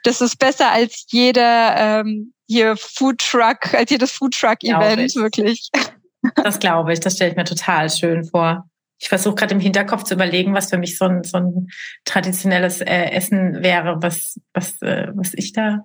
Das 0.04 0.22
ist 0.22 0.38
besser 0.38 0.72
als 0.72 1.06
jeder 1.10 2.02
ähm, 2.02 2.34
hier 2.48 2.78
Food 2.78 3.20
Truck, 3.20 3.74
als 3.74 3.90
jedes 3.90 4.12
Food 4.12 4.34
Truck 4.34 4.64
Event, 4.64 5.16
wirklich. 5.16 5.70
Das 6.36 6.60
glaube 6.60 6.92
ich. 6.92 7.00
Das 7.00 7.16
stelle 7.16 7.32
ich 7.32 7.38
mir 7.38 7.46
total 7.46 7.90
schön 7.90 8.26
vor. 8.26 8.68
Ich 9.00 9.08
versuche 9.08 9.36
gerade 9.36 9.54
im 9.54 9.62
Hinterkopf 9.62 10.04
zu 10.04 10.16
überlegen, 10.16 10.54
was 10.54 10.70
für 10.70 10.78
mich 10.78 10.98
so 10.98 11.06
ein, 11.06 11.24
so 11.24 11.38
ein 11.38 11.68
traditionelles 12.04 12.82
äh, 12.82 13.12
Essen 13.12 13.64
wäre, 13.64 14.02
was, 14.02 14.40
was, 14.54 14.82
äh, 14.82 15.08
was 15.14 15.34
ich 15.36 15.54
da 15.54 15.84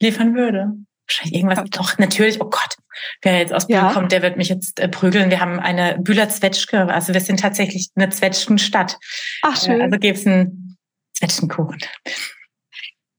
liefern 0.00 0.34
würde. 0.34 0.72
Wahrscheinlich 1.06 1.34
irgendwas. 1.34 1.68
Doch, 1.70 1.98
natürlich. 1.98 2.40
Oh 2.40 2.48
Gott. 2.48 2.76
Wer 3.22 3.38
jetzt 3.38 3.52
aus 3.52 3.66
Bühl 3.66 3.76
ja. 3.76 3.92
kommt, 3.92 4.12
der 4.12 4.22
wird 4.22 4.36
mich 4.36 4.48
jetzt 4.48 4.80
äh, 4.80 4.88
prügeln. 4.88 5.30
Wir 5.30 5.40
haben 5.40 5.58
eine 5.60 5.98
Bühler 5.98 6.28
Zwetschge, 6.28 6.88
also 6.88 7.12
wir 7.12 7.20
sind 7.20 7.40
tatsächlich 7.40 7.90
eine 7.94 8.08
Zwetschgenstadt. 8.10 8.98
Ach 9.42 9.60
schön. 9.60 9.80
Äh, 9.80 9.84
also 9.84 9.98
gibt's 9.98 10.26
einen 10.26 10.76
Zwetschgenkuchen. 11.14 11.78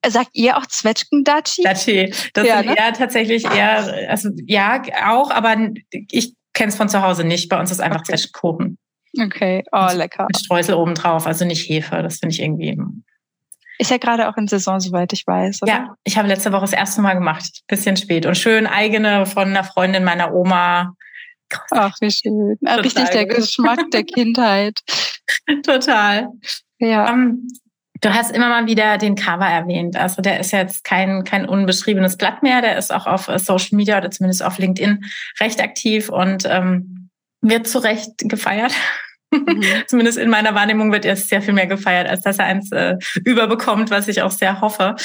Sagt 0.06 0.30
ihr 0.34 0.58
auch 0.58 0.66
Zwetschgendatschi? 0.66 1.64
Datschi. 1.64 2.14
Das 2.34 2.48
ja, 2.48 2.60
sind 2.60 2.68
ne? 2.68 2.78
eher 2.78 2.94
tatsächlich 2.94 3.46
eher, 3.46 4.10
also 4.10 4.30
ja, 4.46 4.82
auch, 5.06 5.32
aber 5.32 5.58
ich 5.92 6.34
kenne 6.54 6.70
es 6.70 6.78
von 6.78 6.90
zu 6.90 7.02
Hause 7.02 7.24
nicht. 7.24 7.50
Bei 7.50 7.60
uns 7.60 7.72
ist 7.72 7.80
einfach 7.80 8.00
okay. 8.00 8.12
Zwetschgenkuchen. 8.12 8.78
Okay, 9.20 9.64
oh, 9.72 9.90
lecker. 9.94 10.26
Mit 10.28 10.38
Streusel 10.38 10.76
obendrauf, 10.76 11.26
also 11.26 11.46
nicht 11.46 11.68
Hefe. 11.68 12.04
Das 12.04 12.18
finde 12.20 12.34
ich 12.34 12.42
irgendwie. 12.42 12.78
Ist 13.80 13.92
ja 13.92 13.98
gerade 13.98 14.28
auch 14.28 14.38
in 14.38 14.48
Saison, 14.48 14.80
soweit 14.80 15.14
ich 15.14 15.26
weiß. 15.28 15.62
Oder? 15.62 15.72
Ja, 15.72 15.96
ich 16.04 16.18
habe 16.18 16.28
letzte 16.28 16.52
Woche 16.52 16.62
das 16.62 16.74
erste 16.74 17.02
Mal 17.02 17.14
gemacht. 17.14 17.62
Bisschen 17.68 17.96
spät. 17.98 18.26
Und 18.26 18.36
schön 18.36 18.66
eigene 18.66 19.26
von 19.26 19.50
einer 19.50 19.64
Freundin 19.64 20.04
meiner 20.04 20.34
Oma. 20.34 20.94
Ach, 21.72 21.96
wie 22.02 22.12
schön. 22.12 22.58
Total 22.60 22.80
Richtig 22.82 23.10
der 23.10 23.26
Geschmack 23.26 23.92
der 23.92 24.04
Kindheit. 24.06 24.80
Total. 25.64 26.30
Ja. 26.80 27.12
Um, 27.12 27.20
ähm, 27.20 27.48
du 28.02 28.14
hast 28.14 28.32
immer 28.32 28.50
mal 28.50 28.68
wieder 28.68 28.98
den 28.98 29.16
Cover 29.16 29.46
erwähnt. 29.46 29.96
Also 29.96 30.22
der 30.22 30.40
ist 30.40 30.52
jetzt 30.52 30.84
kein, 30.84 31.24
kein 31.24 31.48
unbeschriebenes 31.48 32.18
Blatt 32.18 32.44
mehr. 32.44 32.62
Der 32.62 32.78
ist 32.78 32.94
auch 32.94 33.08
auf 33.08 33.28
äh, 33.28 33.40
Social 33.40 33.76
Media 33.76 33.98
oder 33.98 34.12
zumindest 34.12 34.44
auf 34.44 34.58
LinkedIn 34.58 35.04
recht 35.40 35.62
aktiv 35.62 36.10
und 36.10 36.46
ähm, 36.46 37.10
wird 37.42 37.68
zu 37.68 37.80
Recht 37.80 38.12
gefeiert. 38.18 38.74
Mhm. 39.32 39.64
Zumindest 39.88 40.18
in 40.18 40.30
meiner 40.30 40.56
Wahrnehmung 40.56 40.92
wird 40.92 41.06
er 41.06 41.16
sehr 41.16 41.42
viel 41.42 41.54
mehr 41.54 41.68
gefeiert, 41.68 42.08
als 42.08 42.22
dass 42.22 42.40
er 42.40 42.46
eins 42.46 42.72
äh, 42.72 42.96
überbekommt, 43.26 43.90
was 43.90 44.08
ich 44.08 44.22
auch 44.22 44.32
sehr 44.32 44.62
hoffe. 44.62 44.96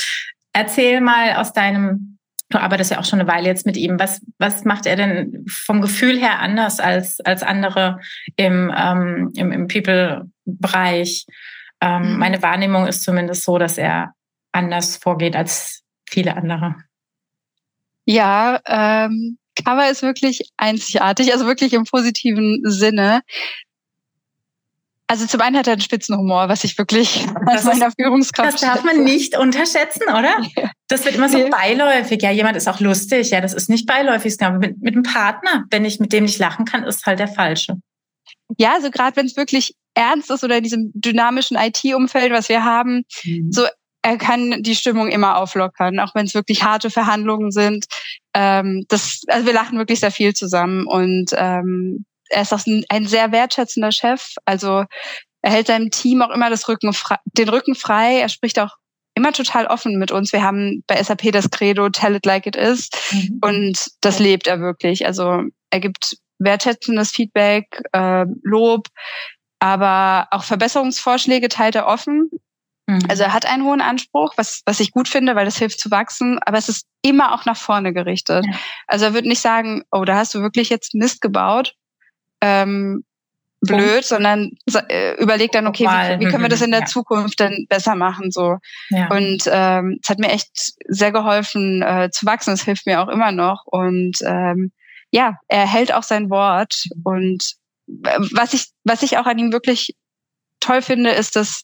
Erzähl 0.53 1.01
mal 1.01 1.37
aus 1.37 1.53
deinem, 1.53 2.19
du 2.51 2.59
arbeitest 2.59 2.91
ja 2.91 3.01
auch 3.01 3.05
schon 3.05 3.21
eine 3.21 3.29
Weile 3.29 3.47
jetzt 3.47 3.67
mit 3.67 3.77
ihm, 3.77 3.99
was, 3.99 4.21
was 4.39 4.65
macht 4.65 4.87
er 4.87 4.97
denn 4.97 5.45
vom 5.49 5.81
Gefühl 5.81 6.19
her 6.19 6.41
anders 6.41 6.81
als, 6.81 7.21
als 7.21 7.43
andere 7.43 7.99
im, 8.37 8.73
ähm, 8.77 9.33
im, 9.35 9.53
im 9.53 9.69
People-Bereich? 9.69 11.27
Ähm, 11.81 12.13
mhm. 12.13 12.19
Meine 12.19 12.43
Wahrnehmung 12.43 12.87
ist 12.87 13.03
zumindest 13.03 13.45
so, 13.45 13.59
dass 13.59 13.79
er 13.79 14.13
anders 14.53 14.97
vorgeht 14.99 15.35
als 15.35 15.83
viele 16.09 16.37
andere. 16.37 16.77
Ja, 18.05 18.61
ähm, 18.67 19.39
Cover 19.65 19.91
ist 19.91 20.03
wirklich 20.03 20.51
einzigartig, 20.57 21.33
also 21.33 21.47
wirklich 21.47 21.73
im 21.73 21.85
positiven 21.85 22.61
Sinne. 22.65 23.23
Also 25.12 25.27
zum 25.27 25.42
einen 25.42 25.59
hat 25.59 25.66
er 25.66 25.75
einen 25.75 25.83
Spitzenhumor, 25.83 26.48
was 26.48 26.64
ich 26.64 26.79
wirklich 26.79 27.27
als 27.44 27.64
meiner 27.64 27.90
Führungskraft. 27.90 28.55
Das 28.55 28.61
darf 28.62 28.83
man 28.83 29.05
nicht 29.05 29.37
unterschätzen, 29.37 30.05
oder? 30.05 30.37
Das 30.88 31.07
wird 31.07 31.14
immer 31.14 31.31
so 31.31 31.38
beiläufig. 31.48 32.20
Ja, 32.20 32.31
jemand 32.31 32.55
ist 32.55 32.68
auch 32.68 32.79
lustig. 32.79 33.31
Ja, 33.31 33.40
das 33.40 33.55
ist 33.55 33.70
nicht 33.70 33.87
beiläufig. 33.87 34.37
Mit, 34.59 34.83
mit 34.83 34.94
einem 34.94 35.03
Partner, 35.03 35.64
wenn 35.70 35.87
ich 35.87 36.01
mit 36.01 36.12
dem 36.12 36.25
nicht 36.25 36.38
lachen 36.38 36.66
kann, 36.66 36.85
ist 36.85 37.07
halt 37.07 37.18
der 37.18 37.29
falsche. 37.29 37.77
Ja, 38.59 38.75
also 38.75 38.90
gerade 38.90 39.16
wenn 39.16 39.25
es 39.25 39.35
wirklich 39.35 39.75
ernst 39.94 40.31
ist 40.31 40.44
oder 40.44 40.59
in 40.59 40.64
diesem 40.64 40.90
dynamischen 40.94 41.57
IT-Umfeld, 41.57 42.31
was 42.31 42.51
wir 42.51 42.64
haben, 42.64 43.05
mhm. 43.25 43.51
so 43.51 43.66
er 44.03 44.18
kann 44.18 44.62
die 44.62 44.75
Stimmung 44.75 45.09
immer 45.09 45.38
auflockern, 45.38 45.98
auch 46.01 46.14
wenn 46.14 46.27
es 46.27 46.35
wirklich 46.35 46.62
harte 46.62 46.90
Verhandlungen 46.90 47.53
sind. 47.53 47.87
Ähm, 48.35 48.85
das, 48.88 49.22
also 49.29 49.46
wir 49.46 49.55
lachen 49.55 49.79
wirklich 49.79 50.01
sehr 50.01 50.11
viel 50.11 50.35
zusammen 50.35 50.87
und 50.87 51.31
ähm, 51.37 52.05
er 52.33 52.42
ist 52.42 52.53
auch 52.53 52.66
ein, 52.66 52.85
ein 52.88 53.07
sehr 53.07 53.33
wertschätzender 53.33 53.92
Chef. 53.92 54.35
Also 54.45 54.85
er 55.42 55.51
hält 55.51 55.66
seinem 55.66 55.90
Team 55.90 56.23
auch 56.23 56.31
immer 56.31 56.51
das 56.51 56.68
Rücken 56.68 56.92
frei, 56.92 57.16
den 57.25 57.49
Rücken 57.49 57.75
frei. 57.75 58.18
Er 58.18 58.29
spricht 58.29 58.59
auch 58.59 58.77
immer 59.14 59.33
total 59.33 59.66
offen 59.66 59.99
mit 59.99 60.11
uns. 60.11 60.33
Wir 60.33 60.42
haben 60.42 60.83
bei 60.87 61.03
SAP 61.03 61.33
das 61.33 61.51
Credo 61.51 61.88
Tell 61.90 62.16
it 62.16 62.27
like 62.27 62.47
it 62.47 62.57
is 62.57 62.88
mhm. 63.11 63.38
und 63.42 63.87
das 64.01 64.18
lebt 64.18 64.47
er 64.47 64.61
wirklich. 64.61 65.07
Also 65.07 65.42
er 65.71 65.81
gibt 65.81 66.16
wertschätzendes 66.38 67.11
Feedback, 67.11 67.83
äh, 67.92 68.25
Lob, 68.42 68.88
aber 69.59 70.29
auch 70.31 70.45
Verbesserungsvorschläge 70.45 71.49
teilt 71.49 71.75
er 71.75 71.87
offen. 71.87 72.31
Mhm. 72.87 73.01
Also 73.09 73.25
er 73.25 73.33
hat 73.33 73.47
einen 73.47 73.64
hohen 73.64 73.81
Anspruch, 73.81 74.33
was, 74.37 74.62
was 74.66 74.81
ich 74.81 74.92
gut 74.92 75.09
finde, 75.09 75.37
weil 75.37 75.45
das 75.45 75.59
hilft 75.59 75.79
zu 75.79 75.90
wachsen, 75.90 76.38
aber 76.45 76.59
es 76.59 76.68
ist 76.68 76.87
immer 77.03 77.35
auch 77.35 77.45
nach 77.45 77.57
vorne 77.57 77.92
gerichtet. 77.92 78.45
Ja. 78.47 78.59
Also 78.87 79.05
er 79.07 79.14
wird 79.14 79.27
nicht 79.27 79.40
sagen, 79.40 79.83
oh, 79.90 80.05
da 80.05 80.16
hast 80.16 80.35
du 80.35 80.40
wirklich 80.40 80.68
jetzt 80.68 80.95
Mist 80.95 81.21
gebaut, 81.21 81.75
ähm, 82.42 83.05
blöd, 83.62 84.05
sondern 84.05 84.50
äh, 84.88 85.14
überlegt 85.22 85.55
dann, 85.55 85.66
okay, 85.66 85.85
wie, 85.85 86.20
wie, 86.20 86.31
können 86.31 86.42
wir 86.42 86.48
das 86.48 86.62
in 86.62 86.72
der 86.72 86.81
ja. 86.81 86.87
Zukunft 86.87 87.38
denn 87.40 87.66
besser 87.68 87.94
machen? 87.94 88.31
So. 88.31 88.59
Ja. 88.90 89.09
Und 89.09 89.44
ähm, 89.46 89.98
es 90.02 90.09
hat 90.09 90.18
mir 90.18 90.31
echt 90.31 90.50
sehr 90.88 91.12
geholfen 91.12 91.81
äh, 91.83 92.11
zu 92.11 92.26
wachsen. 92.26 92.52
Es 92.52 92.64
hilft 92.64 92.87
mir 92.87 93.00
auch 93.00 93.09
immer 93.09 93.33
noch. 93.33 93.64
Und 93.66 94.18
ähm, 94.26 94.72
ja, 95.12 95.38
er 95.48 95.66
hält 95.66 95.94
auch 95.94 96.02
sein 96.02 96.28
Wort. 96.28 96.88
Und 97.05 97.55
äh, 98.05 98.18
was 98.33 98.52
ich, 98.52 98.66
was 98.85 99.02
ich 99.02 99.16
auch 99.16 99.26
an 99.26 99.38
ihm 99.38 99.52
wirklich 99.52 99.94
toll 100.59 100.83
finde, 100.83 101.11
ist, 101.11 101.37
dass 101.37 101.62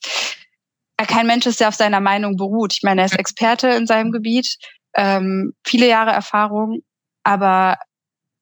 er 0.96 1.06
kein 1.06 1.26
Mensch 1.26 1.46
ist, 1.46 1.60
der 1.60 1.68
auf 1.68 1.74
seiner 1.74 2.00
Meinung 2.00 2.36
beruht. 2.36 2.72
Ich 2.74 2.82
meine, 2.82 3.02
er 3.02 3.06
ist 3.06 3.18
Experte 3.18 3.68
in 3.70 3.86
seinem 3.86 4.12
Gebiet, 4.12 4.56
ähm, 4.94 5.52
viele 5.64 5.88
Jahre 5.88 6.10
Erfahrung, 6.10 6.80
aber 7.22 7.78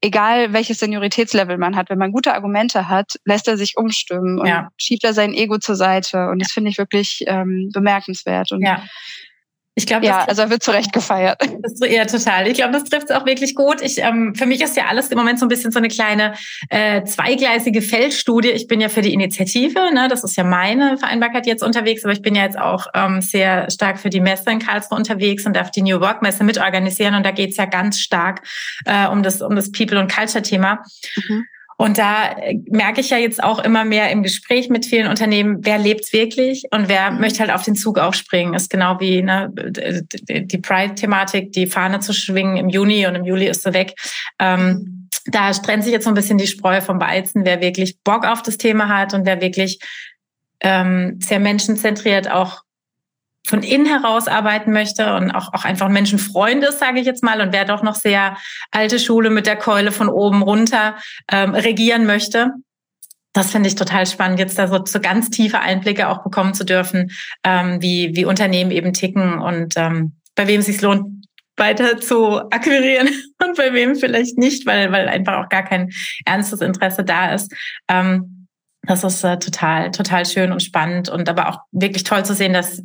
egal 0.07 0.53
welches 0.53 0.79
Senioritätslevel 0.79 1.59
man 1.59 1.77
hat, 1.77 1.91
wenn 1.91 1.99
man 1.99 2.13
gute 2.13 2.33
Argumente 2.33 2.89
hat, 2.89 3.15
lässt 3.25 3.49
er 3.49 3.57
sich 3.57 3.77
umstimmen 3.77 4.39
und 4.39 4.47
ja. 4.47 4.71
schiebt 4.79 5.05
er 5.05 5.13
sein 5.13 5.35
Ego 5.35 5.59
zur 5.59 5.75
Seite. 5.75 6.29
Und 6.29 6.41
das 6.41 6.53
finde 6.53 6.71
ich 6.71 6.79
wirklich 6.79 7.25
ähm, 7.27 7.71
bemerkenswert. 7.73 8.53
Und 8.53 8.63
ja. 8.63 8.83
Ich 9.79 9.87
glaube, 9.87 10.07
ja, 10.07 10.25
also 10.25 10.41
er 10.41 10.49
wird 10.49 10.63
zu 10.63 10.71
Recht 10.71 10.93
gefeiert. 10.93 11.41
Das, 11.67 11.91
ja, 11.91 12.05
total. 12.05 12.47
Ich 12.47 12.55
glaube, 12.55 12.73
das 12.73 12.85
trifft 12.85 13.11
es 13.11 13.17
auch 13.17 13.27
wirklich 13.27 13.55
gut. 13.55 13.83
Ich, 13.83 13.99
ähm, 13.99 14.35
für 14.35 14.47
mich 14.47 14.63
ist 14.63 14.77
ja 14.77 14.85
alles 14.87 15.09
im 15.09 15.19
Moment 15.19 15.39
so 15.39 15.45
ein 15.47 15.49
bisschen 15.49 15.73
so 15.73 15.79
eine 15.79 15.89
kleine 15.89 16.35
äh, 16.71 17.03
zweigleisige 17.03 17.83
Feldstudie. 17.83 18.51
Ich 18.51 18.69
bin 18.69 18.81
ja 18.81 18.89
für 18.89 19.03
die 19.03 19.13
Initiative, 19.13 19.93
ne, 19.93 20.07
das 20.09 20.23
ist 20.23 20.37
ja 20.37 20.45
meine 20.45 20.97
Vereinbarkeit 20.97 21.47
jetzt 21.47 21.63
unterwegs, 21.63 22.05
aber 22.05 22.13
ich 22.13 22.23
bin 22.23 22.35
ja 22.35 22.45
jetzt 22.45 22.59
auch 22.59 22.87
ähm, 22.95 23.21
sehr 23.21 23.69
stark 23.71 23.99
für 23.99 24.11
die 24.11 24.21
Messe 24.21 24.51
in 24.51 24.61
Karlsruhe 24.61 24.97
unterwegs 24.97 25.45
und 25.45 25.57
darf 25.57 25.71
die 25.71 25.83
New 25.83 26.01
Work 26.01 26.23
Messe 26.23 26.45
mitorganisieren. 26.45 27.15
Und 27.15 27.27
da 27.27 27.33
geht's 27.33 27.57
ja 27.57 27.65
ganz 27.65 27.99
stark 27.99 28.43
äh, 28.85 29.09
um 29.09 29.23
das 29.23 29.43
um 29.43 29.57
das 29.57 29.73
People 29.73 29.99
und 29.99 30.13
Culture 30.13 30.43
Thema. 30.43 30.85
Mhm. 31.17 31.47
Und 31.79 31.99
da 31.99 32.33
äh, 32.33 32.59
merke 32.71 33.01
ich 33.01 33.11
ja 33.11 33.19
jetzt 33.19 33.43
auch 33.43 33.59
immer 33.59 33.85
mehr 33.85 34.11
im 34.11 34.23
Gespräch 34.23 34.69
mit 34.71 34.87
vielen 34.87 35.09
Unternehmen, 35.09 35.59
wer 35.61 35.79
lebt's 35.79 36.13
wirklich 36.13 36.65
und 36.71 36.89
wer 36.89 37.11
mhm. 37.11 37.21
möchte 37.21 37.41
halt 37.41 37.51
auf 37.51 37.65
den 37.65 37.75
Zug 37.75 37.99
aufspringen. 37.99 38.55
Ist 38.55 38.71
genau 38.71 38.99
wie 39.01 39.23
ne, 39.23 39.53
die 39.55 40.59
Pride-Thematik, 40.59 41.53
die 41.53 41.67
Fahne 41.67 42.01
zu 42.01 42.13
schwingen 42.13 42.57
im 42.57 42.69
Juni 42.69 43.07
und 43.07 43.15
im 43.15 43.25
Juli 43.25 43.47
ist 43.47 43.63
sie 43.63 43.75
weg. 43.75 43.95
Ähm, 44.39 45.09
da 45.27 45.51
trennt 45.53 45.85
sich 45.85 45.93
jetzt 45.93 46.05
so 46.05 46.11
ein 46.11 46.15
bisschen 46.15 46.39
die 46.39 46.47
Spreu 46.47 46.81
vom 46.81 47.01
Weizen, 47.01 47.45
wer 47.45 47.61
wirklich 47.61 47.99
Bock 48.03 48.25
auf 48.25 48.43
das 48.43 48.59
Thema 48.59 48.89
hat 48.89 49.13
und 49.13 49.27
wer 49.27 49.41
wirklich 49.41 49.81
ähm, 50.61 51.19
sehr 51.21 51.41
menschenzentriert 51.41 52.31
auch 52.31 52.63
von 53.47 53.63
innen 53.63 53.87
heraus 53.87 54.27
arbeiten 54.27 54.73
möchte 54.73 55.15
und 55.15 55.31
auch, 55.31 55.55
auch 55.55 55.65
einfach 55.65 55.89
Menschenfreund 55.89 56.65
ist, 56.65 56.81
sage 56.81 56.99
ich 56.99 57.07
jetzt 57.07 57.23
mal, 57.23 57.41
und 57.41 57.53
wer 57.53 57.65
doch 57.65 57.83
noch 57.83 57.95
sehr 57.95 58.37
alte 58.73 58.99
Schule 58.99 59.31
mit 59.31 59.47
der 59.47 59.57
Keule 59.57 59.93
von 59.93 60.09
oben 60.09 60.43
runter 60.43 60.97
ähm, 61.31 61.55
regieren 61.55 62.07
möchte. 62.07 62.51
Das 63.33 63.53
finde 63.53 63.69
ich 63.69 63.75
total 63.75 64.07
spannend, 64.07 64.41
jetzt 64.41 64.59
da 64.59 64.67
so, 64.67 64.85
so 64.85 64.99
ganz 64.99 65.31
tiefe 65.31 65.61
Einblicke 65.61 66.09
auch 66.09 66.25
bekommen 66.25 66.55
zu 66.55 66.65
dürfen, 66.65 67.11
ähm, 67.45 67.81
wie, 67.81 68.17
wie 68.17 68.25
Unternehmen 68.25 68.71
eben 68.71 68.93
ticken 68.93 69.39
und 69.39 69.75
ähm, 69.77 70.17
bei 70.35 70.49
wem 70.49 70.61
es 70.61 70.67
sich 70.67 70.81
lohnt, 70.81 71.27
weiter 71.57 71.99
zu 71.99 72.41
akquirieren 72.51 73.09
und 73.45 73.57
bei 73.57 73.73
wem 73.73 73.95
vielleicht 73.95 74.39
nicht, 74.39 74.67
weil, 74.67 74.91
weil 74.91 75.09
einfach 75.09 75.45
auch 75.45 75.49
gar 75.49 75.63
kein 75.63 75.91
ernstes 76.25 76.61
Interesse 76.61 77.05
da 77.05 77.33
ist. 77.33 77.53
Ähm, 77.89 78.49
das 78.83 79.05
ist 79.05 79.23
äh, 79.25 79.39
total, 79.39 79.91
total 79.91 80.27
schön 80.27 80.53
und 80.53 80.63
spannend 80.63 81.09
und 81.09 81.29
aber 81.29 81.49
auch 81.49 81.61
wirklich 81.73 82.05
toll 82.05 82.25
zu 82.25 82.35
sehen, 82.35 82.53
dass 82.53 82.83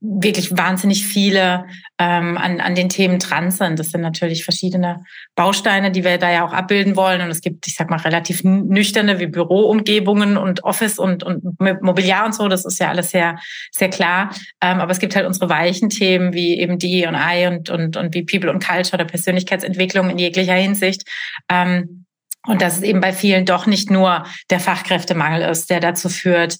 wirklich 0.00 0.56
wahnsinnig 0.56 1.04
viele 1.04 1.66
ähm, 1.98 2.38
an, 2.38 2.60
an 2.60 2.76
den 2.76 2.88
Themen 2.88 3.18
dran 3.18 3.50
sind. 3.50 3.78
Das 3.80 3.90
sind 3.90 4.00
natürlich 4.00 4.44
verschiedene 4.44 5.04
Bausteine, 5.34 5.90
die 5.90 6.04
wir 6.04 6.18
da 6.18 6.30
ja 6.30 6.46
auch 6.46 6.52
abbilden 6.52 6.94
wollen. 6.94 7.20
Und 7.20 7.30
es 7.30 7.40
gibt, 7.40 7.66
ich 7.66 7.74
sag 7.74 7.90
mal, 7.90 7.98
relativ 7.98 8.44
nüchterne 8.44 9.18
wie 9.18 9.26
Büroumgebungen 9.26 10.36
und 10.36 10.62
Office 10.62 11.00
und, 11.00 11.24
und 11.24 11.60
Mobiliar 11.82 12.26
und 12.26 12.34
so. 12.34 12.46
Das 12.46 12.64
ist 12.64 12.78
ja 12.78 12.90
alles 12.90 13.10
sehr, 13.10 13.38
sehr 13.72 13.90
klar. 13.90 14.30
Ähm, 14.60 14.78
aber 14.80 14.92
es 14.92 15.00
gibt 15.00 15.16
halt 15.16 15.26
unsere 15.26 15.48
weichen 15.48 15.88
Themen 15.90 16.32
wie 16.32 16.58
eben 16.58 16.78
die 16.78 17.04
und 17.06 17.16
I 17.16 17.48
und, 17.48 17.68
und, 17.68 17.96
und 17.96 18.14
wie 18.14 18.22
People 18.22 18.50
und 18.50 18.64
Culture 18.64 18.94
oder 18.94 19.04
Persönlichkeitsentwicklung 19.04 20.10
in 20.10 20.18
jeglicher 20.18 20.54
Hinsicht. 20.54 21.02
Ähm, 21.50 22.04
und 22.46 22.62
dass 22.62 22.78
es 22.78 22.82
eben 22.82 23.00
bei 23.00 23.12
vielen 23.12 23.44
doch 23.44 23.66
nicht 23.66 23.90
nur 23.90 24.24
der 24.48 24.60
Fachkräftemangel 24.60 25.42
ist, 25.42 25.68
der 25.70 25.80
dazu 25.80 26.08
führt, 26.08 26.58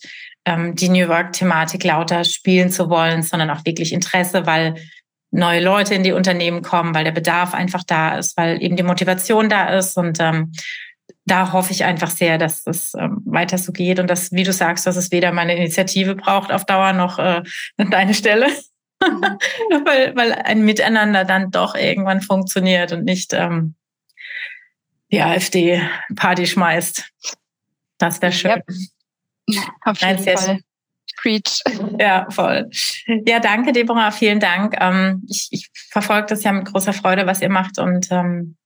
ähm, 0.48 0.74
die 0.74 0.88
New 0.88 1.08
Work-Thematik 1.08 1.84
lauter 1.84 2.24
spielen 2.24 2.70
zu 2.70 2.88
wollen, 2.88 3.22
sondern 3.22 3.50
auch 3.50 3.64
wirklich 3.64 3.92
Interesse, 3.92 4.46
weil 4.46 4.76
neue 5.30 5.62
Leute 5.62 5.94
in 5.94 6.02
die 6.02 6.12
Unternehmen 6.12 6.62
kommen, 6.62 6.94
weil 6.94 7.04
der 7.04 7.12
Bedarf 7.12 7.52
einfach 7.52 7.84
da 7.84 8.16
ist, 8.16 8.36
weil 8.36 8.62
eben 8.62 8.76
die 8.76 8.82
Motivation 8.82 9.50
da 9.50 9.76
ist. 9.76 9.98
Und 9.98 10.18
ähm, 10.20 10.52
da 11.26 11.52
hoffe 11.52 11.72
ich 11.72 11.84
einfach 11.84 12.10
sehr, 12.10 12.38
dass 12.38 12.66
es 12.66 12.94
ähm, 12.94 13.20
weiter 13.26 13.58
so 13.58 13.72
geht 13.72 13.98
und 13.98 14.08
dass, 14.08 14.32
wie 14.32 14.44
du 14.44 14.52
sagst, 14.52 14.86
dass 14.86 14.96
es 14.96 15.10
weder 15.10 15.32
meine 15.32 15.54
Initiative 15.54 16.14
braucht 16.14 16.50
auf 16.50 16.64
Dauer 16.64 16.94
noch 16.94 17.18
äh, 17.18 17.42
deine 17.90 18.14
Stelle. 18.14 18.46
Weil, 19.00 20.16
weil 20.16 20.32
ein 20.32 20.64
Miteinander 20.64 21.24
dann 21.24 21.52
doch 21.52 21.76
irgendwann 21.76 22.20
funktioniert 22.20 22.90
und 22.90 23.04
nicht 23.04 23.32
ähm, 23.32 23.76
die 25.12 25.22
AfD 25.22 25.80
Party 26.16 26.48
schmeißt. 26.48 27.08
Das 27.98 28.20
wäre 28.20 28.32
schön. 28.32 28.60
Yep. 29.48 29.64
Auf 29.84 30.00
jeden 30.00 30.24
Nein, 30.24 30.38
Fall. 30.38 30.60
Preach. 31.20 31.62
Ja, 31.98 32.30
voll. 32.30 32.70
Ja, 33.26 33.40
danke, 33.40 33.72
Deborah. 33.72 34.12
Vielen 34.12 34.38
Dank. 34.38 34.76
Ähm, 34.78 35.26
ich, 35.28 35.48
ich 35.50 35.68
verfolge 35.90 36.28
das 36.28 36.44
ja 36.44 36.52
mit 36.52 36.66
großer 36.66 36.92
Freude, 36.92 37.26
was 37.26 37.42
ihr 37.42 37.48
macht 37.48 37.78
und 37.78 38.06
ähm, 38.12 38.56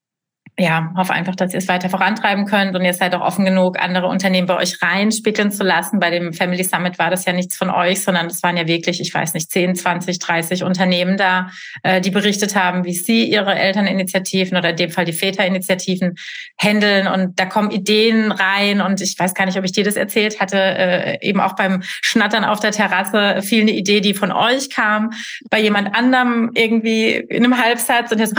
ja, 0.58 0.92
hoffe 0.96 1.14
einfach, 1.14 1.34
dass 1.34 1.54
ihr 1.54 1.58
es 1.58 1.68
weiter 1.68 1.88
vorantreiben 1.88 2.44
könnt 2.44 2.76
und 2.76 2.84
ihr 2.84 2.92
seid 2.92 3.14
auch 3.14 3.22
offen 3.22 3.46
genug, 3.46 3.78
andere 3.80 4.06
Unternehmen 4.08 4.46
bei 4.46 4.56
euch 4.56 4.82
reinspickeln 4.82 5.50
zu 5.50 5.64
lassen. 5.64 5.98
Bei 5.98 6.10
dem 6.10 6.34
Family 6.34 6.62
Summit 6.62 6.98
war 6.98 7.08
das 7.08 7.24
ja 7.24 7.32
nichts 7.32 7.56
von 7.56 7.70
euch, 7.70 8.02
sondern 8.02 8.26
es 8.26 8.42
waren 8.42 8.58
ja 8.58 8.66
wirklich, 8.66 9.00
ich 9.00 9.14
weiß 9.14 9.32
nicht, 9.32 9.50
10, 9.50 9.76
20, 9.76 10.18
30 10.18 10.62
Unternehmen 10.62 11.16
da, 11.16 11.48
äh, 11.82 12.02
die 12.02 12.10
berichtet 12.10 12.54
haben, 12.54 12.84
wie 12.84 12.92
sie 12.92 13.24
ihre 13.24 13.54
Elterninitiativen 13.54 14.58
oder 14.58 14.70
in 14.70 14.76
dem 14.76 14.90
Fall 14.90 15.06
die 15.06 15.14
Väterinitiativen 15.14 16.16
handeln 16.58 17.06
und 17.06 17.40
da 17.40 17.46
kommen 17.46 17.70
Ideen 17.70 18.30
rein 18.30 18.82
und 18.82 19.00
ich 19.00 19.18
weiß 19.18 19.32
gar 19.32 19.46
nicht, 19.46 19.56
ob 19.56 19.64
ich 19.64 19.72
dir 19.72 19.84
das 19.84 19.96
erzählt 19.96 20.38
hatte, 20.38 20.58
äh, 20.58 21.26
eben 21.26 21.40
auch 21.40 21.56
beim 21.56 21.82
Schnattern 21.82 22.44
auf 22.44 22.60
der 22.60 22.72
Terrasse 22.72 23.40
fiel 23.40 23.62
eine 23.62 23.72
Idee, 23.72 24.00
die 24.00 24.12
von 24.12 24.30
euch 24.30 24.68
kam, 24.68 25.12
bei 25.48 25.60
jemand 25.60 25.94
anderem 25.96 26.50
irgendwie 26.54 27.12
in 27.14 27.42
einem 27.42 27.56
Halbsatz 27.56 28.12
und 28.12 28.18
jetzt, 28.18 28.34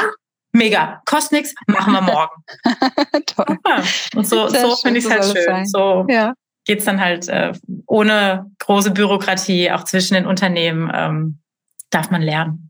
mega, 0.54 1.02
kostet 1.06 1.34
nichts, 1.34 1.54
machen 1.68 1.94
wir 1.94 2.02
morgen. 2.02 2.44
Toll. 3.26 3.58
Ja. 3.68 3.84
Und 4.16 4.28
so, 4.28 4.48
so 4.48 4.76
finde 4.78 5.00
ich 5.00 5.06
es 5.06 5.12
halt 5.12 5.26
schön. 5.26 5.44
Sein. 5.46 5.66
So 5.66 6.06
ja. 6.08 6.34
geht's 6.66 6.86
dann 6.86 7.02
halt 7.02 7.28
äh, 7.28 7.52
ohne 7.88 8.50
große 8.60 8.92
Bürokratie, 8.92 9.72
auch 9.72 9.84
zwischen 9.84 10.14
den 10.14 10.26
Unternehmen, 10.26 10.90
ähm, 10.94 11.40
darf 11.90 12.10
man 12.10 12.22
lernen. 12.22 12.70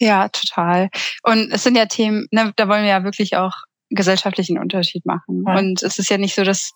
Ja, 0.00 0.28
total. 0.28 0.88
Und 1.22 1.52
es 1.52 1.62
sind 1.62 1.76
ja 1.76 1.86
Themen, 1.86 2.26
ne, 2.30 2.52
da 2.56 2.68
wollen 2.68 2.82
wir 2.82 2.90
ja 2.90 3.04
wirklich 3.04 3.36
auch 3.36 3.54
gesellschaftlichen 3.90 4.58
Unterschied 4.58 5.04
machen. 5.04 5.44
Ja. 5.46 5.58
Und 5.58 5.82
es 5.82 5.98
ist 5.98 6.10
ja 6.10 6.18
nicht 6.18 6.34
so, 6.34 6.44
dass 6.44 6.72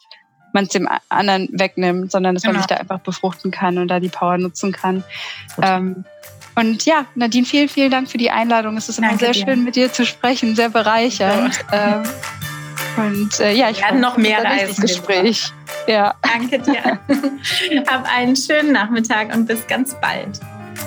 man 0.53 0.65
es 0.65 0.71
dem 0.71 0.89
anderen 1.09 1.49
wegnimmt, 1.53 2.13
sondern 2.13 2.35
dass 2.35 2.43
genau. 2.43 2.55
man 2.55 2.63
sich 2.63 2.69
da 2.69 2.77
einfach 2.77 3.01
befruchten 3.01 3.51
kann 3.51 3.79
und 3.79 3.89
da 3.89 3.99
die 3.99 4.09
Power 4.09 4.39
nutzen 4.39 4.73
kann. 4.73 5.03
Ähm, 5.61 6.05
und 6.57 6.85
ja, 6.85 7.07
Nadine, 7.15 7.47
vielen, 7.47 7.69
vielen 7.69 7.91
Dank 7.91 8.11
für 8.11 8.19
die 8.19 8.31
Einladung. 8.31 8.77
Es 8.77 8.89
ist 8.89 8.99
immer 8.99 9.09
Danke 9.09 9.25
sehr 9.25 9.33
dir. 9.33 9.47
schön, 9.47 9.65
mit 9.65 9.77
dir 9.77 9.93
zu 9.93 10.07
sprechen, 10.07 10.55
sehr 10.55 10.69
bereichernd. 10.69 11.65
Ja. 11.73 11.97
Ähm, 11.97 12.03
und 12.97 13.41
äh, 13.41 13.53
ja, 13.53 13.71
ich 13.71 13.83
werde 13.83 13.99
noch 13.99 14.17
mehr 14.17 14.45
reisen. 14.45 14.81
Gespräch. 14.81 15.53
Ja. 15.89 16.15
Danke 16.23 16.61
dir. 16.61 17.01
Hab 17.89 18.09
einen 18.15 18.37
schönen 18.37 18.73
Nachmittag 18.73 19.35
und 19.35 19.47
bis 19.47 19.67
ganz 19.67 19.95
bald. 20.01 20.41